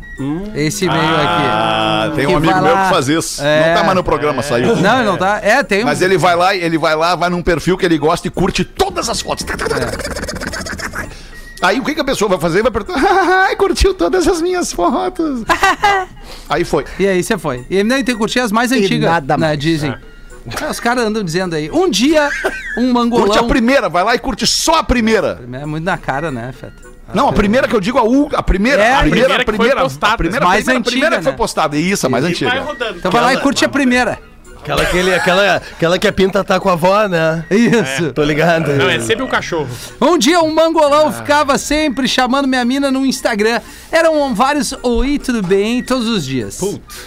Esse 0.56 0.86
e-mail 0.86 1.02
Ah, 1.04 2.06
aqui. 2.06 2.16
tem 2.16 2.26
um 2.28 2.38
amigo 2.38 2.52
vai 2.54 2.62
meu 2.64 2.74
lá- 2.74 2.84
que 2.86 2.90
faz 2.94 3.08
isso. 3.10 3.42
É. 3.44 3.68
Não 3.70 3.76
tá 3.76 3.84
mais 3.84 3.96
no 3.96 4.04
programa, 4.04 4.42
saiu. 4.42 4.76
Não, 4.76 5.04
não 5.04 5.18
tá. 5.18 5.40
É, 5.44 5.62
tem 5.64 5.84
um. 5.84 5.86
Mas 5.86 6.02
ele 6.02 6.18
vai 6.18 6.36
lá, 6.36 6.56
ele 6.56 6.78
vai 6.80 6.96
lá, 6.96 7.16
vai 7.16 7.30
num 7.30 7.42
perfil 7.44 7.78
que 7.78 7.86
ele 7.86 7.98
gosta 8.00 8.28
e 8.28 8.32
curte 8.32 8.64
todas 8.64 9.08
as 9.08 9.22
fotos. 9.22 9.46
Aí 11.62 11.80
o 11.80 11.84
que, 11.84 11.94
que 11.94 12.02
a 12.02 12.04
pessoa 12.04 12.28
vai 12.30 12.40
fazer? 12.40 12.62
Vai 12.64 12.72
perguntar, 12.72 13.00
ai, 13.48 13.56
curtiu 13.56 13.94
todas 13.94 14.28
as 14.28 14.42
minhas 14.42 14.74
fotos. 14.74 15.44
Aí 16.50 16.64
foi. 16.64 16.86
E 17.00 17.08
aí 17.08 17.22
você 17.24 17.38
foi. 17.38 17.66
E 17.70 17.84
não, 17.84 17.98
e 17.98 18.04
tem 18.04 18.16
que 18.16 18.20
curtir 18.20 18.40
as 18.40 18.52
mais 18.52 18.72
antigas, 18.72 19.10
nada 19.10 19.38
né, 19.38 19.48
mais. 19.48 19.60
dizem. 19.60 19.94
Ah, 20.62 20.70
Os 20.72 20.80
caras 20.80 21.06
andam 21.06 21.24
dizendo 21.24 21.56
aí. 21.56 21.70
Um 21.72 21.88
dia, 21.90 22.30
um 22.78 22.92
mangolão... 22.92 23.26
Curte 23.30 23.40
a 23.40 23.44
primeira, 23.44 23.90
vai 23.90 24.04
lá 24.04 24.16
e 24.16 24.20
curte 24.20 24.48
só 24.48 24.76
a 24.80 24.84
primeira. 24.84 25.40
É 25.54 25.66
muito 25.66 25.84
na 25.84 25.98
cara, 25.98 26.32
né, 26.32 26.52
Feta? 26.52 26.90
Não, 27.14 27.28
a 27.28 27.34
primeira 27.34 27.68
que 27.68 27.76
eu 27.76 27.80
digo, 27.82 27.98
a, 28.00 28.04
U, 28.04 28.30
a 28.34 28.42
primeira, 28.42 28.82
É, 28.82 28.94
a 28.94 29.00
a 29.00 29.02
primeira, 29.02 29.26
primeira 29.28 29.34
a 29.36 29.40
que 29.40 29.46
foi 29.52 29.58
primeira, 29.58 29.82
postada. 29.82 30.14
a 30.14 30.18
primeira, 30.18 30.46
Mais 30.46 30.64
primeira, 30.64 30.80
antiga, 30.80 30.92
primeira 30.92 31.18
que 31.18 31.24
foi 31.24 31.32
né? 31.34 31.38
postada. 31.38 31.78
Isso, 31.78 32.08
a 32.08 32.10
mais 32.10 32.24
E 32.24 32.28
vai 32.28 32.34
antiga. 32.34 32.62
rodando. 32.62 32.98
Então 32.98 33.12
vai 33.12 33.22
lá 33.22 33.34
e 33.34 33.38
curte 33.42 33.66
a 33.66 33.70
primeira. 33.70 34.18
Aquela 34.62 34.86
que, 34.86 34.96
ele, 34.96 35.14
aquela, 35.14 35.56
aquela 35.56 35.98
que 35.98 36.08
a 36.08 36.14
pinta 36.14 36.44
tá 36.44 36.60
com 36.60 36.70
a 36.70 36.74
avó, 36.74 37.08
né? 37.08 37.44
Isso. 37.50 38.14
Tô 38.14 38.24
ligado. 38.24 38.72
Não, 38.74 38.88
é 38.88 39.00
sempre 39.00 39.24
um 39.24 39.28
cachorro. 39.28 39.68
Um 40.00 40.20
dia 40.20 40.40
um 40.42 40.54
mangolão 40.54 41.12
ficava 41.12 41.58
sempre 41.58 42.08
chamando 42.08 42.48
minha 42.48 42.64
mina 42.64 42.92
no 42.92 43.04
Instagram. 43.04 43.60
Eram 43.92 44.36
vários 44.36 44.72
oi, 44.84 45.18
tudo 45.18 45.42
bem, 45.42 45.82
todos 45.82 46.08
os 46.08 46.24
dias. 46.24 46.60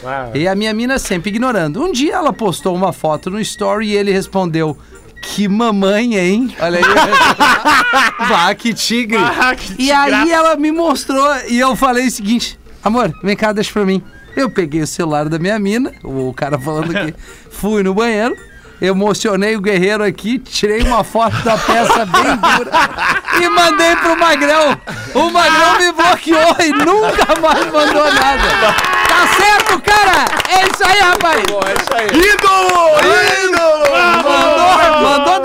Ah, 0.05 0.31
E 0.35 0.49
a 0.49 0.55
minha 0.57 0.75
mina 0.75 0.99
sempre 0.99 1.31
ignorando. 1.31 1.81
Um 1.81 1.93
dia 1.93 2.15
ela 2.15 2.33
postou 2.33 2.75
uma 2.75 2.93
foto 2.93 3.31
no 3.31 3.41
story 3.41 3.87
e 3.91 3.97
ele 3.97 4.11
respondeu: 4.11 4.77
Que 5.23 5.47
mamãe, 5.47 6.17
hein? 6.17 6.55
Olha 6.59 6.79
aí. 6.81 6.85
Vá, 8.29 8.53
que 8.57 8.75
tigre. 8.75 9.17
Ah, 9.19 9.55
que 9.55 9.81
e 9.81 9.93
aí 9.93 10.31
ela 10.31 10.57
me 10.57 10.73
mostrou 10.73 11.25
e 11.49 11.61
eu 11.61 11.77
falei 11.77 12.09
o 12.09 12.11
seguinte: 12.11 12.59
Amor, 12.83 13.13
vem 13.23 13.37
cá, 13.37 13.53
deixa 13.53 13.73
pra 13.73 13.85
mim. 13.85 14.03
Eu 14.37 14.51
peguei 14.51 14.83
o 14.83 14.87
celular 14.87 15.29
da 15.29 15.39
minha 15.39 15.59
mina, 15.59 15.93
o 16.03 16.33
cara 16.35 16.59
falando 16.59 16.93
que 16.93 17.15
fui 17.51 17.83
no 17.83 17.95
banheiro. 17.95 18.37
Emocionei 18.81 19.57
o 19.57 19.61
guerreiro 19.61 20.03
aqui, 20.03 20.39
tirei 20.39 20.83
uma 20.83 21.05
foto 21.05 21.37
da 21.43 21.57
peça 21.57 22.05
bem 22.05 22.37
dura 22.37 22.71
e 23.41 23.49
mandei 23.49 23.95
pro 23.97 24.19
Magrão. 24.19 24.77
O 25.15 25.31
Magrão 25.31 25.79
me 25.79 25.93
bloqueou 25.93 26.57
e 26.59 26.71
nunca 26.71 27.41
mais 27.41 27.65
mandou 27.73 28.13
nada. 28.13 28.75
Tá 29.09 29.29
certo, 29.37 29.81
cara? 29.81 30.25
É 30.49 30.67
isso 30.67 30.85
aí, 30.85 30.99
rapaz. 30.99 31.41
Ídolo! 32.13 32.99
Ídolo! 33.47 33.64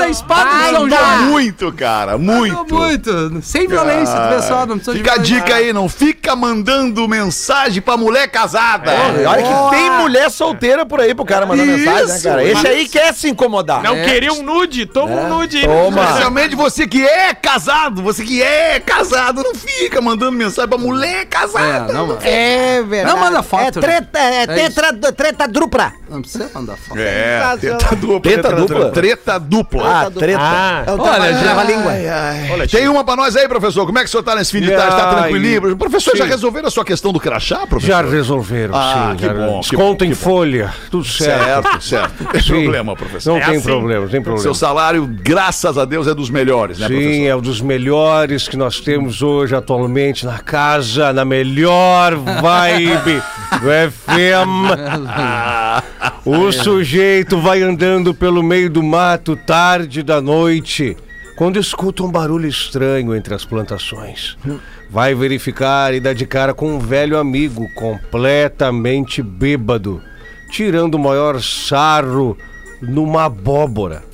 Espada 0.10 0.50
de 0.50 0.70
São 0.72 0.90
João. 0.90 1.22
Muito, 1.30 1.72
cara, 1.74 2.18
muito. 2.18 2.74
Muito. 2.76 3.42
Sem 3.42 3.68
violência, 3.68 4.16
pessoal. 4.30 4.66
Não 4.66 4.76
precisa 4.78 4.94
de 4.94 5.04
Fica 5.04 5.14
a 5.14 5.18
dica 5.18 5.56
aí, 5.56 5.72
não 5.74 5.88
fica 5.88 6.36
mandando 6.36 7.08
mensagem 7.08 7.82
pra 7.82 7.96
mulher 7.98 8.28
casada. 8.30 8.92
Olha 9.28 9.44
que 9.44 9.76
tem 9.76 9.92
mulher 9.92 10.30
solteira 10.30 10.86
por 10.86 11.00
aí 11.00 11.14
pro 11.14 11.26
cara 11.26 11.46
mandar 11.46 11.64
Isso, 11.66 11.78
mensagem, 11.78 12.08
né, 12.08 12.20
cara? 12.22 12.44
Esse 12.44 12.68
aí 12.68 12.88
quer 12.88 13.14
se 13.14 13.30
incomodar. 13.30 13.84
Não 13.84 13.96
É. 13.96 14.04
queria 14.06 14.34
um 14.34 14.42
nude? 14.44 14.86
Toma 14.86 15.14
um 15.14 15.30
nude 15.30 15.58
aí. 15.58 15.66
Toma. 15.68 16.04
Especialmente 16.04 16.56
você 16.56 16.88
que 16.88 17.06
é 17.06 17.34
casado, 17.34 18.02
você 18.02 18.24
que 18.24 18.42
é 18.42 18.80
casado, 18.80 19.44
não 19.44 19.54
fica 19.56 20.02
mandando 20.02 20.32
mensagem 20.32 20.68
pra 20.70 20.78
mulher 20.78 21.26
casada. 21.26 21.92
É, 21.92 21.94
não, 21.94 22.08
mano. 22.08 22.20
É 22.24 22.82
verdade. 22.84 23.14
Não 23.16 23.22
manda 23.24 23.44
foto, 23.44 23.80
É 23.80 23.82
treta, 23.82 24.20
é, 24.20 24.44
É 24.44 24.48
tetra, 24.48 24.94
treta 24.94 25.48
dupla. 25.48 25.94
Não 26.10 26.22
precisa 26.22 26.50
mandar 26.54 26.76
foto. 26.78 27.00
É, 27.00 27.58
treta 27.60 27.96
dupla. 27.96 28.20
Treta 28.22 28.52
dupla? 28.56 28.90
Treta 28.92 29.40
dupla. 29.40 29.99
Ah, 30.08 30.12
treta. 30.12 30.40
Ah, 30.42 30.84
É 30.88 30.92
o 30.92 31.02
Olha, 31.02 31.34
já- 31.34 31.64
língua. 31.64 31.92
olha, 32.54 32.68
Tem 32.68 32.88
uma 32.88 33.04
pra 33.04 33.16
nós 33.16 33.36
aí, 33.36 33.48
professor. 33.48 33.86
Como 33.86 33.98
é 33.98 34.02
que 34.02 34.08
o 34.08 34.12
senhor 34.12 34.24
tá 34.24 34.36
nesse 34.36 34.52
fim 34.52 34.62
de 34.62 34.72
tarde? 34.72 34.96
Tá 34.96 35.10
Ai, 35.10 35.16
tranquilinho? 35.24 35.76
Professor, 35.78 36.16
já 36.16 36.24
sim. 36.26 36.30
resolveram 36.30 36.68
a 36.68 36.72
sua 36.72 36.86
questão 36.86 37.12
do 37.12 37.20
crachá, 37.20 37.66
professor? 37.68 37.92
Já 37.92 38.02
resolveram, 38.02 38.76
Ah, 38.76 39.10
sim. 39.12 39.18
que 39.18 39.26
já- 39.26 39.34
bom, 39.34 39.60
Desconto 39.60 40.06
em 40.06 40.14
folha, 40.14 40.74
tudo 40.92 41.06
certo. 41.06 41.70
Certo, 41.70 41.82
certo. 41.84 42.24
Não 42.24 42.32
tem 42.32 42.42
Sim. 42.42 42.64
problema, 42.64 42.96
professor. 42.96 43.32
Não 43.32 43.38
É 43.38 43.46
tem 43.46 43.56
assim. 43.56 43.64
problema, 43.64 44.02
não 44.02 44.10
tem 44.10 44.22
problema. 44.22 44.44
Seu 44.44 44.54
salário, 44.54 45.06
graças 45.22 45.78
a 45.78 45.86
Deus, 45.86 46.08
é 46.08 46.14
dos 46.14 46.30
melhores, 46.30 46.80
né, 46.80 46.88
Sim, 46.88 46.94
professor? 46.96 47.26
é 47.28 47.36
um 47.36 47.42
dos 47.42 47.62
melhores 47.62 48.48
que 48.48 48.58
nós 48.58 48.80
temos 48.80 49.22
hoje 49.22 49.56
atualmente 49.56 50.26
na 50.26 50.40
casa, 50.40 51.12
na 51.14 51.24
melhor 51.26 52.16
vibe 52.16 53.22
do 53.62 53.70
FM. 53.92 54.50
O 56.26 56.52
sujeito 56.52 57.40
vai 57.42 57.62
andando 57.62 58.14
pelo 58.14 58.44
meio 58.44 58.70
do 58.70 58.84
mato 58.84 59.36
tarde 59.36 59.79
da 60.04 60.22
noite, 60.22 60.98
quando 61.38 61.58
escuta 61.58 62.04
um 62.04 62.12
barulho 62.12 62.48
estranho 62.48 63.16
entre 63.16 63.34
as 63.34 63.46
plantações. 63.46 64.38
Vai 64.90 65.16
verificar 65.16 65.94
e 65.94 66.00
dá 66.00 66.14
de 66.14 66.26
cara 66.26 66.54
com 66.54 66.76
um 66.76 66.80
velho 66.80 67.18
amigo 67.18 67.68
completamente 67.76 69.22
bêbado, 69.22 70.02
tirando 70.52 70.96
o 70.96 71.00
maior 71.00 71.42
sarro 71.42 72.38
numa 72.82 73.26
abóbora. 73.26 74.09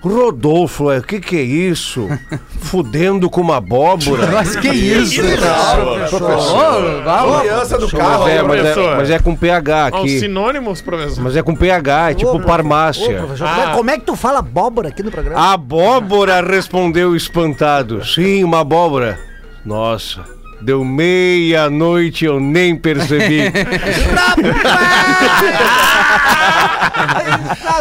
Rodolfo, 0.00 0.90
o 0.96 1.02
que 1.02 1.20
que 1.20 1.36
é 1.36 1.42
isso? 1.42 2.08
Fudendo 2.62 3.28
com 3.28 3.40
uma 3.40 3.56
abóbora? 3.56 4.28
Mas 4.32 4.54
que 4.56 4.68
isso? 4.68 5.20
Ô, 5.20 7.02
vai, 7.04 7.40
Criança 7.40 7.78
do 7.78 7.88
Mas 7.92 8.28
é, 8.28 8.42
mas, 8.42 8.60
é, 8.60 8.72
professor. 8.72 8.96
mas 8.96 9.10
é 9.10 9.18
com 9.18 9.34
PH 9.36 9.88
Os 9.88 9.94
aqui. 10.00 10.20
sinônimos, 10.20 10.80
professor. 10.80 11.22
Mas 11.24 11.36
é 11.36 11.42
com 11.42 11.54
PH, 11.54 12.10
é 12.10 12.14
tipo 12.14 12.40
farmácia. 12.42 13.18
professor, 13.18 13.46
Ah. 13.46 13.72
como 13.74 13.90
é- 13.90 13.94
é 13.94 13.98
que 13.98 14.04
tu 14.04 14.16
fala 14.16 14.38
abóbora 14.38 14.88
aqui 14.88 15.02
no 15.02 15.10
programa? 15.10 15.52
Abóbora 15.52 16.40
respondeu 16.40 17.14
espantado. 17.16 18.04
Sim, 18.06 18.44
uma 18.44 18.60
abóbora. 18.60 19.18
Nossa, 19.64 20.20
deu 20.60 20.84
meia-noite 20.84 22.24
e 22.24 22.28
eu 22.28 22.38
nem 22.40 22.76
percebi. 22.76 23.52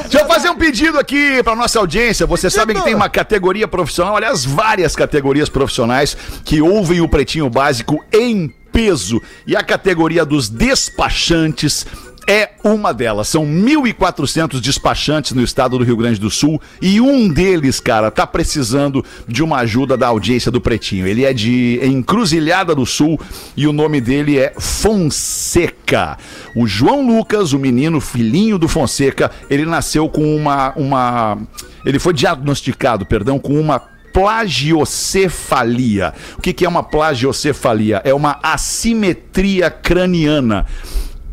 Deixa 0.04 0.20
eu 0.20 0.28
fazer 0.28 0.50
um 0.50 0.56
pedido 0.56 1.00
aqui 1.00 1.42
pra 1.44 1.56
nossa 1.56 1.80
audiência. 1.80 2.26
Você 2.26 2.50
sabe 2.50 2.74
que 2.74 2.84
tem 2.84 2.96
uma 2.96 3.10
categoria 3.10 3.68
profissional, 3.68 4.16
aliás, 4.16 4.46
várias 4.46 4.96
categorias 4.96 5.50
profissionais 5.50 6.16
que 6.44 6.62
ouvem 6.62 7.02
o 7.02 7.08
Pretinho 7.08 7.50
Básico 7.50 8.04
em 8.12 8.54
peso. 8.72 9.22
E 9.46 9.56
a 9.56 9.64
categoria 9.64 10.24
dos 10.24 10.50
despachantes 10.50 11.86
é 12.28 12.50
uma 12.62 12.94
delas. 12.94 13.30
São 13.30 13.46
1.400 13.46 14.60
despachantes 14.60 15.32
no 15.32 15.42
estado 15.42 15.78
do 15.78 15.86
Rio 15.86 15.96
Grande 15.96 16.20
do 16.20 16.30
Sul 16.30 16.62
e 16.82 17.00
um 17.00 17.30
deles, 17.30 17.80
cara, 17.80 18.12
tá 18.12 18.28
precisando 18.28 19.06
de 19.26 19.42
uma 19.42 19.60
ajuda 19.60 19.96
da 19.96 20.08
audiência 20.08 20.52
do 20.52 20.60
Pretinho. 20.60 21.08
Ele 21.08 21.24
é 21.24 21.32
de 21.34 21.80
Encruzilhada 21.82 22.76
do 22.76 22.86
Sul 22.86 23.18
e 23.56 23.66
o 23.66 23.72
nome 23.72 24.02
dele 24.02 24.38
é 24.38 24.54
Fonseca. 24.60 26.18
O 26.54 26.68
João 26.68 27.08
Lucas, 27.08 27.54
o 27.54 27.60
menino 27.60 28.02
filhinho 28.02 28.60
do 28.60 28.68
Fonseca, 28.68 29.32
ele 29.50 29.66
nasceu 29.66 30.10
com 30.10 30.36
uma 30.36 30.74
uma 30.76 31.38
ele 31.86 32.00
foi 32.00 32.14
diagnosticado, 32.14 33.06
perdão, 33.06 33.40
com 33.40 33.58
uma 33.58 33.80
plagiocefalia. 34.12 36.14
O 36.38 36.42
que, 36.42 36.52
que 36.52 36.66
é 36.66 36.70
uma 36.70 36.84
plagiocefalia? 36.84 38.02
É 38.04 38.14
uma 38.14 38.38
assimetria 38.44 39.70
craniana 39.70 40.66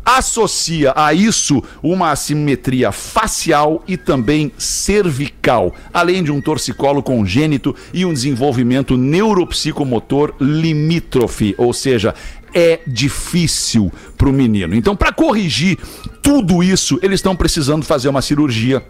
associa 0.05 0.93
a 0.95 1.13
isso 1.13 1.63
uma 1.81 2.11
assimetria 2.11 2.91
facial 2.91 3.83
e 3.87 3.97
também 3.97 4.51
cervical, 4.57 5.73
além 5.91 6.23
de 6.23 6.31
um 6.31 6.39
torcicolo 6.39 7.01
congênito 7.01 7.75
e 7.91 8.05
um 8.05 8.13
desenvolvimento 8.13 8.95
neuropsicomotor 8.95 10.35
limítrofe, 10.39 11.55
ou 11.57 11.73
seja, 11.73 12.13
é 12.53 12.79
difícil 12.85 13.91
para 14.17 14.29
o 14.29 14.33
menino. 14.33 14.75
Então, 14.75 14.95
para 14.95 15.11
corrigir 15.11 15.77
tudo 16.21 16.63
isso, 16.63 16.99
eles 17.01 17.19
estão 17.19 17.35
precisando 17.35 17.83
fazer 17.83 18.07
uma 18.07 18.21
cirurgia 18.21 18.81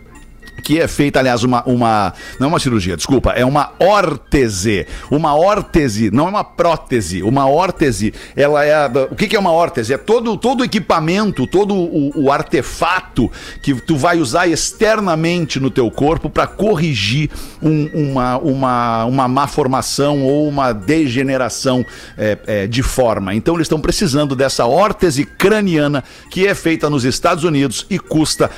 que 0.65 0.81
é 0.81 0.87
feita, 0.87 1.19
aliás, 1.19 1.43
uma, 1.43 1.61
uma. 1.67 2.11
Não 2.39 2.47
é 2.47 2.49
uma 2.49 2.59
cirurgia, 2.59 2.97
desculpa, 2.97 3.33
é 3.33 3.45
uma 3.45 3.71
órtese. 3.79 4.87
Uma 5.11 5.35
órtese, 5.35 6.09
não 6.11 6.25
é 6.25 6.29
uma 6.31 6.43
prótese. 6.43 7.21
Uma 7.21 7.47
órtese, 7.47 8.11
ela 8.35 8.65
é. 8.65 8.87
O 9.11 9.15
que, 9.15 9.27
que 9.27 9.35
é 9.35 9.39
uma 9.39 9.51
órtese? 9.51 9.93
É 9.93 9.97
todo 9.97 10.35
todo 10.35 10.63
equipamento, 10.63 11.45
todo 11.45 11.75
o, 11.75 12.11
o 12.25 12.31
artefato 12.31 13.31
que 13.61 13.75
tu 13.75 13.95
vai 13.95 14.17
usar 14.17 14.47
externamente 14.47 15.59
no 15.59 15.69
teu 15.69 15.89
corpo 15.91 16.31
para 16.31 16.47
corrigir 16.47 17.29
um- 17.61 17.89
uma, 17.93 18.37
uma, 18.39 19.05
uma 19.05 19.27
má 19.27 19.47
formação 19.47 20.23
ou 20.23 20.47
uma 20.47 20.73
degeneração 20.73 21.85
é, 22.17 22.37
é, 22.47 22.67
de 22.67 22.81
forma. 22.81 23.35
Então, 23.35 23.53
eles 23.53 23.65
estão 23.65 23.79
precisando 23.79 24.35
dessa 24.35 24.65
órtese 24.65 25.25
craniana 25.25 26.03
que 26.31 26.47
é 26.47 26.55
feita 26.55 26.89
nos 26.89 27.05
Estados 27.05 27.43
Unidos 27.43 27.85
e 27.87 27.99
custa 27.99 28.49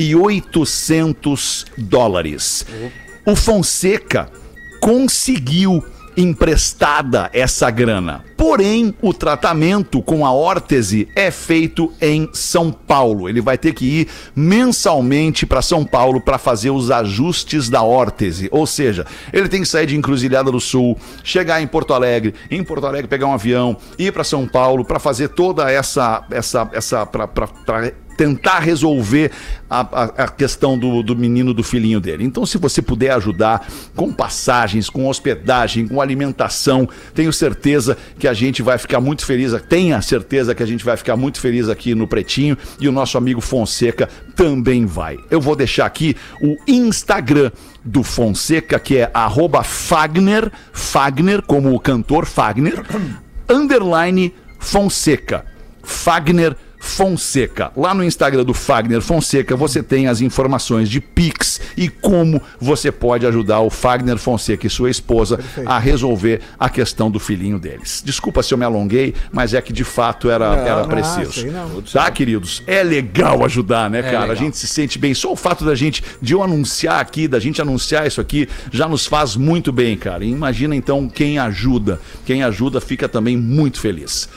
14.800 0.00 1.66
dólares. 1.76 2.66
O 3.24 3.36
Fonseca 3.36 4.30
conseguiu 4.80 5.84
emprestada 6.16 7.30
essa 7.32 7.70
grana. 7.70 8.24
Porém, 8.36 8.94
o 9.02 9.12
tratamento 9.12 10.02
com 10.02 10.24
a 10.24 10.32
órtese 10.32 11.08
é 11.14 11.30
feito 11.30 11.92
em 12.00 12.28
São 12.32 12.72
Paulo. 12.72 13.28
Ele 13.28 13.40
vai 13.40 13.58
ter 13.58 13.74
que 13.74 13.84
ir 13.84 14.08
mensalmente 14.34 15.46
para 15.46 15.62
São 15.62 15.84
Paulo 15.84 16.20
para 16.20 16.38
fazer 16.38 16.70
os 16.70 16.90
ajustes 16.90 17.68
da 17.68 17.82
órtese. 17.82 18.48
Ou 18.50 18.66
seja, 18.66 19.06
ele 19.32 19.48
tem 19.48 19.60
que 19.60 19.68
sair 19.68 19.86
de 19.86 19.96
Encruzilhada 19.96 20.50
do 20.50 20.60
Sul, 20.60 20.96
chegar 21.22 21.60
em 21.60 21.66
Porto 21.66 21.92
Alegre, 21.92 22.34
em 22.50 22.64
Porto 22.64 22.86
Alegre 22.86 23.08
pegar 23.08 23.26
um 23.26 23.34
avião, 23.34 23.76
ir 23.98 24.12
para 24.12 24.24
São 24.24 24.46
Paulo 24.48 24.84
para 24.84 24.98
fazer 24.98 25.28
toda 25.28 25.70
essa 25.70 26.24
essa 26.30 26.68
essa 26.72 27.06
para 27.06 27.92
tentar 28.16 28.58
resolver 28.60 29.30
a, 29.68 29.80
a- 29.80 30.04
a 30.24 30.28
questão 30.28 30.78
do, 30.78 31.02
do 31.02 31.16
menino, 31.16 31.54
do 31.54 31.62
filhinho 31.62 32.00
dele. 32.00 32.24
Então, 32.24 32.44
se 32.44 32.58
você 32.58 32.82
puder 32.82 33.10
ajudar 33.12 33.66
com 33.96 34.12
passagens, 34.12 34.90
com 34.90 35.08
hospedagem, 35.08 35.86
com 35.88 36.00
alimentação, 36.00 36.88
tenho 37.14 37.32
certeza 37.32 37.96
que 38.18 38.28
a 38.28 38.32
gente 38.34 38.62
vai 38.62 38.78
ficar 38.78 39.00
muito 39.00 39.24
feliz. 39.24 39.52
Tenha 39.68 40.00
certeza 40.02 40.54
que 40.54 40.62
a 40.62 40.66
gente 40.66 40.84
vai 40.84 40.96
ficar 40.96 41.16
muito 41.16 41.40
feliz 41.40 41.68
aqui 41.68 41.94
no 41.94 42.06
Pretinho 42.06 42.56
e 42.80 42.88
o 42.88 42.92
nosso 42.92 43.16
amigo 43.16 43.40
Fonseca 43.40 44.08
também 44.36 44.86
vai. 44.86 45.16
Eu 45.30 45.40
vou 45.40 45.54
deixar 45.56 45.86
aqui 45.86 46.16
o 46.42 46.56
Instagram 46.66 47.50
do 47.84 48.02
Fonseca, 48.02 48.78
que 48.78 48.98
é 48.98 49.10
Fagner, 49.64 50.50
Fagner, 50.72 51.42
como 51.42 51.74
o 51.74 51.80
cantor 51.80 52.26
Fagner, 52.26 52.82
underline 53.48 54.34
Fonseca. 54.58 55.44
Fagner 55.82 56.50
Fonseca. 56.52 56.69
Lá 57.76 57.94
no 57.94 58.02
Instagram 58.02 58.44
do 58.44 58.54
Fagner 58.54 59.02
Fonseca 59.02 59.54
você 59.54 59.82
tem 59.82 60.08
as 60.08 60.20
informações 60.20 60.88
de 60.88 61.00
Pix 61.00 61.60
e 61.76 61.88
como 61.88 62.42
você 62.58 62.90
pode 62.90 63.26
ajudar 63.26 63.60
o 63.60 63.70
Fagner 63.70 64.16
Fonseca 64.16 64.66
e 64.66 64.70
sua 64.70 64.90
esposa 64.90 65.38
a 65.66 65.78
resolver 65.78 66.40
a 66.58 66.68
questão 66.68 67.10
do 67.10 67.20
filhinho 67.20 67.58
deles. 67.58 68.02
Desculpa 68.04 68.42
se 68.42 68.54
eu 68.54 68.58
me 68.58 68.64
alonguei, 68.64 69.14
mas 69.30 69.54
é 69.54 69.60
que 69.60 69.72
de 69.72 69.84
fato 69.84 70.30
era, 70.30 70.56
era 70.56 70.84
preciso. 70.84 71.46
não. 71.46 71.82
Tá, 71.82 72.10
queridos? 72.10 72.62
É 72.66 72.82
legal 72.82 73.44
ajudar, 73.44 73.90
né, 73.90 74.02
cara? 74.02 74.20
legal. 74.20 74.30
A 74.30 74.34
gente 74.34 74.56
se 74.56 74.66
sente 74.66 74.98
bem. 74.98 75.12
Só 75.14 75.32
o 75.32 75.36
fato 75.36 75.64
da 75.64 75.74
gente, 75.74 76.02
de 76.20 76.32
eu 76.32 76.42
anunciar 76.42 77.00
aqui, 77.00 77.28
da 77.28 77.38
gente 77.38 77.60
anunciar 77.60 78.06
isso 78.06 78.20
aqui, 78.20 78.48
já 78.72 78.88
nos 78.88 79.06
faz 79.06 79.36
muito 79.36 79.70
bem, 79.70 79.96
cara. 79.96 80.24
E 80.24 80.30
imagina 80.30 80.74
então 80.74 81.08
quem 81.08 81.38
ajuda. 81.38 82.00
Quem 82.24 82.42
ajuda 82.42 82.80
fica 82.80 83.08
também 83.08 83.36
muito 83.36 83.80
feliz. 83.80 84.28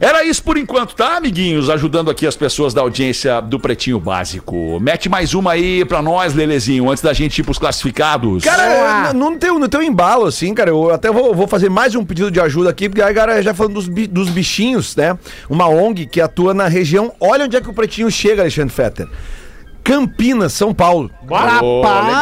Era 0.00 0.24
isso 0.24 0.42
por 0.42 0.56
enquanto, 0.56 0.94
tá, 0.94 1.16
amiguinhos? 1.16 1.70
Ajudando 1.70 2.10
aqui 2.10 2.26
as 2.26 2.36
pessoas 2.36 2.74
da 2.74 2.80
audiência 2.80 3.40
do 3.40 3.58
Pretinho 3.58 4.00
Básico. 4.00 4.78
Mete 4.80 5.08
mais 5.08 5.32
uma 5.32 5.52
aí 5.52 5.84
pra 5.84 6.02
nós, 6.02 6.34
Lelezinho, 6.34 6.90
antes 6.90 7.02
da 7.02 7.12
gente 7.12 7.38
ir 7.38 7.44
pros 7.44 7.58
classificados. 7.58 8.42
Cara, 8.42 9.12
no, 9.12 9.30
no 9.30 9.38
teu, 9.38 9.58
no 9.58 9.68
teu 9.68 9.82
embalo, 9.82 10.26
assim, 10.26 10.52
cara, 10.54 10.70
eu 10.70 10.90
até 10.90 11.10
vou, 11.10 11.34
vou 11.34 11.46
fazer 11.46 11.68
mais 11.68 11.94
um 11.94 12.04
pedido 12.04 12.30
de 12.30 12.40
ajuda 12.40 12.70
aqui, 12.70 12.88
porque 12.88 13.02
aí, 13.02 13.14
cara, 13.14 13.40
já 13.42 13.54
falando 13.54 13.74
dos, 13.74 13.88
dos 14.08 14.28
bichinhos, 14.28 14.96
né? 14.96 15.16
Uma 15.48 15.68
ONG 15.68 16.06
que 16.06 16.20
atua 16.20 16.52
na 16.52 16.66
região. 16.66 17.12
Olha 17.20 17.44
onde 17.44 17.56
é 17.56 17.60
que 17.60 17.70
o 17.70 17.74
pretinho 17.74 18.10
chega, 18.10 18.42
Alexandre 18.42 18.74
Fetter. 18.74 19.08
Campinas, 19.82 20.52
São 20.52 20.72
Paulo. 20.72 21.10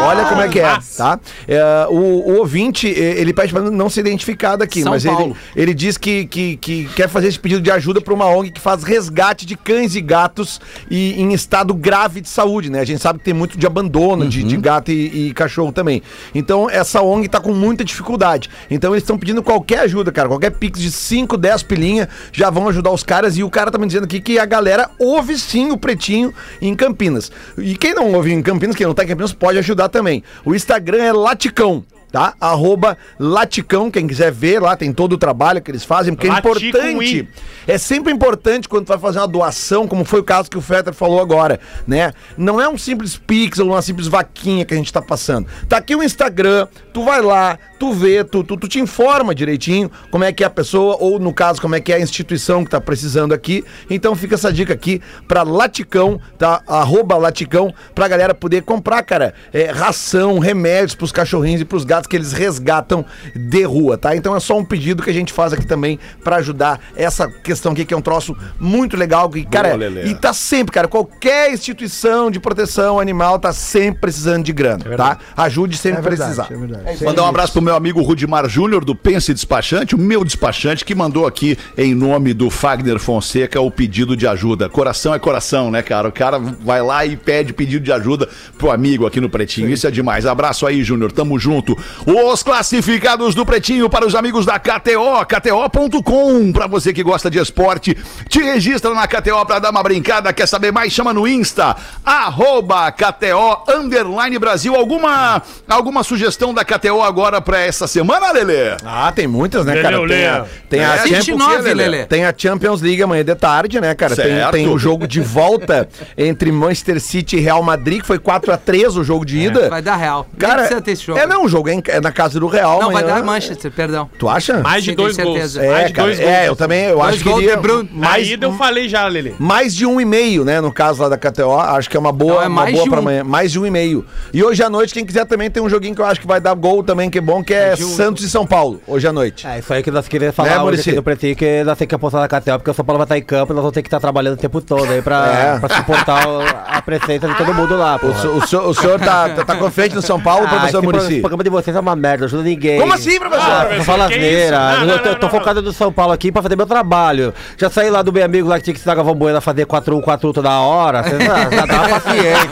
Olha 0.07 0.25
como 0.27 0.41
é 0.43 0.49
que 0.49 0.61
é, 0.61 0.79
tá? 0.97 1.19
É, 1.47 1.87
o, 1.89 1.95
o 1.95 2.39
ouvinte, 2.39 2.89
eh, 2.89 3.21
ele 3.21 3.33
pede 3.33 3.53
pra 3.53 3.63
não 3.63 3.91
ser 3.91 4.01
identificado 4.01 4.63
aqui, 4.63 4.83
São 4.83 4.93
mas 4.93 5.05
ele, 5.05 5.15
Paulo. 5.15 5.37
ele 5.55 5.75
diz 5.75 5.99
que, 5.99 6.27
que, 6.27 6.57
que 6.57 6.85
quer 6.95 7.09
fazer 7.09 7.29
esse 7.29 7.39
pedido 7.39 7.61
de 7.61 7.71
ajuda 7.71 8.01
para 8.01 8.15
uma 8.15 8.27
ONG 8.27 8.51
que 8.51 8.61
faz 8.61 8.83
resgate 8.83 9.45
de 9.45 9.57
cães 9.57 9.95
e 9.95 10.01
gatos 10.01 10.61
e, 10.91 11.21
em 11.21 11.33
estado 11.33 11.75
grave 11.75 12.21
de 12.21 12.29
saúde, 12.29 12.71
né? 12.71 12.81
A 12.81 12.85
gente 12.85 13.03
sabe 13.03 13.19
que 13.19 13.25
tem 13.25 13.35
muito 13.35 13.59
de 13.59 13.67
abandono 13.67 14.29
de, 14.29 14.43
de 14.43 14.57
gato 14.57 14.91
e, 14.91 15.29
e 15.29 15.35
cachorro 15.35 15.73
também. 15.73 16.03
Então, 16.35 16.69
essa 16.71 17.03
ONG 17.03 17.29
tá 17.29 17.41
com 17.41 17.53
muita 17.53 17.85
dificuldade. 17.85 18.49
Então, 18.71 18.93
eles 18.93 19.03
estão 19.03 19.19
pedindo 19.19 19.43
qualquer 19.43 19.81
ajuda, 19.81 20.11
cara. 20.13 20.29
Qualquer 20.29 20.51
pix 20.51 20.81
de 20.81 20.91
5, 20.91 21.37
10 21.37 21.63
pilinha 21.65 22.09
já 22.33 22.51
vão 22.51 22.69
ajudar 22.69 22.91
os 22.91 23.03
caras. 23.03 23.37
E 23.37 23.43
o 23.43 23.51
cara 23.51 23.71
tá 23.71 23.79
me 23.79 23.87
dizendo 23.87 24.05
aqui 24.05 24.21
que 24.21 24.39
a 24.39 24.47
galera 24.47 24.91
ouve 24.99 25.39
sim 25.39 25.71
o 25.71 25.77
Pretinho 25.77 26.33
em 26.61 26.75
Campinas. 26.75 27.31
E 27.59 27.76
quem 27.76 27.94
não 27.94 28.12
ouve 28.12 28.32
em 28.32 28.42
Campinas, 28.42 28.76
quem 28.76 28.86
não 28.86 28.94
tá 28.94 29.05
em 29.05 29.09
Campinas, 29.09 29.32
pode 29.32 29.59
ajudar 29.59 29.88
também. 29.88 30.22
O 30.44 30.55
Instagram 30.55 31.03
é 31.03 31.12
Laticão. 31.12 31.84
Tá? 32.11 32.34
Arroba 32.40 32.98
Laticão, 33.20 33.88
quem 33.88 34.05
quiser 34.05 34.32
ver 34.32 34.61
lá, 34.61 34.76
tem 34.76 34.92
todo 34.92 35.12
o 35.12 35.18
trabalho 35.18 35.62
que 35.62 35.70
eles 35.70 35.84
fazem, 35.84 36.12
porque 36.12 36.26
é 36.26 36.38
importante. 36.38 37.18
I. 37.18 37.28
É 37.68 37.78
sempre 37.78 38.12
importante 38.12 38.68
quando 38.68 38.86
tu 38.86 38.88
vai 38.88 38.98
fazer 38.98 39.20
uma 39.20 39.28
doação, 39.28 39.86
como 39.86 40.05
foi 40.05 40.18
o 40.18 40.24
caso 40.24 40.51
que 40.51 40.59
o 40.59 40.61
Fetter 40.61 40.92
falou 40.92 41.20
agora, 41.20 41.61
né? 41.86 42.12
Não 42.36 42.61
é 42.61 42.68
um 42.68 42.76
simples 42.76 43.16
pixel, 43.16 43.68
uma 43.68 43.80
simples 43.80 44.09
vaquinha 44.09 44.64
que 44.64 44.74
a 44.74 44.76
gente 44.76 44.92
tá 44.92 45.01
passando. 45.01 45.46
Tá 45.68 45.76
aqui 45.76 45.94
o 45.94 46.03
Instagram, 46.03 46.66
tu 46.92 47.05
vai 47.05 47.22
lá, 47.22 47.57
tu 47.81 47.95
vê, 47.95 48.22
tu, 48.22 48.45
tu, 48.45 48.59
tu 48.59 48.68
te 48.68 48.78
informa 48.78 49.35
direitinho 49.35 49.91
como 50.11 50.22
é 50.22 50.31
que 50.33 50.45
é 50.45 50.47
a 50.47 50.51
pessoa, 50.51 50.99
ou 51.01 51.18
no 51.18 51.33
caso, 51.33 51.62
como 51.62 51.74
é 51.74 51.81
que 51.81 51.91
é 51.91 51.97
a 51.97 52.01
instituição 52.01 52.62
que 52.62 52.70
tá 52.70 52.78
precisando 52.78 53.33
aqui. 53.33 53.64
Então 53.89 54.14
fica 54.14 54.35
essa 54.35 54.53
dica 54.53 54.74
aqui 54.74 55.01
pra 55.26 55.43
Laticão, 55.43 56.20
tá? 56.37 56.61
Arroba 56.68 57.16
Laticão, 57.16 57.72
pra 57.95 58.07
galera 58.07 58.35
poder 58.35 58.62
comprar, 58.64 59.03
cara, 59.03 59.33
é, 59.51 59.70
ração, 59.70 60.39
remédios 60.39 60.95
pros 60.95 61.11
cachorrinhos 61.11 61.62
e 61.62 61.64
pros 61.64 61.85
gatos 61.85 62.07
que 62.07 62.14
eles 62.14 62.33
resgatam 62.35 63.03
de 63.35 63.62
rua, 63.64 63.97
tá? 63.97 64.14
Então 64.14 64.37
é 64.37 64.41
só 64.41 64.59
um 64.59 64.64
pedido 64.64 65.03
que 65.03 65.09
a 65.09 65.14
gente 65.14 65.33
faz 65.33 65.55
aqui 65.55 65.66
também 65.66 65.99
pra 66.22 66.37
ajudar 66.37 66.78
essa 66.95 67.26
questão 67.28 67.72
aqui, 67.72 67.87
que 67.87 67.95
é 67.95 67.97
um 67.97 68.03
troço 68.03 68.37
muito 68.59 68.95
legal. 68.95 69.31
Que, 69.31 69.43
cara, 69.47 69.74
Lelê. 69.74 70.05
e 70.05 70.14
tá 70.14 70.35
sempre, 70.35 70.74
cara, 70.74 70.87
qualquer 70.87 71.51
instituição 71.51 72.31
de 72.31 72.39
proteção 72.39 73.01
animal 73.01 73.39
tá 73.39 73.55
sempre 73.55 74.03
precisando 74.03 74.45
de 74.45 74.53
grana, 74.53 74.85
tá? 74.99 75.16
Ajude 75.35 75.78
sempre 75.78 76.01
É 76.01 76.03
verdade, 76.03 76.35
precisar. 76.37 76.55
é 76.55 76.59
verdade. 76.59 77.05
Mandar 77.05 77.22
um 77.22 77.26
abraço 77.26 77.55
pro 77.55 77.62
meu 77.62 77.70
amigo 77.75 78.03
Rudimar 78.03 78.49
Júnior, 78.49 78.85
do 78.85 78.95
Pense 78.95 79.33
Despachante, 79.33 79.95
o 79.95 79.99
meu 79.99 80.25
despachante, 80.25 80.85
que 80.85 80.95
mandou 80.95 81.27
aqui, 81.27 81.59
em 81.77 81.95
nome 81.95 82.35
do 82.35 82.51
Fagner 82.51 82.99
Fonseca, 82.99 83.61
o 83.61 83.71
pedido 83.71 84.16
de 84.16 84.27
ajuda. 84.27 84.68
Coração 84.68 85.14
é 85.14 85.18
coração, 85.18 85.71
né, 85.71 85.83
cara? 85.83 86.09
O 86.09 86.12
cara 86.12 86.39
vai 86.39 86.83
lá 86.83 87.05
e 87.07 87.16
pede 87.16 87.53
pedido 87.53 87.85
de 87.85 87.93
ajuda 87.93 88.29
pro 88.59 88.71
amigo 88.71 89.07
aqui 89.07 89.21
no 89.21 89.29
Pretinho. 89.29 89.71
Isso 89.71 89.87
é 89.87 89.91
demais. 89.91 90.27
Abraço 90.27 90.66
aí, 90.66 90.83
Júnior. 90.83 91.12
Tamo 91.12 91.39
junto. 91.39 91.77
Os 92.07 92.43
classificados 92.43 93.35
do 93.35 93.47
Pretinho 93.47 93.89
para 93.89 94.07
os 94.07 94.14
amigos 94.14 94.45
da 94.45 94.59
KTO, 94.59 95.25
KTO.com. 95.27 96.53
Pra 96.53 96.66
você 96.66 96.93
que 96.93 97.03
gosta 97.03 97.31
de 97.31 97.39
esporte, 97.39 97.97
te 98.29 98.41
registra 98.41 98.93
na 98.95 99.07
KTO 99.07 99.45
pra 99.47 99.59
dar 99.59 99.71
uma 99.71 99.83
brincada. 99.83 100.33
Quer 100.33 100.47
saber 100.47 100.73
mais? 100.73 100.93
Chama 100.93 101.12
no 101.12 101.27
Insta, 101.27 101.77
arroba 102.05 102.91
KTO 102.93 103.64
Underline 103.68 104.39
Brasil. 104.39 104.75
Alguma, 104.75 105.43
alguma 105.68 106.03
sugestão 106.03 106.53
da 106.53 106.64
KTO 106.64 107.03
agora 107.03 107.41
pra 107.41 107.60
essa 107.67 107.87
semana, 107.87 108.31
Lelê? 108.33 108.77
Ah, 108.85 109.13
tem 109.15 109.27
muitas, 109.27 109.65
né, 109.65 109.73
Lelê, 109.75 109.83
cara? 109.83 109.97
Tem 109.99 110.07
Lelê. 110.07 110.27
a, 110.27 110.47
tem 110.69 110.81
a 110.85 110.95
É, 110.95 110.97
Champions 110.99 111.27
29, 111.27 111.75
Lelê. 111.75 112.05
Tem 112.07 112.25
a 112.25 112.35
Champions 112.37 112.81
League 112.83 113.03
amanhã 113.03 113.25
de 113.25 113.35
tarde, 113.35 113.81
né, 113.81 113.95
cara? 113.95 114.15
Tem, 114.17 114.25
Certo. 114.27 114.53
tem 114.53 114.69
o 114.69 114.79
jogo 114.79 115.07
de 115.07 115.21
volta 115.21 115.89
entre 116.17 116.51
Manchester 116.53 117.01
City 117.01 117.37
e 117.37 117.41
Real 117.41 117.63
Madrid, 117.63 118.01
que 118.01 118.07
foi 118.07 118.19
4x3 118.19 118.97
o 118.99 119.05
jogo 119.05 119.25
de 119.25 119.39
ida. 119.39 119.69
Vai 119.69 119.83
dar 119.83 119.97
real. 119.97 120.27
Cara, 120.39 120.59
precisa 120.63 120.81
ter 120.81 120.93
esse 120.93 121.05
jogo. 121.05 121.19
é 121.19 121.27
não, 121.27 121.45
o 121.45 121.49
jogo 121.49 121.69
é, 121.69 121.75
em- 121.75 121.83
é 121.89 122.01
na 122.01 122.13
casa 122.13 122.39
do 122.41 122.47
Real. 122.47 122.81
Não, 122.81 122.91
vai 122.93 123.03
amanhã. 123.03 123.17
dar 123.21 123.25
Manchester, 123.25 123.71
perdão. 123.71 124.11
Tu 124.19 124.29
acha? 124.29 124.59
Mais 124.61 124.83
de 124.85 124.91
Sim, 124.91 124.97
dois 124.97 125.17
gols. 125.17 125.57
É, 125.57 125.71
mais 125.71 125.87
de 125.89 125.93
cara, 125.93 126.07
dois 126.09 126.19
gols. 126.19 126.31
é, 126.31 126.49
eu 126.49 126.57
também, 126.57 126.85
eu 126.85 126.97
Dois 126.99 127.15
acho 127.15 127.23
que 127.23 127.29
iria 127.31 127.59
mais, 127.93 128.29
ida 128.29 128.47
eu 128.47 128.53
falei 128.55 128.89
já, 128.89 129.07
Lelê. 129.07 129.33
mais 129.39 129.75
de 129.75 129.87
um 129.87 130.01
e 130.01 130.05
meio, 130.05 130.45
né, 130.45 130.61
no 130.61 130.73
caso 130.73 131.03
lá 131.03 131.09
da 131.09 131.17
KTO, 131.17 131.53
acho 131.59 131.89
que 131.91 131.97
é 131.97 132.01
uma 132.01 132.13
boa, 132.13 132.35
Não, 132.37 132.43
é 132.43 132.47
uma 132.49 132.67
boa 132.71 132.89
pra 132.89 132.99
amanhã, 132.99 133.25
mais 133.25 133.53
de 133.53 133.59
um 133.59 133.67
e 133.67 133.71
meio. 133.71 134.05
E 134.33 134.43
hoje 134.43 134.63
à 134.63 134.71
noite, 134.71 134.93
quem 134.95 135.05
quiser 135.05 135.25
também 135.27 135.51
tem 135.51 135.63
um 135.63 135.69
joguinho 135.69 135.95
que 135.95 136.01
eu 136.01 136.07
acho 136.07 136.21
que 136.21 136.27
vai 136.27 136.41
dar 136.41 136.55
gol 136.55 136.83
também, 136.83 137.09
que 137.11 137.19
é 137.19 137.21
bom, 137.21 137.43
que 137.51 137.55
é 137.55 137.74
de 137.74 137.84
um. 137.84 137.88
Santos 137.88 138.24
e 138.24 138.30
São 138.30 138.46
Paulo, 138.46 138.80
hoje 138.86 139.07
à 139.07 139.12
noite. 139.12 139.46
É 139.46 139.59
isso 139.59 139.72
aí 139.72 139.82
que 139.82 139.90
nós 139.90 140.07
queríamos 140.09 140.36
falar 140.36 140.51
Né, 140.51 140.59
hoje 140.62 140.80
aqui 140.80 140.92
no 140.92 141.03
Pretinho, 141.03 141.34
que 141.36 141.64
nós 141.64 141.76
temos 141.76 141.88
que 141.88 141.94
apostar 141.94 142.20
na 142.20 142.28
KTO, 142.28 142.59
porque 142.59 142.70
o 142.70 142.74
São 142.74 142.84
Paulo 142.84 142.98
vai 142.98 143.05
estar 143.05 143.18
em 143.18 143.22
campo 143.22 143.53
e 143.53 143.55
nós 143.55 143.62
vamos 143.62 143.74
ter 143.74 143.82
que 143.82 143.88
estar 143.88 144.01
trabalhando 144.01 144.34
o 144.34 144.36
tempo 144.36 144.61
todo 144.61 144.90
aí 144.90 145.03
pra, 145.03 145.26
É. 145.57 145.59
pra 145.59 145.76
suportar 145.76 146.26
o- 146.28 146.40
a 146.40 146.82
presença 146.82 147.28
de 147.28 147.34
todo 147.36 147.53
mundo 147.55 147.76
lá, 147.76 147.98
pô. 147.98 148.09
O, 148.09 148.14
senhor- 148.46 148.64
o 148.66 148.70
o 148.70 148.74
senhor 148.74 148.98
tá, 149.01 149.28
tá, 149.30 149.44
tá 149.44 149.57
confiante 149.57 149.94
no 149.94 150.03
São 150.03 150.20
Paulo, 150.20 150.46
professor 150.48 150.66
esse 150.68 150.72
pro- 150.78 150.82
Murici? 150.86 151.12
esse 151.12 151.20
programa 151.20 151.44
de 151.44 151.51
vocês 151.51 151.76
é 151.76 151.80
uma 151.80 151.96
merda, 151.96 152.24
ajuda 152.26 152.42
ninguém. 152.42 152.80
Como 152.80 152.92
assim, 152.92 153.18
professor? 153.18 153.51
Ah, 153.51 153.61
professor, 153.64 153.84
fala 153.84 154.05
asneira. 154.05 154.57
Eu 154.80 154.86
não, 154.86 154.98
tô, 154.98 155.09
não, 155.11 155.14
tô 155.16 155.26
não, 155.26 155.30
focado 155.30 155.62
no 155.62 155.72
São 155.72 155.92
Paulo 155.92 156.12
aqui 156.12 156.30
pra 156.32 156.42
fazer 156.42 156.57
meu 156.57 156.66
trabalho. 156.66 157.34
Já 157.59 157.68
saí 157.68 157.90
lá 157.90 158.03
do 158.03 158.12
meu 158.12 158.24
amigo 158.24 158.48
lá 158.48 158.59
que 158.59 158.64
tinha 158.64 158.74
que 158.74 158.80
ensinar 158.80 158.94
Galvão 158.94 159.14
Bueno 159.14 159.38
a 159.38 159.40
fazer 159.40 159.66
4-1, 159.66 160.01
4-1 160.03 160.32
toda 160.32 160.51
hora. 160.61 161.03
Você 161.03 161.18
já, 161.20 161.51
já 161.51 161.66
dá 161.66 161.82
uma 161.82 162.01
paciência. 162.01 162.51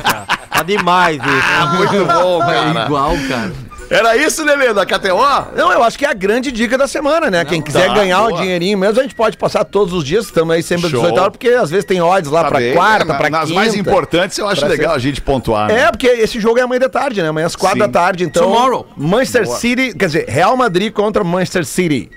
Tá 0.51 0.63
demais 0.65 1.17
isso. 1.17 1.77
Muito 1.77 2.05
bom, 2.05 2.43
É 2.51 2.85
igual, 2.85 3.13
cara. 3.29 3.68
Era 3.91 4.17
isso, 4.17 4.45
Lelê, 4.45 4.75
da 4.75 4.85
KTO? 4.85 5.17
Não, 5.57 5.73
eu 5.73 5.83
acho 5.83 5.99
que 5.99 6.05
é 6.05 6.11
a 6.11 6.13
grande 6.15 6.53
dica 6.53 6.77
da 6.77 6.87
semana, 6.87 7.31
né? 7.31 7.45
Quem 7.45 7.63
quiser 7.63 7.89
Tá, 7.89 7.95
ganhar 7.95 8.23
um 8.25 8.29
boa. 8.29 8.43
dinheirinho 8.43 8.77
mesmo, 8.77 8.99
a 9.01 9.03
gente 9.03 9.15
pode 9.15 9.37
passar 9.39 9.65
todos 9.65 9.95
os 9.95 10.05
dias, 10.05 10.27
estamos 10.27 10.55
aí 10.55 10.63
sempre 10.63 10.87
às 10.87 10.91
Show. 10.91 11.01
18 11.01 11.19
horas, 11.19 11.33
porque 11.33 11.49
às 11.49 11.71
vezes 11.71 11.85
tem 11.87 12.01
odds 12.03 12.31
lá 12.31 12.43
Tá 12.45 12.49
pra 12.51 12.59
bem. 12.59 12.75
quarta, 12.75 13.13
É, 13.13 13.17
pra 13.17 13.31
Nas 13.31 13.45
quinta. 13.49 13.55
mais 13.55 13.75
importantes, 13.75 14.37
eu 14.37 14.47
acho 14.47 14.67
legal 14.67 14.91
ser- 14.91 14.97
a 14.97 14.99
gente 14.99 15.21
pontuar. 15.23 15.69
né? 15.69 15.85
É, 15.85 15.91
porque 15.91 16.07
esse 16.07 16.39
jogo 16.39 16.59
é 16.59 16.63
amanhã 16.63 16.81
de 16.81 16.89
tarde, 16.91 17.23
né? 17.23 17.29
Amanhã 17.29 17.47
às 17.47 17.57
quatro 17.57 17.79
Sim. 17.81 17.87
da 17.87 17.89
tarde, 17.89 18.25
então. 18.25 18.43
Tomorrow. 18.43 18.87
Manchester 18.97 19.47
City, 19.47 19.95
quer 19.97 20.07
dizer, 20.07 20.25
Real 20.29 20.55
Madrid 20.57 20.93
contra 20.93 21.25
Manchester 21.25 21.65
City. 21.65 22.11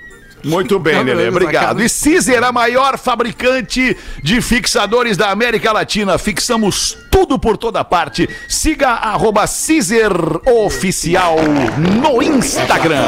Muito 0.43 0.79
bem, 0.79 0.95
Não, 0.95 1.03
Lelê, 1.03 1.29
obrigado. 1.29 1.81
E 1.81 1.89
Cizer, 1.89 2.43
a 2.43 2.51
maior 2.51 2.97
fabricante 2.97 3.95
de 4.23 4.41
fixadores 4.41 5.17
da 5.17 5.29
América 5.29 5.71
Latina. 5.71 6.17
Fixamos 6.17 6.97
tudo 7.09 7.37
por 7.37 7.57
toda 7.57 7.83
parte. 7.83 8.29
Siga 8.47 8.89
arroba 8.89 9.45
Cizer 9.47 10.11
Oficial 10.45 11.37
no 11.77 12.21
Instagram. 12.21 13.03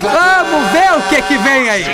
Vamos 0.00 0.70
ver 0.72 0.92
o 0.98 1.08
que 1.08 1.22
que 1.22 1.38
vem 1.38 1.70
aí. 1.70 1.84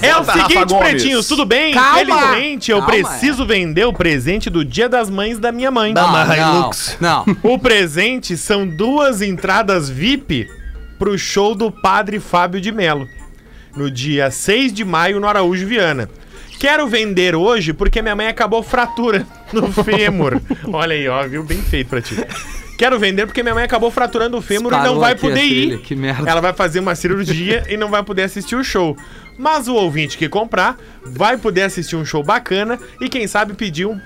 É 0.00 0.16
o 0.16 0.24
seguinte, 0.24 0.74
pretinhos, 0.78 1.28
tudo 1.28 1.44
bem? 1.44 1.74
Calma. 1.74 2.00
Infelizmente, 2.00 2.70
eu 2.70 2.78
Calma, 2.78 2.92
preciso 2.92 3.44
vender 3.46 3.84
o 3.84 3.92
presente 3.92 4.48
do 4.48 4.64
Dia 4.64 4.88
das 4.88 5.10
Mães 5.10 5.38
da 5.38 5.52
minha 5.52 5.70
mãe. 5.70 5.92
Não, 5.92 6.34
Hilux. 6.34 6.96
não. 7.00 7.24
O 7.42 7.58
presente 7.58 8.36
são 8.36 8.66
duas 8.66 9.20
entradas 9.20 9.88
VIP 9.90 10.48
pro 11.02 11.18
show 11.18 11.52
do 11.52 11.68
Padre 11.68 12.20
Fábio 12.20 12.60
de 12.60 12.70
Melo, 12.70 13.08
no 13.74 13.90
dia 13.90 14.30
6 14.30 14.72
de 14.72 14.84
maio 14.84 15.18
no 15.18 15.26
Araújo 15.26 15.66
Viana. 15.66 16.08
Quero 16.60 16.86
vender 16.86 17.34
hoje 17.34 17.72
porque 17.72 18.00
minha 18.00 18.14
mãe 18.14 18.28
acabou 18.28 18.62
fratura 18.62 19.26
no 19.52 19.72
fêmur. 19.72 20.40
Olha 20.72 20.94
aí, 20.94 21.08
ó, 21.08 21.26
viu? 21.26 21.42
Bem 21.42 21.60
feito 21.60 21.88
pra 21.88 22.00
ti. 22.00 22.14
Quero 22.78 23.00
vender 23.00 23.26
porque 23.26 23.42
minha 23.42 23.52
mãe 23.52 23.64
acabou 23.64 23.90
fraturando 23.90 24.36
o 24.36 24.40
fêmur 24.40 24.72
e 24.72 24.76
Disparou 24.76 24.94
não 24.94 25.00
vai 25.00 25.16
poder 25.16 25.42
ir. 25.42 25.78
que 25.80 25.96
merda. 25.96 26.30
Ela 26.30 26.40
vai 26.40 26.52
fazer 26.52 26.78
uma 26.78 26.94
cirurgia 26.94 27.64
e 27.68 27.76
não 27.76 27.88
vai 27.90 28.04
poder 28.04 28.22
assistir 28.22 28.54
o 28.54 28.62
show. 28.62 28.96
Mas 29.36 29.66
o 29.66 29.74
ouvinte 29.74 30.16
que 30.16 30.28
comprar 30.28 30.78
vai 31.04 31.36
poder 31.36 31.62
assistir 31.62 31.96
um 31.96 32.04
show 32.04 32.22
bacana 32.22 32.78
e 33.00 33.08
quem 33.08 33.26
sabe 33.26 33.54
pedir 33.54 33.86
um 33.86 34.00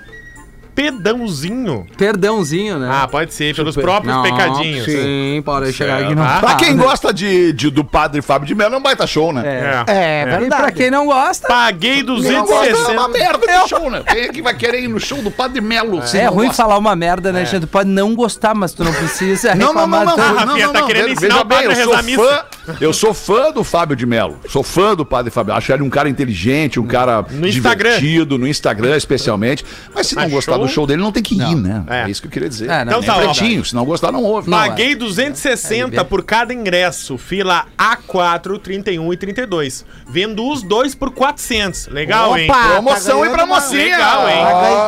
pedãozinho. 0.77 1.85
Perdãozinho, 1.97 2.77
né? 2.79 2.89
Ah, 2.91 3.07
pode 3.07 3.33
ser, 3.33 3.55
pelos 3.55 3.75
próprios 3.75 4.13
Não, 4.15 4.23
pecadinhos. 4.23 4.85
Sim, 4.85 5.41
pode 5.43 5.73
chegar 5.73 6.03
aqui 6.03 6.15
não. 6.15 6.23
Ah, 6.23 6.37
Pra 6.39 6.55
quem 6.55 6.75
gosta 6.77 7.13
de, 7.13 7.51
de- 7.53 7.69
do 7.69 7.83
padre 7.83 8.21
Fábio 8.21 8.47
de 8.47 8.53
Mello, 8.55 8.75
é 8.75 8.77
um 8.77 8.81
baita 8.81 9.05
show, 9.07 9.33
né? 9.33 9.43
É. 9.87 9.91
É. 9.91 10.27
É, 10.29 10.41
E 10.43 10.47
pra 10.47 10.71
quem 10.71 10.89
não 10.91 11.05
gosta, 11.07 11.47
Paguei 11.47 12.03
Quem 12.03 12.03
não 12.03 12.45
gosta, 12.45 12.65
é 12.65 12.97
uma 12.97 13.07
260. 13.07 13.07
merda 13.09 13.47
de 13.63 13.69
show, 13.69 13.89
né? 13.89 14.03
Quem 14.07 14.21
é 14.21 14.27
que 14.29 14.41
vai 14.41 14.55
querer 14.55 14.83
ir 14.83 14.87
no 14.87 14.99
show 14.99 15.21
do 15.21 15.31
Padre 15.31 15.61
Melo? 15.61 16.01
é 16.13 16.25
não 16.25 16.33
ruim 16.33 16.47
gosta? 16.47 16.61
falar 16.63 16.77
uma 16.77 16.95
merda, 16.95 17.31
né, 17.31 17.45
gente? 17.45 17.61
Tu 17.61 17.67
pode 17.67 17.89
não 17.89 18.13
gostar, 18.15 18.53
mas 18.53 18.73
tu 18.73 18.83
não 18.83 18.93
precisa 18.93 19.55
Não, 19.55 19.73
não, 19.73 19.87
não, 19.87 19.97
reclamar 19.97 20.05
não, 20.05 20.15
tanto. 20.15 20.27
não, 20.27 20.33
não, 20.35 20.45
Rafinha, 20.47 20.65
não, 20.67 20.73
tá 20.73 20.79
não, 20.81 20.87
querendo 20.87 21.03
Veja 21.07 21.13
ensinar 21.13 21.41
o 21.41 21.43
bem, 21.43 21.57
padre 21.57 21.73
a 21.73 21.77
eu 21.79 21.83
sou 21.83 21.89
rezar 21.95 22.03
missa. 22.03 22.45
fã, 22.65 22.75
eu 22.81 22.93
sou 22.93 23.13
fã 23.13 23.51
do 23.51 23.63
Fábio 23.63 23.95
de 23.95 24.05
Mello. 24.05 24.37
Sou 24.49 24.63
fã 24.63 24.95
do 24.95 25.05
Padre 25.05 25.31
Fábio. 25.31 25.53
Acho 25.53 25.71
ele 25.73 25.83
um 25.83 25.89
cara 25.89 26.07
inteligente, 26.09 26.79
um 26.79 26.85
cara 26.87 27.25
No 27.31 27.47
Instagram. 27.47 27.89
divertido, 27.97 28.37
no 28.37 28.47
Instagram 28.47 28.95
especialmente. 28.95 29.65
Mas 29.93 30.07
se 30.07 30.15
não 30.15 30.29
gostar 30.29 30.53
show? 30.53 30.66
Do 30.67 30.73
show 30.73 30.85
dele, 30.85 31.01
não 31.01 31.11
tem 31.11 31.23
que 31.23 31.35
ir, 31.35 31.55
né? 31.55 31.83
É. 31.87 32.01
É. 32.03 32.09
isso 32.09 32.21
que 32.21 32.27
eu 32.27 32.31
queria 32.31 32.49
dizer. 32.49 32.69
É, 32.69 32.85
não, 32.85 32.99
Então 32.99 33.01
Nem 33.01 33.09
tá, 33.09 33.15
pretinho, 33.17 33.65
se 33.65 33.73
não 33.73 33.85
gostar, 33.85 34.11
não 34.11 34.23
ouve. 34.23 34.49
Não, 34.49 34.57
Paguei 34.57 34.91
É 34.91 34.95
260 34.95 35.85
libera. 35.85 36.05
por 36.05 36.23
cada 36.23 36.53
ingresso, 36.53 37.17
fila 37.17 37.65
A4, 37.77 38.59
31 38.59 39.13
e 39.13 39.17
32. 39.17 39.85
Vendo 40.07 40.47
os 40.47 40.61
dois 40.63 40.93
por 40.93 41.11
400. 41.11 41.87
Legal, 41.87 42.37
hein? 42.37 42.49
Opa! 42.49 42.67
Promoção 42.73 43.21
tá 43.21 43.27
e 43.27 43.29
pra 43.29 43.45
mocinha. 43.45 43.97
Legal, 43.97 44.29
hein? 44.29 44.35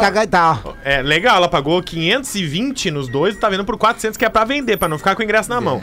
Tá, 0.02 0.12
tá, 0.12 0.28
tá. 0.28 0.60
É, 0.84 1.02
legal, 1.02 1.38
ela 1.38 1.48
pagou 1.48 1.82
520 1.82 2.92
nos 2.92 3.10
dois 3.10 3.36
e 3.36 3.40
tá 3.40 3.50
vendo 3.50 3.66
por 3.66 3.78
400, 3.78 4.18
que 4.18 4.26
é 4.26 4.30
pra 4.30 4.44
vender, 4.44 4.78
pra 4.78 4.88
não 4.88 4.98
ficar 4.98 5.16
com 5.16 5.22
o 5.22 5.24
ingresso 5.26 5.50
na 5.50 5.60
mão. 5.62 5.82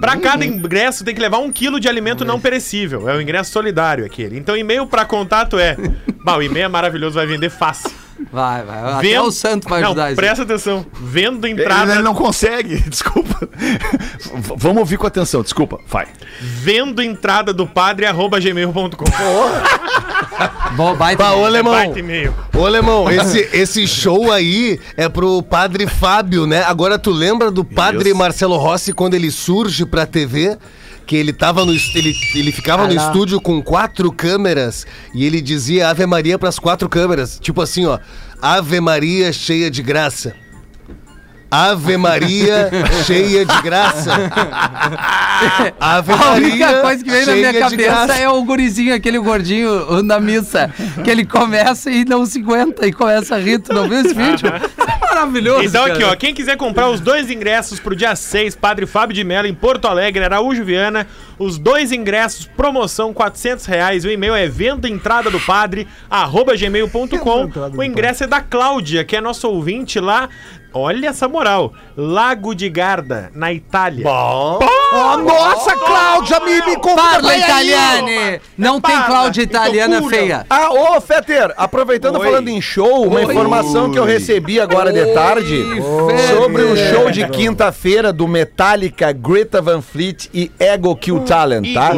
Pra 0.00 0.16
cada 0.16 0.44
ingresso 0.44 1.04
tem 1.04 1.14
que 1.14 1.20
levar 1.20 1.38
um 1.38 1.50
quilo 1.50 1.80
de 1.80 1.88
alimento 1.88 2.24
não 2.24 2.38
perecível. 2.38 3.08
É 3.08 3.16
o 3.16 3.20
ingresso 3.20 3.50
solidário 3.50 4.04
aquele. 4.04 4.38
Então 4.38 4.56
e-mail 4.56 4.86
pra 4.86 5.04
contato 5.04 5.58
é... 5.58 5.76
Bah, 6.22 6.36
o 6.36 6.42
e-mail 6.42 6.66
é 6.66 6.68
maravilhoso, 6.68 7.14
vai 7.14 7.26
vender 7.26 7.50
fácil. 7.50 7.90
Vai, 8.32 8.62
vai. 8.64 8.78
Até 8.94 9.08
Vendo- 9.08 9.24
o 9.26 9.30
santo 9.32 9.68
vai 9.68 9.80
não, 9.80 9.88
ajudar 9.88 10.08
isso. 10.12 10.16
presta 10.16 10.42
atenção. 10.42 10.86
Vendo 11.00 11.46
entrada... 11.46 11.92
ele 11.92 12.02
não 12.02 12.14
consegue, 12.14 12.78
desculpa. 12.88 13.48
V- 13.56 14.54
Vamos 14.56 14.78
ouvir 14.78 14.96
com 14.96 15.06
atenção, 15.06 15.42
desculpa. 15.42 15.78
Vai. 15.86 16.06
Vendo 16.40 17.02
entrada 17.02 17.52
do 17.52 17.66
padre, 17.66 18.06
arroba 18.06 18.40
gmail.com. 18.40 18.86
Bom, 20.76 20.94
baita 20.96 21.24
Bah, 21.24 21.34
ô, 21.34 21.44
alemão. 21.44 21.72
Baita 21.72 21.98
e-mail. 21.98 22.34
Ô, 22.54 22.66
Alemão, 22.66 23.10
esse, 23.10 23.48
esse 23.52 23.86
show 23.86 24.30
aí 24.32 24.78
é 24.96 25.08
pro 25.08 25.42
padre 25.42 25.86
Fábio, 25.86 26.46
né? 26.46 26.62
Agora 26.64 26.98
tu 26.98 27.10
lembra 27.10 27.50
do 27.50 27.64
padre. 27.64 28.12
Marcelo 28.12 28.56
Rossi 28.56 28.92
quando 28.92 29.14
ele 29.14 29.30
surge 29.30 29.84
pra 29.86 30.04
TV? 30.06 30.56
Que 31.06 31.16
ele 31.16 31.32
tava 31.32 31.64
no. 31.64 31.72
Ele, 31.72 32.14
ele 32.34 32.52
ficava 32.52 32.86
no 32.86 32.94
estúdio 32.94 33.40
com 33.40 33.62
quatro 33.62 34.10
câmeras 34.10 34.86
e 35.14 35.24
ele 35.24 35.40
dizia 35.40 35.88
Ave 35.88 36.04
Maria 36.04 36.38
pras 36.38 36.58
quatro 36.58 36.88
câmeras. 36.88 37.38
Tipo 37.40 37.62
assim, 37.62 37.86
ó. 37.86 37.98
Ave 38.42 38.80
Maria 38.80 39.32
cheia 39.32 39.70
de 39.70 39.82
graça. 39.82 40.34
Ave 41.50 41.96
Maria 41.96 42.70
cheia 43.06 43.44
de 43.44 43.62
graça. 43.62 44.10
Ave 45.78 46.12
A 46.12 46.32
única 46.32 46.66
Maria 46.66 46.80
coisa 46.82 47.04
que 47.04 47.10
vem 47.10 47.26
na 47.26 47.32
minha 47.34 47.54
cabeça 47.54 48.16
é 48.16 48.28
o 48.28 48.42
gurizinho, 48.44 48.94
aquele 48.94 49.18
gordinho 49.18 50.02
na 50.02 50.18
missa, 50.18 50.72
que 51.04 51.10
ele 51.10 51.24
começa 51.24 51.90
e 51.90 52.04
não 52.04 52.26
se 52.26 52.40
aguenta 52.40 52.86
e 52.86 52.92
começa 52.92 53.36
a 53.36 53.38
rir. 53.38 53.60
Tu 53.60 53.72
não 53.72 53.88
viu 53.88 54.00
esse 54.00 54.14
vídeo? 54.14 54.50
Maravilhoso. 55.16 55.64
Então 55.64 55.84
aqui, 55.84 56.00
cara. 56.00 56.12
ó, 56.12 56.16
quem 56.16 56.34
quiser 56.34 56.56
comprar 56.56 56.90
os 56.90 57.00
dois 57.00 57.30
ingressos 57.30 57.80
pro 57.80 57.96
dia 57.96 58.14
6, 58.14 58.54
Padre 58.54 58.86
Fábio 58.86 59.14
de 59.14 59.24
Mello, 59.24 59.46
em 59.46 59.54
Porto 59.54 59.86
Alegre, 59.86 60.22
Araújo 60.22 60.64
Viana, 60.64 61.06
os 61.38 61.58
dois 61.58 61.92
ingressos, 61.92 62.46
promoção, 62.46 63.14
400 63.14 63.64
reais, 63.66 64.04
o 64.04 64.10
e-mail 64.10 64.34
é 64.34 64.46
venda 64.46 64.88
entrada 64.88 65.30
do 65.30 65.40
padre, 65.40 65.88
arroba 66.10 66.54
gmail.com, 66.56 67.50
o 67.76 67.82
ingresso 67.82 68.24
é 68.24 68.26
da 68.26 68.40
Cláudia, 68.40 69.04
que 69.04 69.16
é 69.16 69.20
nossa 69.20 69.48
ouvinte 69.48 69.98
lá, 69.98 70.28
olha 70.76 71.08
essa 71.08 71.26
moral, 71.28 71.72
Lago 71.96 72.54
de 72.54 72.68
Garda, 72.68 73.30
na 73.34 73.52
Itália. 73.52 74.04
Bom. 74.04 74.58
Ó, 74.92 75.16
nossa, 75.18 75.72
Cláudia, 75.74 76.40
me, 76.40 76.54
me 76.64 76.76
convida 76.76 77.02
Parla 77.02 77.36
italiane! 77.36 78.40
Não 78.56 78.80
tem 78.80 79.02
Cláudia 79.02 79.42
italiana 79.42 80.00
feia. 80.08 80.46
Ah, 80.48 80.70
ô, 80.72 81.00
Feter, 81.00 81.52
aproveitando 81.56 82.18
Oi. 82.18 82.26
falando 82.26 82.48
em 82.48 82.60
show, 82.60 83.04
uma 83.06 83.16
Oi. 83.18 83.24
informação 83.24 83.90
que 83.90 83.98
eu 83.98 84.04
recebi 84.04 84.60
agora 84.60 84.92
de 84.92 85.04
tarde 85.12 85.64
Feter. 85.64 86.36
sobre 86.36 86.62
o 86.62 86.76
show 86.76 87.10
de 87.10 87.26
quinta-feira 87.28 88.12
do 88.12 88.28
Metallica, 88.28 89.10
Greta 89.12 89.60
Van 89.60 89.82
Fleet 89.82 90.28
e 90.32 90.50
Ego 90.58 90.94
Kill 90.94 91.20
Talent, 91.20 91.66
tá? 91.74 91.90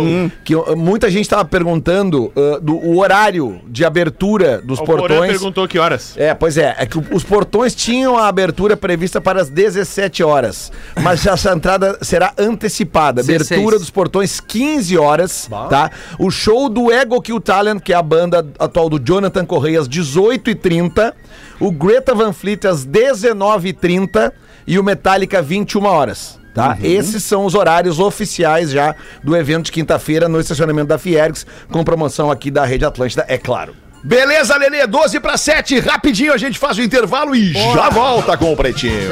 Que 0.44 0.56
uh, 0.56 0.76
muita 0.76 1.10
gente 1.10 1.28
tava 1.28 1.44
perguntando 1.44 2.32
uh, 2.34 2.58
do 2.60 2.76
o 2.78 2.98
horário 2.98 3.60
de 3.66 3.84
abertura 3.84 4.62
dos 4.62 4.78
O 4.80 4.84
portões. 4.84 5.30
perguntou 5.30 5.68
que 5.68 5.78
horas. 5.78 6.14
É, 6.16 6.32
pois 6.32 6.56
é, 6.56 6.74
é 6.78 6.86
que 6.86 6.96
o- 6.98 7.04
os 7.12 7.22
portões 7.22 7.74
tinham 7.74 8.16
a 8.16 8.28
abertura 8.28 8.67
prevista 8.76 9.20
para 9.20 9.40
as 9.40 9.48
17 9.48 10.22
horas, 10.22 10.72
mas 11.02 11.26
essa 11.26 11.52
entrada 11.52 11.98
será 12.02 12.32
antecipada. 12.38 13.22
16. 13.22 13.52
Abertura 13.52 13.78
dos 13.78 13.90
portões 13.90 14.40
15 14.40 14.98
horas, 14.98 15.48
tá? 15.70 15.90
O 16.18 16.30
show 16.30 16.68
do 16.68 16.92
Ego 16.92 17.20
Kill 17.20 17.40
Talent, 17.40 17.80
que 17.80 17.92
é 17.92 17.96
a 17.96 18.02
banda 18.02 18.46
atual 18.58 18.88
do 18.88 18.98
Jonathan 18.98 19.44
Correia, 19.44 19.80
às 19.80 19.88
18h30. 19.88 21.12
O 21.60 21.70
Greta 21.72 22.14
Van 22.14 22.32
Fleet 22.32 22.64
às 22.66 22.86
19h30 22.86 24.32
e 24.66 24.78
o 24.78 24.84
Metallica 24.84 25.42
21 25.42 25.84
horas. 25.84 26.38
Tá? 26.54 26.76
Esses 26.82 27.22
são 27.22 27.44
os 27.44 27.54
horários 27.54 28.00
oficiais 28.00 28.70
já 28.70 28.94
do 29.22 29.36
evento 29.36 29.66
de 29.66 29.72
quinta-feira 29.72 30.28
no 30.28 30.40
estacionamento 30.40 30.88
da 30.88 30.98
Fiergs, 30.98 31.46
com 31.70 31.84
promoção 31.84 32.30
aqui 32.30 32.50
da 32.50 32.64
Rede 32.64 32.84
Atlântida, 32.84 33.24
é 33.28 33.38
claro. 33.38 33.74
Beleza, 34.02 34.56
Lelê, 34.56 34.86
12 34.86 35.20
para 35.20 35.36
7. 35.36 35.80
Rapidinho 35.80 36.32
a 36.32 36.36
gente 36.36 36.58
faz 36.58 36.78
o 36.78 36.82
intervalo 36.82 37.34
e 37.34 37.52
já 37.52 37.90
volta 37.90 38.36
com 38.36 38.52
o 38.52 38.56
Pretinho. 38.56 39.10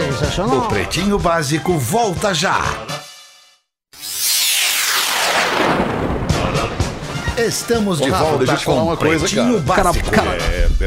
O 0.56 0.68
Pretinho 0.68 1.18
Básico 1.18 1.76
volta 1.78 2.32
já. 2.32 2.60
Estamos 7.36 7.98
de 8.00 8.08
Ô, 8.08 8.12
Rafa, 8.12 8.24
volta 8.24 8.38
deixa 8.38 8.52
eu 8.52 8.58
te 8.58 8.64
falar 8.64 8.80
com 8.80 8.86
uma 8.86 8.96
coisa, 8.96 9.26
Pretinho 9.26 9.62
cara. 9.62 9.92
Básico. 9.92 10.10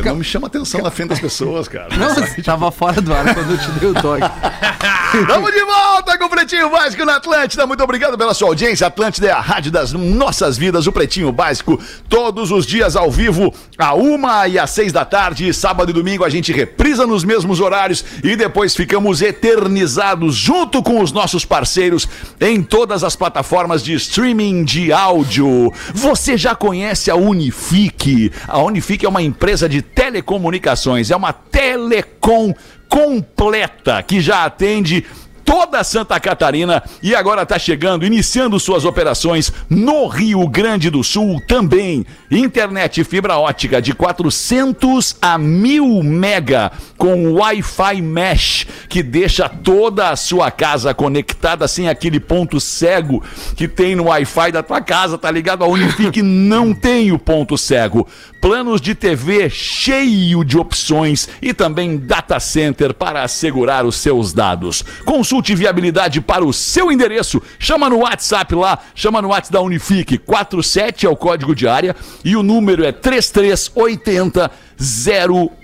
Não 0.06 0.16
me 0.16 0.24
chama 0.24 0.48
atenção 0.48 0.82
na 0.82 0.92
frente 0.92 1.10
das 1.10 1.20
pessoas, 1.20 1.68
cara. 1.68 1.90
Não, 1.96 2.44
tava 2.44 2.72
fora 2.72 3.02
do 3.02 3.14
ar 3.14 3.34
quando 3.34 3.52
eu 3.52 3.58
te 3.58 3.72
dei 3.72 3.90
o 3.90 3.94
toque. 3.94 4.22
Estamos 5.12 5.52
de 5.52 5.64
volta 5.64 6.18
com 6.20 6.26
o 6.26 6.30
Pretinho 6.30 6.70
Básico 6.70 7.04
na 7.04 7.16
Atlântida. 7.16 7.66
Muito 7.66 7.84
obrigado 7.84 8.16
pela 8.16 8.36
sua 8.36 8.50
audiência. 8.50 8.86
Atlântida 8.86 9.28
é 9.28 9.32
a 9.32 9.40
rádio 9.40 9.72
das 9.72 9.92
nossas 9.92 10.56
vidas. 10.56 10.86
O 10.86 10.92
Pretinho 10.92 11.32
Básico, 11.32 11.82
todos 12.08 12.52
os 12.52 12.68
dias 12.68 12.96
ao 12.96 13.10
vivo, 13.10 13.52
a 13.76 13.96
uma 13.96 14.48
e 14.48 14.60
às 14.60 14.70
seis 14.70 14.94
da 14.94 15.04
tarde. 15.04 15.52
Sábado 15.52 15.90
e 15.90 15.94
domingo 15.94 16.24
a 16.24 16.30
gente 16.30 16.54
reprisa 16.54 17.08
nos 17.08 17.24
mesmos 17.24 17.60
horários 17.60 18.06
e 18.24 18.36
depois 18.36 18.76
ficamos 18.76 19.24
eternizados 19.24 20.36
junto 20.36 20.84
com 20.84 21.02
os 21.02 21.12
nossos 21.12 21.44
parceiros 21.44 22.08
em 22.40 22.62
todas 22.62 23.04
as 23.04 23.16
plataformas 23.16 23.84
de 23.84 23.96
streaming 23.96 24.64
de 24.64 24.94
áudio. 24.94 25.74
Você 25.92 26.38
já 26.38 26.54
conhece 26.54 27.10
a 27.10 27.16
Unifique? 27.16 28.32
A 28.48 28.60
Unifique 28.60 29.08
é 29.08 29.10
uma 29.10 29.24
empresa 29.24 29.68
de 29.68 29.79
telecomunicações, 29.82 31.12
é 31.12 31.16
uma 31.16 31.34
telecom 31.34 32.54
completa 32.88 34.02
que 34.02 34.20
já 34.20 34.46
atende 34.46 35.06
toda 35.50 35.84
Santa 35.84 36.20
Catarina 36.20 36.84
e 37.02 37.16
agora 37.16 37.42
está 37.42 37.58
chegando, 37.58 38.06
iniciando 38.06 38.60
suas 38.60 38.86
operações 38.86 39.52
no 39.68 40.06
Rio 40.06 40.48
Grande 40.48 40.92
do 40.92 41.04
Sul 41.04 41.42
também. 41.48 42.06
Internet 42.30 43.04
fibra 43.04 43.36
ótica 43.36 43.82
de 43.82 43.96
400 43.96 45.18
a 45.20 45.40
1000 45.40 46.04
mega 46.04 46.72
com 47.00 47.34
Wi-Fi 47.34 48.00
Mesh 48.00 48.68
que 48.88 49.02
deixa 49.02 49.50
toda 49.50 50.12
a 50.12 50.16
sua 50.16 50.52
casa 50.52 50.94
conectada 50.94 51.68
sem 51.68 51.90
aquele 51.90 52.20
ponto 52.20 52.60
cego 52.60 53.24
que 53.56 53.68
tem 53.68 53.96
no 53.96 54.04
Wi-Fi 54.04 54.52
da 54.52 54.62
tua 54.62 54.82
casa, 54.82 55.18
tá 55.18 55.32
ligado? 55.32 55.64
A 55.64 55.68
Unifique 55.68 56.22
não 56.24 56.76
tem 56.76 57.12
o 57.12 57.18
ponto 57.18 57.58
cego. 57.58 58.08
Planos 58.50 58.82
de 58.82 58.96
TV 58.96 59.48
cheio 59.48 60.44
de 60.44 60.58
opções 60.58 61.30
e 61.40 61.54
também 61.54 62.00
data 62.00 62.40
center 62.40 62.96
para 62.96 63.22
assegurar 63.22 63.86
os 63.86 63.98
seus 63.98 64.34
dados. 64.34 64.84
Consulte 65.06 65.54
viabilidade 65.54 66.20
para 66.20 66.44
o 66.44 66.52
seu 66.52 66.92
endereço. 66.92 67.40
Chama 67.60 67.88
no 67.92 68.00
WhatsApp 68.00 68.56
lá, 68.56 68.80
chama 68.96 69.22
no 69.22 69.28
WhatsApp 69.28 69.54
da 69.54 69.62
Unifique. 69.62 70.18
47 70.18 71.06
é 71.06 71.10
o 71.10 71.16
código 71.16 71.54
de 71.54 71.68
área 71.68 71.96
e 72.26 72.36
o 72.36 72.42
número 72.42 72.84
é 72.84 72.92
3380 72.92 74.50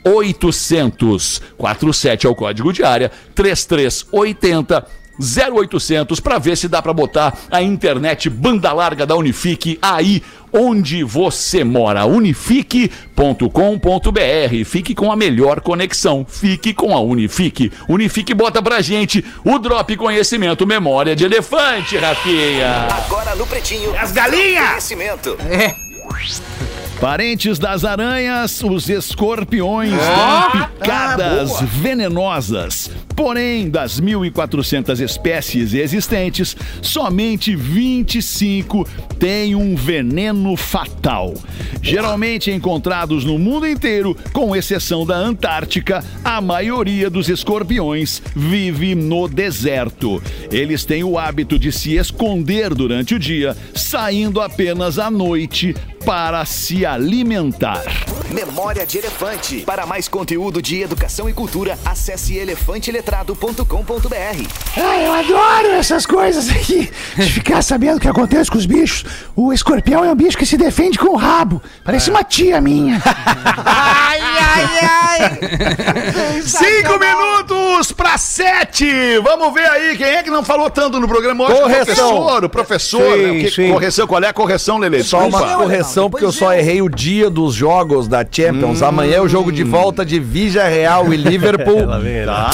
0800. 0.06 1.42
47 1.58 2.28
é 2.28 2.30
o 2.30 2.36
código 2.36 2.72
de 2.72 2.84
área, 2.84 3.12
3380 3.34 4.86
0800 5.20 6.20
para 6.20 6.40
ver 6.40 6.58
se 6.58 6.68
dá 6.68 6.82
para 6.82 6.94
botar 6.94 7.38
a 7.50 7.62
internet 7.62 8.30
banda 8.30 8.72
larga 8.74 9.06
da 9.06 9.16
Unifique 9.16 9.78
aí 9.82 10.24
onde 10.52 11.04
você 11.04 11.64
mora. 11.64 12.06
Unifique.com.br. 12.06 14.66
Fique 14.66 14.96
com 14.96 15.12
a 15.12 15.16
melhor 15.16 15.60
conexão. 15.60 16.26
Fique 16.28 16.74
com 16.74 16.96
a 16.96 17.02
Unifique. 17.02 17.72
Unifique 17.90 18.34
bota 18.34 18.62
pra 18.62 18.82
gente 18.82 19.24
o 19.44 19.60
Drop 19.60 19.96
Conhecimento 19.98 20.66
Memória 20.66 21.16
de 21.16 21.26
Elefante, 21.26 21.98
Rafinha. 21.98 22.88
Agora 22.90 23.36
no 23.36 23.46
Pretinho. 23.46 23.94
As 24.00 24.12
galinhas! 24.12 24.70
Conhecimento. 24.70 25.38
É. 25.50 25.76
Parentes 27.00 27.60
das 27.60 27.84
aranhas, 27.84 28.64
os 28.64 28.90
escorpiões 28.90 29.92
dão 29.92 30.52
picadas 30.52 31.62
venenosas. 31.62 32.90
Porém, 33.16 33.70
das 33.70 34.00
1.400 34.00 35.02
espécies 35.02 35.74
existentes, 35.74 36.56
somente 36.82 37.56
25 37.56 38.88
têm 39.20 39.56
um 39.56 39.76
veneno 39.76 40.56
fatal. 40.56 41.34
Geralmente 41.82 42.50
encontrados 42.50 43.26
no 43.26 43.38
mundo 43.38 43.68
inteiro, 43.68 44.16
com 44.34 44.56
exceção 44.56 45.06
da 45.06 45.16
Antártica, 45.16 46.04
a 46.24 46.42
maioria 46.42 47.10
dos 47.10 47.30
escorpiões 47.30 48.22
vive 48.36 48.96
no 48.96 49.28
deserto. 49.28 50.22
Eles 50.50 50.86
têm 50.86 51.04
o 51.04 51.18
hábito 51.18 51.60
de 51.60 51.72
se 51.72 51.96
esconder 51.96 52.74
durante 52.74 53.16
o 53.16 53.20
dia, 53.20 53.56
saindo 53.74 54.42
apenas 54.42 54.98
à 54.98 55.12
noite 55.12 55.76
para 56.06 56.46
se 56.46 56.86
alimentar. 56.86 57.84
Memória 58.30 58.86
de 58.86 58.98
Elefante. 59.00 59.62
Para 59.62 59.86
mais 59.86 60.08
conteúdo 60.08 60.62
de 60.62 60.82
educação 60.82 61.30
e 61.30 61.34
cultura, 61.34 61.78
acesse 61.86 62.36
elefanteletrado.com.br. 62.38 64.48
Ah, 64.78 64.98
eu 65.02 65.14
adoro 65.14 65.68
essas 65.74 66.06
coisas 66.06 66.50
aqui. 66.50 66.92
De 67.16 67.32
ficar 67.32 67.62
sabendo 67.62 67.98
o 67.98 68.00
que 68.00 68.08
acontece 68.08 68.50
com 68.52 68.58
os 68.58 68.66
bichos. 68.66 69.06
O 69.36 69.52
escorpião 69.54 70.04
é 70.04 70.12
um 70.12 70.16
bicho 70.16 70.38
que 70.38 70.46
se 70.46 70.58
defende 70.58 70.98
com 71.00 71.10
o 71.10 71.16
rabo. 71.16 71.62
Parece 71.84 72.10
uma 72.10 72.24
tia 72.24 72.60
minha. 72.62 73.02
Ai, 73.66 74.20
ai, 74.22 74.80
ai! 74.82 76.42
Cinco 76.44 77.00
minutos 77.00 77.92
para 77.92 78.18
sete! 78.18 78.86
Vamos 79.24 79.54
ver 79.54 79.68
aí 79.70 79.98
quem 79.98 80.08
é 80.08 80.24
que 80.24 80.30
não 80.30 80.44
falou 80.44 80.70
tanto 80.70 81.00
no 81.00 81.08
programa 81.08 81.46
hoje. 81.46 81.62
Correção. 81.62 81.86
O 81.86 81.88
professor, 82.26 82.44
o 82.44 82.50
professor. 82.50 83.18
Sim, 83.18 83.24
né? 83.24 83.32
O 83.32 83.40
que- 83.42 83.52
sim. 83.52 83.72
Correção, 83.72 84.08
qual 84.08 84.24
é 84.24 84.28
a 84.28 84.34
correção, 84.34 84.78
Lele? 84.78 85.04
Só 85.04 85.20
uma 85.20 85.30
Desculpa. 85.40 85.56
Correção, 85.96 86.10
porque 86.10 86.26
eu 86.26 86.32
só 86.32 86.54
errei 86.54 86.82
o 86.82 86.90
dia 86.90 87.30
dos 87.30 87.54
jogos 87.54 88.08
da 88.08 88.26
Champions. 88.30 88.82
Hum. 88.82 88.86
Amanhã 88.86 89.18
é 89.18 89.22
o 89.22 89.28
jogo 89.28 89.52
de 89.52 89.64
volta 89.64 90.06
de 90.06 90.20
Vigia 90.20 90.68
Real 90.68 91.14
e 91.14 91.18
Liverpool. 91.18 91.88
Tá. 92.26 92.52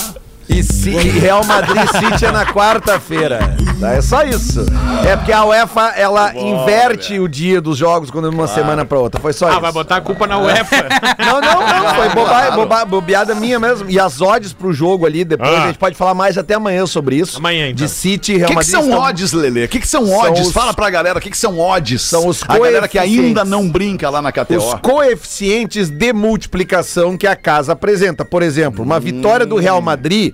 E, 0.51 0.89
e 0.89 1.09
Real 1.19 1.43
Madrid 1.45 1.81
City 1.87 2.25
é 2.25 2.31
na 2.31 2.45
quarta-feira. 2.45 3.55
Tá, 3.79 3.93
É 3.93 4.01
só 4.01 4.23
isso. 4.23 4.65
É 5.07 5.15
porque 5.15 5.31
a 5.31 5.45
UEFA, 5.45 5.93
ela 5.95 6.33
inverte 6.35 7.19
o 7.19 7.27
dia 7.27 7.61
dos 7.61 7.77
jogos 7.77 8.11
quando 8.11 8.29
de 8.29 8.35
uma 8.35 8.47
semana 8.47 8.83
pra 8.85 8.99
outra. 8.99 9.19
Foi 9.21 9.31
só 9.33 9.47
Ah, 9.47 9.51
isso. 9.53 9.61
vai 9.61 9.71
botar 9.71 9.97
a 9.97 10.01
culpa 10.01 10.27
na 10.27 10.37
UEFA. 10.39 10.87
Não, 11.19 11.39
não, 11.41 11.61
não. 11.61 11.95
Foi 11.95 12.09
boba, 12.09 12.51
boba- 12.51 12.85
bobeada 12.85 13.33
minha 13.35 13.59
mesmo. 13.59 13.89
E 13.89 13.99
as 13.99 14.21
odds 14.21 14.53
pro 14.53 14.73
jogo 14.73 15.05
ali, 15.05 15.23
depois 15.23 15.49
Ah. 15.49 15.63
a 15.63 15.67
gente 15.67 15.77
pode 15.77 15.95
falar 15.95 16.13
mais 16.13 16.37
até 16.37 16.53
amanhã 16.55 16.85
sobre 16.85 17.15
isso. 17.15 17.37
Amanhã, 17.37 17.69
então. 17.69 17.85
De 17.85 17.91
City 17.91 18.33
e 18.33 18.35
O 18.35 18.37
Real 18.39 18.47
que, 18.47 18.53
que 18.53 18.55
Madrid. 18.55 18.71
são 18.71 18.83
estão- 18.83 18.99
odds, 18.99 19.33
Lele? 19.33 19.65
O 19.65 19.69
que, 19.69 19.79
que 19.79 19.87
são 19.87 20.05
São 20.05 20.19
odds? 20.19 20.47
os- 20.47 20.53
Fala 20.53 20.73
pra 20.73 20.89
galera, 20.89 21.17
o 21.17 21.21
que, 21.21 21.29
que 21.29 21.37
são 21.37 21.59
odds? 21.59 22.01
São 22.01 22.27
os 22.27 22.43
A 22.43 22.57
galera 22.57 22.87
que 22.87 22.99
ainda 22.99 23.45
não 23.45 23.69
brinca 23.69 24.09
lá 24.09 24.21
na 24.21 24.31
KTO. 24.31 24.57
Os 24.57 24.73
coeficientes 24.81 25.89
de 25.89 26.11
multiplicação 26.13 27.17
que 27.17 27.27
a 27.27 27.35
casa 27.35 27.73
apresenta. 27.73 28.25
Por 28.25 28.41
exemplo, 28.41 28.83
uma 28.83 28.99
vitória 28.99 29.45
do 29.45 29.55
Real 29.57 29.81
Madrid 29.81 30.33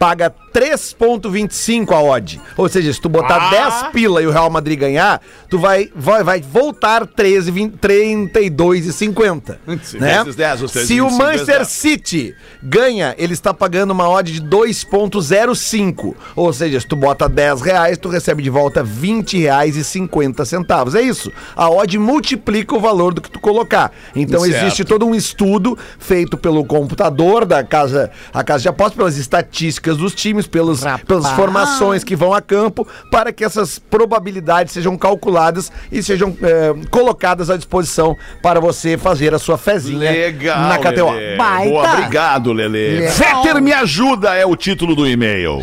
paga 0.00 0.34
3,25 0.54 1.92
a 1.92 2.00
odd. 2.02 2.40
Ou 2.56 2.68
seja, 2.70 2.90
se 2.90 2.98
tu 2.98 3.08
botar 3.08 3.36
Ah. 3.36 3.50
10 3.50 3.92
pila 3.92 4.22
e 4.22 4.26
o 4.26 4.30
Real 4.30 4.48
Madrid 4.48 4.78
ganhar, 4.78 5.20
tu 5.48 5.58
vai, 5.58 5.90
vai, 5.94 6.24
vai 6.24 6.40
voltar 6.40 7.06
13, 7.06 7.50
20, 7.50 7.76
32,50. 7.76 9.58
Né? 10.00 10.18
vezes 10.24 10.34
10, 10.36 10.62
ou 10.62 10.68
seja, 10.68 10.86
Se 10.86 11.00
o 11.02 11.04
25 11.04 11.22
Manchester 11.22 11.58
vezes 11.58 11.72
City 11.72 12.34
ganha, 12.62 13.14
ele 13.18 13.34
está 13.34 13.52
pagando 13.52 13.90
uma 13.90 14.08
odd 14.08 14.32
de 14.32 14.40
2,05. 14.40 16.14
Ou 16.34 16.50
seja, 16.52 16.80
se 16.80 16.86
tu 16.86 16.96
bota 16.96 17.28
10 17.28 17.60
reais, 17.60 17.98
tu 17.98 18.08
recebe 18.08 18.42
de 18.42 18.48
volta 18.50 18.82
20 18.82 19.38
reais 19.38 19.76
e 19.76 19.84
50 19.84 20.46
centavos. 20.46 20.94
É 20.94 21.02
isso. 21.02 21.30
A 21.54 21.68
odd 21.70 21.98
multiplica 21.98 22.74
o 22.74 22.80
valor 22.80 23.12
do 23.12 23.20
que 23.20 23.30
tu 23.30 23.38
colocar. 23.38 23.92
Então 24.16 24.40
Certo. 24.40 24.56
existe 24.56 24.84
todo 24.84 25.06
um 25.06 25.14
estudo 25.14 25.76
feito 25.98 26.38
pelo 26.38 26.64
computador 26.64 27.44
da 27.44 27.62
casa, 27.62 28.10
a 28.32 28.42
casa 28.42 28.62
de 28.62 28.68
apostas, 28.68 28.96
pelas 28.96 29.16
estatísticas 29.18 29.89
dos 29.96 30.14
times, 30.14 30.46
pelos, 30.46 30.82
pelas 31.06 31.30
formações 31.32 32.04
que 32.04 32.16
vão 32.16 32.32
a 32.32 32.40
campo, 32.40 32.86
para 33.10 33.32
que 33.32 33.44
essas 33.44 33.78
probabilidades 33.78 34.72
sejam 34.72 34.96
calculadas 34.96 35.70
e 35.90 36.02
sejam 36.02 36.36
eh, 36.42 36.74
colocadas 36.90 37.50
à 37.50 37.56
disposição 37.56 38.16
para 38.42 38.60
você 38.60 38.96
fazer 38.96 39.34
a 39.34 39.38
sua 39.38 39.58
fezinha 39.58 40.10
Legal. 40.10 40.60
na 40.68 40.78
KTO. 40.78 41.10
Lelê. 41.10 41.36
Boa, 41.68 41.92
obrigado, 41.92 42.52
Lele. 42.52 43.08
Fetter 43.10 43.62
me 43.62 43.72
ajuda 43.72 44.34
é 44.34 44.44
o 44.44 44.56
título 44.56 44.94
do 44.94 45.06
e-mail. 45.06 45.60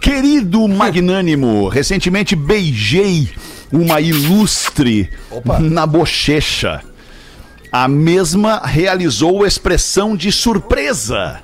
Querido 0.00 0.66
magnânimo, 0.68 1.68
recentemente 1.68 2.36
beijei 2.36 3.28
uma 3.72 4.00
ilustre 4.00 5.10
na 5.60 5.86
bochecha. 5.86 6.80
A 7.76 7.88
mesma 7.88 8.62
realizou 8.64 9.44
expressão 9.44 10.16
de 10.16 10.30
surpresa. 10.30 11.40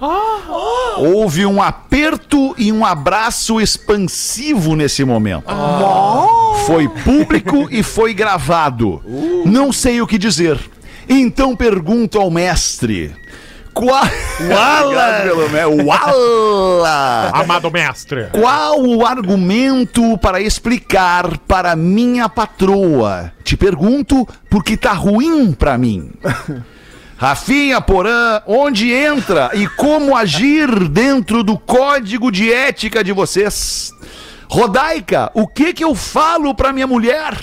Houve 0.97 1.45
um 1.45 1.61
aperto 1.61 2.55
e 2.57 2.70
um 2.70 2.85
abraço 2.85 3.61
expansivo 3.61 4.76
nesse 4.76 5.05
momento. 5.05 5.53
Foi 6.66 6.89
público 6.89 7.66
e 7.68 7.83
foi 7.83 8.14
gravado. 8.14 9.03
Não 9.45 9.72
sei 9.72 10.01
o 10.01 10.07
que 10.07 10.16
dizer. 10.16 10.57
Então 11.09 11.57
pergunto 11.57 12.16
ao 12.16 12.31
mestre. 12.31 13.12
Qual... 13.73 14.03
Obrigado 14.39 15.23
pelo 15.23 15.85
Uala! 15.85 17.31
Amado 17.33 17.71
mestre. 17.71 18.29
Qual 18.33 18.83
o 18.83 19.07
argumento 19.07 20.18
para 20.18 20.41
explicar 20.41 21.39
para 21.39 21.77
minha 21.77 22.29
patroa? 22.29 23.33
Te 23.45 23.57
pergunto 23.57 24.27
porque 24.49 24.77
tá 24.77 24.93
ruim 24.93 25.53
pra 25.53 25.79
mim. 25.79 26.12
Rafinha 27.16 27.83
Porã, 27.83 28.41
onde 28.47 28.91
entra 28.91 29.51
e 29.53 29.66
como 29.68 30.16
agir 30.16 30.89
dentro 30.89 31.45
do 31.45 31.59
código 31.59 32.33
de 32.33 32.51
ética 32.51 33.05
de 33.05 33.12
vocês? 33.12 33.93
Rodaica, 34.49 35.31
o 35.35 35.47
que 35.47 35.75
que 35.75 35.85
eu 35.85 35.95
falo 35.95 36.55
pra 36.55 36.73
minha 36.73 36.87
mulher? 36.87 37.37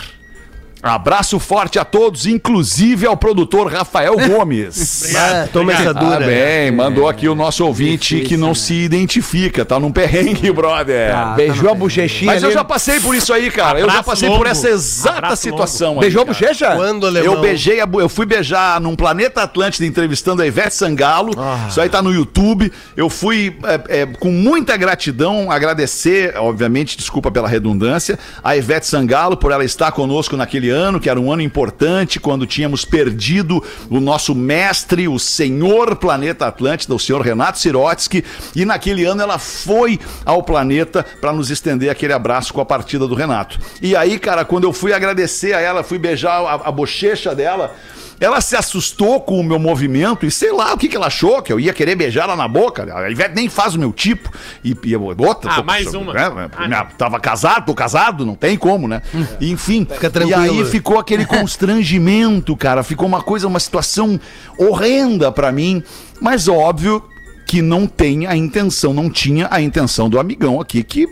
Abraço 0.82 1.40
forte 1.40 1.80
a 1.80 1.84
todos, 1.86 2.26
inclusive 2.26 3.06
ao 3.06 3.18
produtor 3.18 3.72
Rafael 3.72 4.16
Gomes. 4.28 5.14
Toma 5.52 5.74
essa 5.74 5.90
Ah, 5.90 5.94
dura. 5.94 6.26
bem, 6.26 6.72
mandou 6.72 7.08
aqui 7.08 7.28
o 7.28 7.36
nosso 7.36 7.66
ouvinte 7.66 8.22
que 8.22 8.38
não 8.38 8.54
se 8.54 8.74
identifica, 8.74 9.66
tá 9.66 9.80
num 9.80 9.92
perrengue, 9.92 10.52
brother. 10.52 11.12
Tá, 11.12 11.26
Beijou 11.36 11.70
a 11.72 11.74
bochechinha 11.74 12.32
Mas 12.34 12.44
eu 12.44 12.52
já 12.52 12.64
passei 12.64 13.00
por 13.00 13.16
isso 13.16 13.34
aí, 13.34 13.50
cara. 13.50 13.80
eu 13.80 13.86
já 13.86 13.92
Abraço 14.00 14.10
passei 14.10 14.30
por 14.30 14.36
longo. 14.38 14.48
essa 14.48 14.70
exata 14.70 15.18
Abraço 15.18 15.42
situação 15.44 15.94
aí. 15.96 16.00
Beijou 16.02 16.22
a 16.22 16.26
bochecha? 16.26 16.76
Quando, 16.76 17.08
alemão? 17.08 17.34
Eu 17.34 17.42
beijei, 17.42 17.80
a 17.82 17.86
bu- 17.86 18.02
eu 18.02 18.10
fui 18.10 18.26
beijar 18.26 18.80
num 18.80 18.96
Planeta 18.96 19.42
Atlântida 19.44 19.86
entrevistando 19.86 20.42
a 20.42 20.48
Ivete 20.48 20.76
Sangalo. 20.76 21.32
Ah. 21.38 21.66
Isso 21.70 21.82
aí 21.82 21.90
tá 21.90 22.02
no 22.02 22.14
YouTube. 22.14 22.72
Eu 22.96 23.10
fui 23.10 23.58
é, 23.90 24.02
é, 24.02 24.06
com 24.06 24.30
muita 24.32 24.78
gratidão 24.78 25.52
agradecer, 25.52 26.36
obviamente, 26.38 26.98
desculpa 26.98 27.32
pela 27.32 27.48
redundância, 27.48 28.18
a 28.44 28.56
Ivete 28.56 28.86
Sangalo 28.88 29.36
por 29.38 29.52
ela 29.52 29.64
estar 29.66 29.92
conosco 29.92 30.36
naquele 30.38 30.67
naquele 30.68 30.70
ano, 30.70 31.00
que 31.00 31.10
era 31.10 31.20
um 31.20 31.32
ano 31.32 31.42
importante, 31.42 32.20
quando 32.20 32.46
tínhamos 32.46 32.84
perdido 32.84 33.64
o 33.90 34.00
nosso 34.00 34.36
mestre, 34.36 35.08
o 35.08 35.18
senhor 35.18 35.96
planeta 35.96 36.48
Atlântida, 36.48 36.94
o 36.94 37.00
senhor 37.00 37.22
Renato 37.22 37.60
Sirotsky, 37.60 38.24
e 38.56 38.66
naquele 38.66 39.06
ano 39.06 39.22
ela 39.22 39.38
foi 39.38 40.00
ao 40.26 40.44
planeta 40.44 41.06
para 41.22 41.32
nos 41.32 41.50
estender 41.50 41.90
aquele 41.90 42.14
abraço 42.14 42.54
com 42.54 42.62
a 42.62 42.66
partida 42.66 43.08
do 43.08 43.16
Renato. 43.16 43.60
E 43.82 43.96
aí, 43.96 44.20
cara, 44.20 44.44
quando 44.44 44.66
eu 44.66 44.74
fui 44.74 44.94
agradecer 44.94 45.54
a 45.54 45.62
ela, 45.62 45.84
fui 45.84 45.98
beijar 45.98 46.42
a, 46.42 46.54
a 46.68 46.72
bochecha 46.72 47.34
dela. 47.34 47.76
Ela 48.20 48.42
se 48.42 48.56
assustou 48.56 49.22
com 49.22 49.40
o 49.40 49.44
meu 49.44 49.60
movimento 49.60 50.26
e 50.26 50.32
sei 50.32 50.52
lá 50.52 50.74
o 50.74 50.78
que, 50.78 50.88
que 50.88 50.96
ela 50.96 51.08
achou, 51.08 51.42
que 51.42 51.54
eu 51.54 51.60
ia 51.60 51.72
querer 51.74 51.96
beijar 51.96 52.24
ela 52.24 52.36
na 52.36 52.48
boca. 52.48 52.92
A 52.96 53.10
Ivete 53.12 53.36
nem 53.36 53.48
faz 53.48 53.76
o 53.76 53.80
meu 53.80 53.94
tipo. 53.94 54.32
E, 54.64 54.76
e 54.84 54.92
eu- 54.94 55.04
outra. 55.04 55.52
Ah, 55.52 55.56
tô- 55.58 55.64
mais 55.64 55.94
uma. 55.94 56.14
né, 56.14 56.50
Ah, 56.74 56.86
tava 56.98 57.20
casado, 57.20 57.66
tô 57.68 57.76
casado, 57.76 58.26
não 58.26 58.36
tem 58.36 58.58
como, 58.58 58.88
né? 58.88 59.02
Enfim. 59.40 59.86
Fica 59.90 60.08
E 60.08 60.10
tranquilo. 60.10 60.42
aí 60.42 60.66
ficou 60.66 60.98
aquele 60.98 61.26
constrangimento, 61.28 62.56
cara. 62.58 62.82
Ficou 62.84 63.08
uma 63.08 63.22
coisa, 63.22 63.48
uma 63.48 63.60
situação 63.60 64.20
horrenda 64.58 65.32
pra 65.32 65.52
mim. 65.52 65.84
Mas 66.20 66.48
óbvio 66.48 67.04
que 67.48 67.62
não 67.62 67.88
tem 67.88 68.28
a 68.28 68.36
intenção, 68.36 68.94
não 68.94 69.10
tinha 69.10 69.48
a 69.50 69.62
intenção 69.62 70.10
do 70.10 70.20
amigão 70.20 70.60
aqui, 70.60 70.84
que 70.84 71.08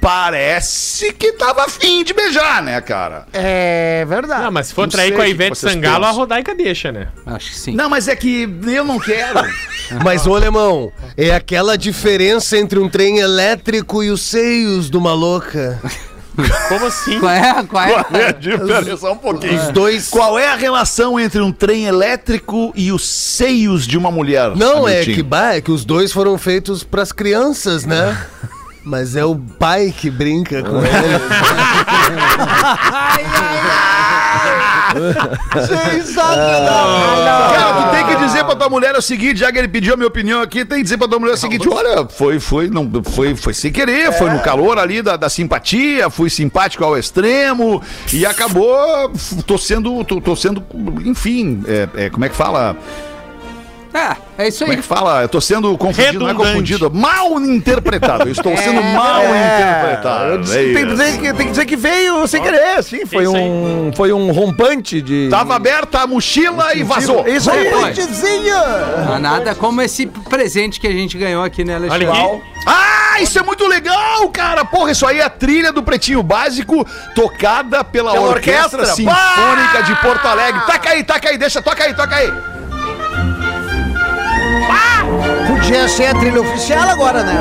parece 0.00 1.12
que 1.12 1.32
tava 1.32 1.64
afim 1.64 2.04
de 2.04 2.14
beijar, 2.14 2.62
né, 2.62 2.80
cara? 2.80 3.26
É 3.32 4.04
verdade. 4.08 4.44
Não, 4.44 4.52
mas 4.52 4.68
se 4.68 4.74
for 4.74 4.82
Não 4.82 4.88
trair 4.88 5.12
com 5.12 5.20
a 5.20 5.28
Ivete 5.28 5.58
Sangalo, 5.58 6.04
a 6.04 6.08
pensam. 6.08 6.20
Rodaica 6.20 6.54
deixa, 6.54 6.92
né? 6.92 7.08
Acho 7.26 7.50
que 7.50 7.58
sim. 7.58 7.74
Não, 7.74 7.90
mas 7.90 8.06
é 8.06 8.14
que 8.14 8.48
eu 8.66 8.84
não 8.84 9.00
quero. 9.00 9.40
Mas, 10.02 10.26
ô 10.26 10.34
Alemão, 10.34 10.90
é 11.18 11.34
aquela 11.34 11.76
diferença 11.76 12.56
entre 12.56 12.78
um 12.78 12.88
trem 12.88 13.18
elétrico 13.18 14.02
e 14.02 14.10
os 14.10 14.22
seios 14.22 14.88
de 14.88 14.96
uma 14.96 15.12
louca. 15.12 15.78
Como 16.68 16.86
assim? 16.86 17.20
Qual 17.20 17.32
é? 17.32 17.64
Qual 17.64 17.84
é? 17.84 18.04
Qual 18.04 18.20
é 18.20 18.28
a 18.28 18.32
diferença? 18.32 19.10
Um 19.10 19.16
pouquinho. 19.16 19.60
Os 19.60 19.68
dois. 19.68 20.08
Qual 20.08 20.38
é 20.38 20.48
a 20.48 20.56
relação 20.56 21.18
entre 21.20 21.40
um 21.40 21.52
trem 21.52 21.84
elétrico 21.84 22.72
e 22.74 22.90
os 22.90 23.06
seios 23.06 23.86
de 23.86 23.98
uma 23.98 24.10
mulher? 24.10 24.56
Não, 24.56 24.88
é 24.88 25.04
que, 25.04 25.22
bah, 25.22 25.54
é 25.56 25.60
que 25.60 25.70
os 25.70 25.84
dois 25.84 26.12
foram 26.12 26.38
feitos 26.38 26.82
pras 26.82 27.12
crianças, 27.12 27.84
né? 27.84 28.16
Mas 28.84 29.14
é 29.14 29.24
o 29.24 29.36
pai 29.36 29.94
que 29.96 30.10
brinca 30.10 30.60
com 30.60 30.80
ele. 34.92 35.14
Cara, 37.54 37.82
tu 37.82 37.90
tem 37.90 38.06
que 38.06 38.24
dizer 38.24 38.44
pra 38.44 38.56
tua 38.56 38.68
mulher 38.68 38.94
o 38.96 39.02
seguinte, 39.02 39.38
já 39.38 39.52
que 39.52 39.58
ele 39.58 39.68
pediu 39.68 39.94
a 39.94 39.96
minha 39.96 40.08
opinião 40.08 40.40
aqui, 40.42 40.64
tem 40.64 40.78
que 40.78 40.84
dizer 40.84 40.98
pra 40.98 41.08
tua 41.08 41.18
mulher 41.18 41.34
o 41.34 41.36
seguinte, 41.36 41.68
olha, 41.68 42.06
foi, 42.08 42.38
foi, 42.40 42.68
não, 42.68 42.90
foi, 43.04 43.34
foi 43.34 43.54
sem 43.54 43.72
querer, 43.72 44.12
foi 44.12 44.30
no 44.30 44.40
calor 44.40 44.78
ali 44.78 45.02
da, 45.02 45.16
da 45.16 45.28
simpatia, 45.28 46.10
fui 46.10 46.30
simpático 46.30 46.84
ao 46.84 46.96
extremo 46.96 47.82
e 48.12 48.24
acabou, 48.26 49.10
tô 49.46 49.56
sendo, 49.58 50.04
tô, 50.04 50.20
tô 50.20 50.36
sendo, 50.36 50.62
enfim, 51.04 51.62
é, 51.66 52.04
é, 52.04 52.10
como 52.10 52.24
é 52.24 52.28
que 52.28 52.36
fala? 52.36 52.76
É, 53.94 54.44
é 54.44 54.48
isso 54.48 54.60
Como 54.60 54.72
é 54.72 54.76
aí. 54.76 54.80
que 54.80 54.86
fala? 54.86 55.22
Eu 55.22 55.28
tô 55.28 55.40
sendo 55.40 55.76
confundido, 55.76 56.20
não 56.20 56.30
é 56.30 56.34
confundido, 56.34 56.90
mal 56.90 57.38
interpretado, 57.40 58.24
eu 58.24 58.32
estou 58.32 58.56
sendo 58.56 58.82
mal 58.82 59.22
interpretado. 59.22 60.24
Eu 60.30 60.38
disse 60.38 60.56
que 60.58 60.72
tem, 60.72 60.84
que 60.84 60.90
dizer 60.90 61.12
que, 61.12 61.32
tem 61.34 61.46
que 61.46 61.50
dizer 61.50 61.64
que 61.66 61.76
veio 61.76 62.26
sem 62.26 62.42
querer, 62.42 62.82
sim. 62.82 63.04
Foi 63.04 63.24
Isso 63.24 63.36
aí. 63.36 63.42
um, 63.42 63.90
foi 63.94 64.12
um 64.12 64.32
rompante 64.32 65.02
de. 65.02 65.28
Tava 65.30 65.54
aberta 65.54 66.00
a 66.00 66.06
mochila 66.06 66.74
e 66.74 66.82
vazou. 66.82 67.26
Isso 67.28 67.50
aí, 67.50 67.70
Foi. 67.70 67.92
Não 69.04 69.14
há 69.14 69.18
nada 69.18 69.54
como 69.54 69.82
esse 69.82 70.06
presente 70.06 70.80
que 70.80 70.86
a 70.86 70.92
gente 70.92 71.18
ganhou 71.18 71.44
aqui, 71.44 71.64
né, 71.64 71.76
Olha 71.76 71.94
Alexandre? 71.94 72.08
aqui. 72.08 72.42
Ah, 72.66 73.20
isso 73.20 73.38
é 73.38 73.42
muito 73.42 73.66
legal, 73.66 74.28
cara! 74.30 74.64
Porra, 74.64 74.92
isso 74.92 75.04
aí 75.04 75.18
é 75.18 75.24
a 75.24 75.30
trilha 75.30 75.72
do 75.72 75.82
Pretinho 75.82 76.22
Básico, 76.22 76.86
tocada 77.14 77.82
pela, 77.84 78.12
Pela 78.12 78.28
Orquestra, 78.28 78.82
orquestra. 78.82 78.86
Sinfônica 78.86 79.82
de 79.84 79.94
Porto 79.96 80.24
Alegre. 80.26 80.60
Taca 80.66 80.90
aí, 80.90 81.04
taca 81.04 81.28
aí, 81.28 81.36
deixa, 81.36 81.60
toca 81.60 81.82
aí, 81.84 81.94
toca 81.94 82.14
aí. 82.14 82.51
Podia 85.46 85.88
ser 85.88 86.06
a 86.06 86.14
trilha 86.14 86.40
oficial 86.40 86.88
agora, 86.88 87.22
né? 87.22 87.34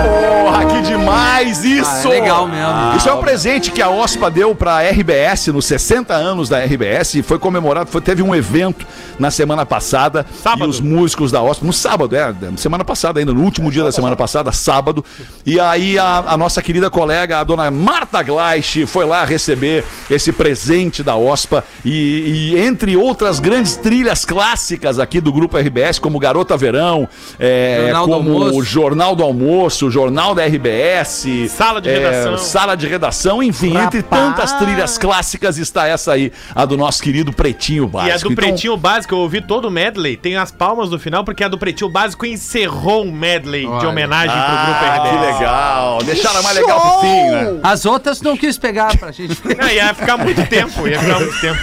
Porra, 0.44 0.66
que 0.66 0.82
demais 0.82 1.64
isso! 1.64 1.90
Ah, 1.90 2.02
é 2.06 2.20
legal 2.20 2.48
mesmo. 2.48 2.98
Isso 2.98 3.10
é 3.10 3.14
um 3.14 3.20
presente 3.20 3.72
que 3.72 3.82
a 3.82 3.90
OSPA 3.90 4.30
deu 4.30 4.54
pra 4.54 4.82
RBS 4.82 5.48
nos 5.48 5.66
60 5.66 6.14
anos 6.14 6.48
da 6.48 6.60
RBS 6.60 7.16
e 7.16 7.22
foi 7.22 7.40
comemorado, 7.40 7.90
foi, 7.90 8.02
teve 8.02 8.22
um 8.22 8.36
evento 8.36 8.86
na 9.22 9.30
semana 9.30 9.64
passada 9.66 10.26
Sábado. 10.42 10.66
e 10.66 10.68
os 10.68 10.82
músicos 10.82 11.32
da 11.32 11.42
OSPA, 11.44 11.66
no 11.66 11.72
sábado, 11.72 12.16
é, 12.16 12.34
semana 12.58 12.84
passada 12.84 13.20
ainda, 13.20 13.32
no 13.32 13.42
último 13.42 13.72
dia 13.72 13.84
da 13.84 13.92
semana 13.92 14.16
passada, 14.16 14.52
sábado, 14.52 15.06
e 15.46 15.60
aí 15.60 16.00
a, 16.00 16.24
a 16.28 16.38
nossa 16.38 16.60
querida 16.60 16.90
colega, 16.90 17.40
a 17.40 17.44
dona 17.44 17.70
Marta 17.70 18.24
Gleich, 18.24 18.88
foi 18.88 19.06
lá 19.06 19.24
receber 19.24 19.86
esse 20.10 20.32
presente 20.32 21.04
da 21.04 21.16
OSPA 21.16 21.64
e, 21.86 22.54
e 22.54 22.58
entre 22.58 22.98
outras 22.98 23.40
grandes 23.40 23.78
trilhas 23.78 24.26
clássicas 24.26 24.98
aqui 24.98 25.22
do 25.22 25.32
Grupo 25.32 25.56
RBS, 25.56 26.00
como 26.00 26.18
Garota 26.18 26.58
Verão, 26.58 27.08
é, 27.40 27.82
Jornal 27.84 28.08
como 28.08 28.56
o 28.56 28.64
Jornal 28.64 29.16
do 29.16 29.24
Almoço, 29.24 29.86
o 29.86 29.92
Jornal 29.92 30.34
da 30.34 30.44
RBS, 30.44 31.28
Sala 31.50 31.80
de 31.80 31.90
é, 31.90 32.00
redação. 32.00 32.38
sala 32.40 32.76
de 32.76 32.88
redação, 32.88 33.44
enfim, 33.44 33.78
entre 33.78 34.02
tantas 34.02 34.52
trilhas 34.54 34.98
clássicas 34.98 35.60
está 35.60 35.86
essa 35.86 36.14
aí, 36.14 36.32
a 36.56 36.66
do 36.66 36.76
nosso 36.76 37.04
querido 37.04 37.32
Pretinho 37.32 37.88
Básico. 37.88 38.10
E 38.10 38.12
a 38.12 38.18
do 38.18 38.32
Então, 38.32 38.36
Pretinho 38.36 38.78
Básico, 38.78 39.11
eu 39.14 39.20
ouvi 39.20 39.42
todo 39.42 39.68
o 39.68 39.72
medley, 39.72 40.16
tem 40.18 40.36
as 40.38 40.52
palmas 40.52 40.90
no 40.90 41.00
final, 41.00 41.24
porque 41.24 41.44
a 41.44 41.48
do 41.48 41.58
Pretinho 41.58 41.90
Básico 41.90 42.26
encerrou 42.26 43.04
um 43.06 43.12
medley 43.12 43.62
de 43.62 43.68
Olha. 43.68 43.90
homenagem 43.90 44.32
pro 44.32 44.40
Ah, 44.40 44.66
Grupo 44.66 44.80
que 44.80 45.16
RBS. 45.18 45.40
legal. 45.40 45.98
Deixaram 46.04 46.44
mais 46.44 46.56
legal 46.58 46.80
pro 46.82 47.00
fim, 47.02 47.08
né? 47.32 47.60
As 47.64 47.86
outras 47.86 48.22
não 48.22 48.36
quis 48.38 48.58
pegar 48.58 48.98
pra 48.98 49.12
gente. 49.12 49.40
Não, 49.58 49.68
ia 49.70 49.94
ficar 49.94 50.18
muito 50.18 50.46
tempo, 50.48 50.88
ia 50.88 51.00
ficar 51.00 51.20
muito 51.20 51.40
tempo. 51.42 51.60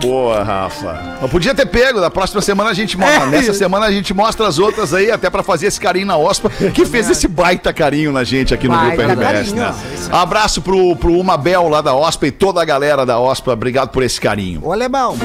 Boa, 0.00 0.42
Rafa. 0.42 1.18
Não 1.20 1.28
podia 1.28 1.54
ter 1.54 1.66
pego, 1.66 2.00
na 2.00 2.08
próxima 2.10 2.40
semana 2.40 2.70
a 2.70 2.74
gente 2.74 2.96
mostra. 2.96 3.24
É. 3.24 3.26
Nessa 3.26 3.52
semana 3.52 3.84
a 3.86 3.92
gente 3.92 4.14
mostra 4.14 4.46
as 4.48 4.58
outras 4.58 4.94
aí, 4.94 5.10
até 5.10 5.28
pra 5.28 5.42
fazer 5.42 5.66
esse 5.66 5.78
carinho 5.78 6.06
na 6.06 6.16
OSPA, 6.16 6.48
que 6.74 6.86
fez 6.86 7.10
esse 7.10 7.28
baita 7.28 7.70
carinho 7.72 8.10
na 8.10 8.24
gente 8.24 8.54
aqui 8.54 8.66
no 8.66 8.74
Baita 8.74 8.96
Grupo 9.06 9.12
RBS, 9.22 9.52
carinho. 9.52 9.56
né? 9.56 9.74
Abraço 10.10 10.62
pro, 10.62 10.96
pro 10.96 11.12
Umabel 11.12 11.68
lá 11.68 11.82
da 11.82 11.94
OSPA 11.94 12.28
e 12.28 12.30
toda 12.30 12.62
a 12.62 12.64
galera 12.64 13.04
da 13.04 13.18
OSPA. 13.20 13.52
Obrigado 13.52 13.90
por 13.90 14.02
esse 14.02 14.18
carinho. 14.18 14.60
Ô, 14.64 14.72
Alemão, 14.72 15.18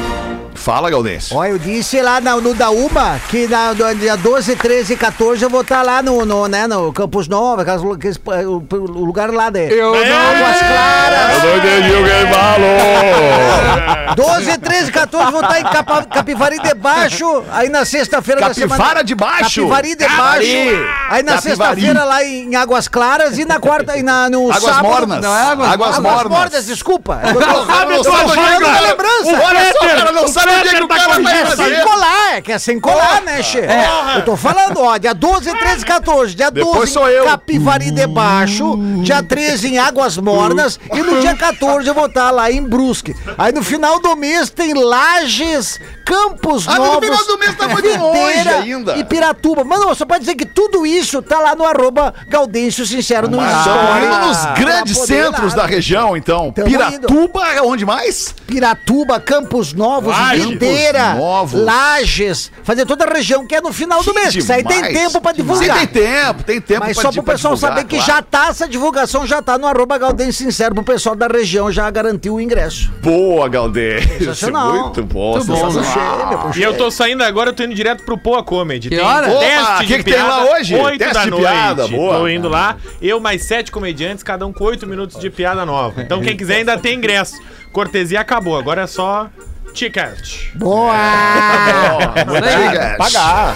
Fala, 0.56 0.90
Gaudense. 0.90 1.34
ó, 1.34 1.46
eu 1.46 1.60
disse 1.60 2.02
lá 2.02 2.20
na- 2.20 2.38
no 2.38 2.54
da 2.54 2.70
UMA 2.70 3.20
que 3.30 3.48
na, 3.48 3.74
no 3.74 3.96
dia 3.96 4.16
12, 4.18 4.56
13 4.56 4.94
e 4.94 4.98
14 4.98 5.44
eu 5.44 5.50
vou 5.50 5.62
estar 5.62 5.82
lá 5.84 6.02
no, 6.02 6.26
no, 6.26 6.48
né, 6.48 6.66
no 6.66 6.92
Campus 6.94 7.28
Nova, 7.28 7.64
eh, 7.64 8.46
o, 8.46 8.64
o 8.72 8.78
lugar 9.06 9.30
lá 9.32 9.50
de 9.50 9.72
Eu 9.72 9.90
Águas 9.94 10.08
Claras. 10.60 11.44
não 11.44 11.58
entendi 11.58 11.92
o 11.92 12.04
que 12.04 12.34
falou. 12.34 14.16
12, 14.16 14.58
13 14.58 14.90
e 14.90 14.92
14 14.92 15.32
vou 15.32 15.42
estar 15.42 15.60
em 15.60 15.64
Capa, 15.64 16.04
Capivari 16.06 16.60
de 16.60 16.74
Baixo, 16.74 17.44
aí 17.52 17.70
na 17.70 17.84
sexta-feira 17.86 18.40
da 18.42 18.54
semana... 18.54 18.78
Capivara 18.78 19.04
de 19.04 19.14
Baixo? 19.16 19.62
Capivari 19.62 19.96
de. 19.96 20.08
Baixo. 20.08 20.48
Aí 21.10 21.22
na 21.24 21.42
sexta-feira 21.42 22.04
lá 22.04 22.24
em 22.24 22.56
Águas 22.56 22.88
Claras 22.88 23.38
e 23.38 23.46
na 23.46 23.60
quarta 23.60 23.98
e 23.98 24.04
na, 24.04 24.30
no 24.30 24.50
Águas 24.52 24.64
sábado... 24.64 24.84
mornas. 24.88 25.22
Não 25.22 25.36
é 25.36 25.42
águas- 25.42 25.70
Águas 25.72 25.96
Águas 25.98 26.00
mornas. 26.14 26.32
mornas, 26.32 26.66
desculpa. 26.66 27.20
Eu 27.26 27.34
não 27.34 27.42
eu 27.96 28.44
é 28.44 28.60
cara- 28.60 28.80
lembrança. 28.82 29.46
Olha 29.46 29.74
só, 29.74 29.80
o 29.86 29.90
cara 29.90 30.12
não 30.12 30.28
sabe 30.50 30.60
onde 30.60 30.68
é 30.70 30.78
que 30.78 30.84
o 30.84 30.88
cara 30.88 31.08
vai 31.20 31.34
É 31.34 31.46
sem 31.46 31.56
fazer. 31.58 31.84
colar, 31.84 32.34
é 32.36 32.42
que 32.42 32.52
é 32.52 32.60
sem 32.60 32.80
colar, 32.80 33.22
né, 33.22 33.42
Che? 33.44 33.60
Eu 34.16 34.22
tô 34.26 34.36
falando, 34.36 34.80
ó, 34.82 34.98
dia 34.98 35.14
12, 35.14 35.52
13, 35.54 35.86
14. 35.86 36.36
Dia 36.36 36.52
Depois 36.52 36.76
12 36.80 36.92
sou 36.92 37.10
eu. 37.10 37.24
em 37.24 37.28
Capivari 37.28 37.92
de 37.92 38.08
Baixo, 38.08 38.78
dia 39.04 39.22
13 39.24 39.68
em 39.74 39.78
Águas 39.78 40.18
Mornas 40.18 40.80
e 40.94 41.02
no 41.02 41.20
dia 41.22 41.36
14 41.36 41.88
eu 41.88 41.94
vou 41.94 42.06
estar 42.08 42.32
lá 42.32 42.52
em 42.52 42.62
Brusque. 42.64 43.16
Aí 43.38 43.52
no 43.52 43.64
final 43.64 44.00
do 44.00 44.16
mês 44.16 44.50
tem 44.50 44.74
Lages, 44.74 45.80
Campos 46.06 46.68
Ah, 46.68 46.76
no 46.76 46.86
Novos, 46.86 47.06
final 47.10 47.26
do 47.26 47.38
mês 47.40 47.56
tá 47.56 47.68
muito 47.68 47.98
longe 47.98 48.50
ainda. 48.50 48.96
e 48.98 49.04
Piratuba. 49.04 49.64
Mas 49.64 49.80
não, 49.80 49.94
só 49.96 50.06
pode 50.06 50.20
dizer 50.22 50.36
que 50.36 50.46
tudo 50.46 50.86
isso 50.86 51.22
tá 51.22 51.40
lá 51.40 51.56
no 51.56 51.66
arroba 51.66 52.14
Gaudêncio 52.28 52.86
Sincero 52.86 53.28
no 53.30 53.38
Mas 53.38 53.58
Story. 53.60 53.80
estamos 53.80 54.06
indo 54.06 54.28
nos 54.28 54.60
grandes 54.60 54.98
centros 55.00 55.54
da 55.54 55.66
região, 55.66 56.16
então. 56.16 56.52
Tamo 56.52 56.68
Piratuba, 56.68 57.42
onde 57.64 57.86
mais? 57.86 58.34
Piratuba, 58.46 59.20
Campos 59.20 59.74
Novos, 59.74 60.16
Lages. 60.16 60.35
Campos 60.44 61.18
Novos. 61.18 61.62
Lages, 61.62 62.52
fazer 62.64 62.86
toda 62.86 63.06
a 63.06 63.14
região 63.14 63.46
que 63.46 63.56
é 63.56 63.62
no 63.62 63.72
final 63.74 64.04
do 64.04 64.14
mês. 64.14 64.36
Isso 64.36 64.52
aí 64.52 64.64
tem 64.64 64.78
demais. 64.82 64.94
tempo 64.98 65.22
pra 65.22 65.32
Sim, 65.32 65.38
divulgar. 65.38 65.78
tem 65.80 65.88
tempo, 65.88 66.44
tem 66.44 66.62
tempo 66.62 66.80
Mas 66.86 66.94
pra 66.96 67.02
só 67.04 67.12
pro 67.12 67.24
pessoal 67.24 67.54
divulgar, 67.56 67.78
saber 67.78 67.88
que 67.88 67.98
claro. 67.98 68.12
já 68.12 68.22
tá, 68.22 68.48
essa 68.50 68.68
divulgação 68.68 69.26
já 69.26 69.42
tá 69.42 69.58
no 69.58 69.68
arroba 69.68 69.98
Gaudêncio 69.98 70.46
Sincero 70.46 70.76
pro 70.76 70.84
pessoal 70.84 71.16
da 71.16 71.28
região 71.28 71.72
já 71.72 71.90
garantiu 71.90 72.36
o 72.36 72.42
ingresso. 72.42 72.92
Boa, 73.02 73.48
Galdês. 73.48 74.06
Sensacional. 74.18 74.74
Muito 74.74 75.04
bom, 75.04 75.34
Muito 75.34 75.46
bom, 75.48 75.72
sensacional. 75.72 76.52
E 76.56 76.62
eu 76.62 76.76
tô 76.78 76.90
saindo 76.92 77.24
agora, 77.24 77.50
eu 77.50 77.54
tô 77.54 77.64
indo 77.64 77.74
direto 77.74 78.04
pro 78.04 78.18
Poa 78.18 78.44
Comedy. 78.44 78.90
Que 78.90 79.00
hora? 79.00 79.30
Opa, 79.32 79.40
teste 79.40 79.78
que 79.80 79.86
de 79.98 80.04
que 80.04 80.12
tem 80.12 80.22
lá 80.24 80.42
piada, 80.42 80.52
hoje? 80.52 80.76
Oito 80.76 80.98
Teste 81.00 81.14
da 81.14 81.24
de 81.24 81.30
noite. 81.30 81.44
piada, 81.46 81.88
boa. 81.88 82.18
Tô 82.18 82.28
indo 82.28 82.50
lá, 82.50 82.78
eu 83.02 83.20
mais 83.20 83.44
sete 83.44 83.72
comediantes, 83.72 84.24
cada 84.24 84.46
um 84.46 84.54
com 84.54 84.64
oito 84.66 84.86
minutos 84.88 85.20
de 85.20 85.30
piada 85.30 85.66
nova. 85.66 86.02
Então 86.02 86.22
quem 86.22 86.36
quiser 86.36 86.58
ainda 86.58 86.78
tem 86.78 86.96
ingresso. 86.98 87.36
Cortesia 87.72 88.20
acabou, 88.22 88.58
agora 88.58 88.84
é 88.84 88.88
só 88.88 89.30
ticket. 89.76 90.54
Boa! 90.56 90.96
Obrigado. 92.28 92.98
Pagar. 92.98 93.56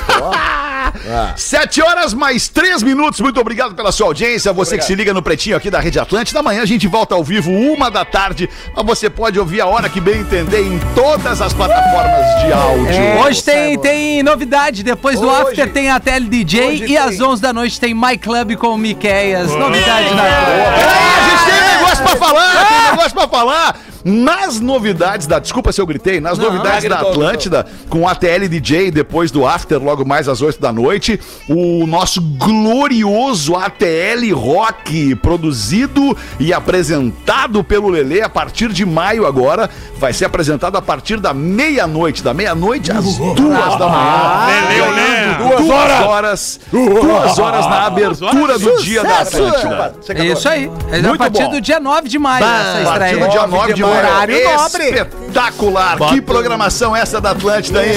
Sete 1.37 1.81
horas 1.81 2.13
mais 2.13 2.47
três 2.49 2.81
minutos. 2.83 3.19
Muito 3.21 3.39
obrigado 3.39 3.73
pela 3.75 3.91
sua 3.91 4.07
audiência. 4.07 4.51
Você 4.51 4.77
que 4.77 4.83
se 4.83 4.95
liga 4.95 5.13
no 5.13 5.21
Pretinho 5.21 5.55
aqui 5.55 5.69
da 5.69 5.79
Rede 5.79 5.99
Atlântida. 5.99 6.39
Amanhã 6.39 6.61
a 6.63 6.65
gente 6.65 6.87
volta 6.87 7.15
ao 7.15 7.23
vivo, 7.23 7.51
uma 7.51 7.89
da 7.91 8.03
tarde. 8.03 8.49
Mas 8.75 8.85
você 8.85 9.09
pode 9.09 9.39
ouvir 9.39 9.61
a 9.61 9.65
hora 9.67 9.87
que 9.87 10.01
bem 10.01 10.19
entender 10.21 10.61
em 10.61 10.79
todas 10.95 11.41
as 11.41 11.53
plataformas 11.53 12.43
de 12.43 12.51
áudio. 12.51 12.89
É, 12.89 13.21
Hoje 13.23 13.43
tem, 13.43 13.79
tem 13.79 14.23
novidade. 14.23 14.83
Depois 14.83 15.19
do 15.19 15.27
Hoje- 15.27 15.49
After 15.61 15.71
tem 15.71 15.89
a 15.89 15.99
Tele 15.99 16.27
DJ 16.27 16.75
e 16.75 16.87
tem. 16.87 16.97
às 16.97 17.19
11 17.21 17.41
da 17.41 17.53
noite 17.53 17.79
tem 17.79 17.93
My 17.93 18.17
Club 18.17 18.55
com 18.55 18.69
o 18.69 18.77
Miqueias. 18.77 19.51
Novidade 19.53 20.13
na 20.13 20.23
Peraí, 20.23 21.09
a 21.17 21.29
gente 21.29 21.45
tem 21.45 21.77
negócio 21.77 22.03
pra 22.03 22.15
falar, 22.15 22.65
tem 22.65 22.91
negócio 22.91 23.11
pra 23.13 23.27
falar. 23.27 23.79
Nas 24.03 24.59
novidades 24.59 25.27
da. 25.27 25.39
Desculpa 25.39 25.71
se 25.71 25.81
eu 25.81 25.85
gritei, 25.85 26.19
nas 26.21 26.37
novidades 26.37 26.83
da 26.87 26.95
gritou, 26.97 27.11
Atlântida, 27.11 27.65
com 27.89 28.07
a 28.07 28.15
TL 28.15 28.47
DJ 28.47 28.91
depois 28.91 29.31
do 29.31 29.45
After, 29.45 29.81
logo 29.81 30.05
mais 30.05 30.27
às 30.27 30.41
8 30.41 30.59
da 30.59 30.71
noite, 30.71 31.19
o 31.47 31.85
nosso 31.85 32.21
glorioso 32.21 33.55
ATL 33.55 34.33
Rock, 34.33 35.15
produzido 35.15 36.15
e 36.39 36.53
apresentado 36.53 37.63
pelo 37.63 37.89
Lelê 37.89 38.21
a 38.21 38.29
partir 38.29 38.69
de 38.71 38.85
maio 38.85 39.25
agora, 39.25 39.69
vai 39.97 40.13
ser 40.13 40.25
apresentado 40.25 40.75
a 40.77 40.81
partir 40.81 41.19
da 41.19 41.33
meia-noite, 41.33 42.23
da 42.23 42.33
meia-noite 42.33 42.91
às 42.91 43.17
duas 43.17 43.75
da 43.77 43.87
manhã. 43.87 44.45
Leleu, 44.69 44.91
né? 44.93 45.37
Duas 45.39 45.69
horas. 46.03 46.59
Duas 46.71 47.39
horas 47.39 47.65
na 47.65 47.85
abertura 47.87 48.57
do 48.59 48.81
dia 48.81 49.03
da 49.03 49.19
Atlântida. 49.19 49.95
É 50.09 50.25
isso 50.25 50.47
aí. 50.47 50.71
É 50.91 50.99
a 50.99 51.03
Muito 51.03 51.17
partir 51.17 51.43
bom. 51.43 51.49
do 51.51 51.61
dia 51.61 51.79
9 51.79 52.07
de 52.09 52.19
maio 52.19 52.45
essa 52.45 52.81
A 52.81 52.83
partir 52.83 53.05
estreia. 53.05 53.25
do 53.25 53.31
dia 53.31 53.47
9 53.47 53.73
de 53.73 53.81
maio. 53.81 53.88
Horário 53.89 54.43
nobre. 54.43 54.83
Espetacular. 54.85 55.97
Que 56.09 56.21
programação 56.21 56.95
essa 56.95 57.19
da 57.19 57.31
Atlântida, 57.31 57.85
hein? 57.85 57.93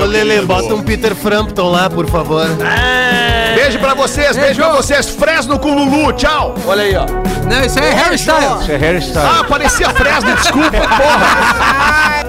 Ô, 0.00 0.04
Lele, 0.04 0.40
bota 0.42 0.74
um 0.74 0.82
Peter 0.82 1.14
Frampton 1.14 1.70
lá, 1.70 1.88
por 1.88 2.08
favor. 2.08 2.46
Beijo 3.54 3.78
pra 3.78 3.94
vocês, 3.94 4.36
beijo 4.36 4.60
pra 4.60 4.72
vocês. 4.72 5.08
Fresno 5.10 5.58
com 5.58 5.74
Lulu, 5.74 6.12
tchau. 6.12 6.54
Olha 6.66 6.82
aí, 6.82 6.96
ó. 6.96 7.06
Não, 7.48 7.64
isso 7.64 7.78
aí 7.78 7.86
é 7.86 7.92
hairstyle. 7.92 8.60
Isso 8.62 8.72
é 8.72 8.76
hairstyle. 8.76 9.26
Ah, 9.26 9.44
parecia 9.44 9.90
Fresno, 9.90 10.34
desculpa, 10.36 10.78
porra. 10.78 12.21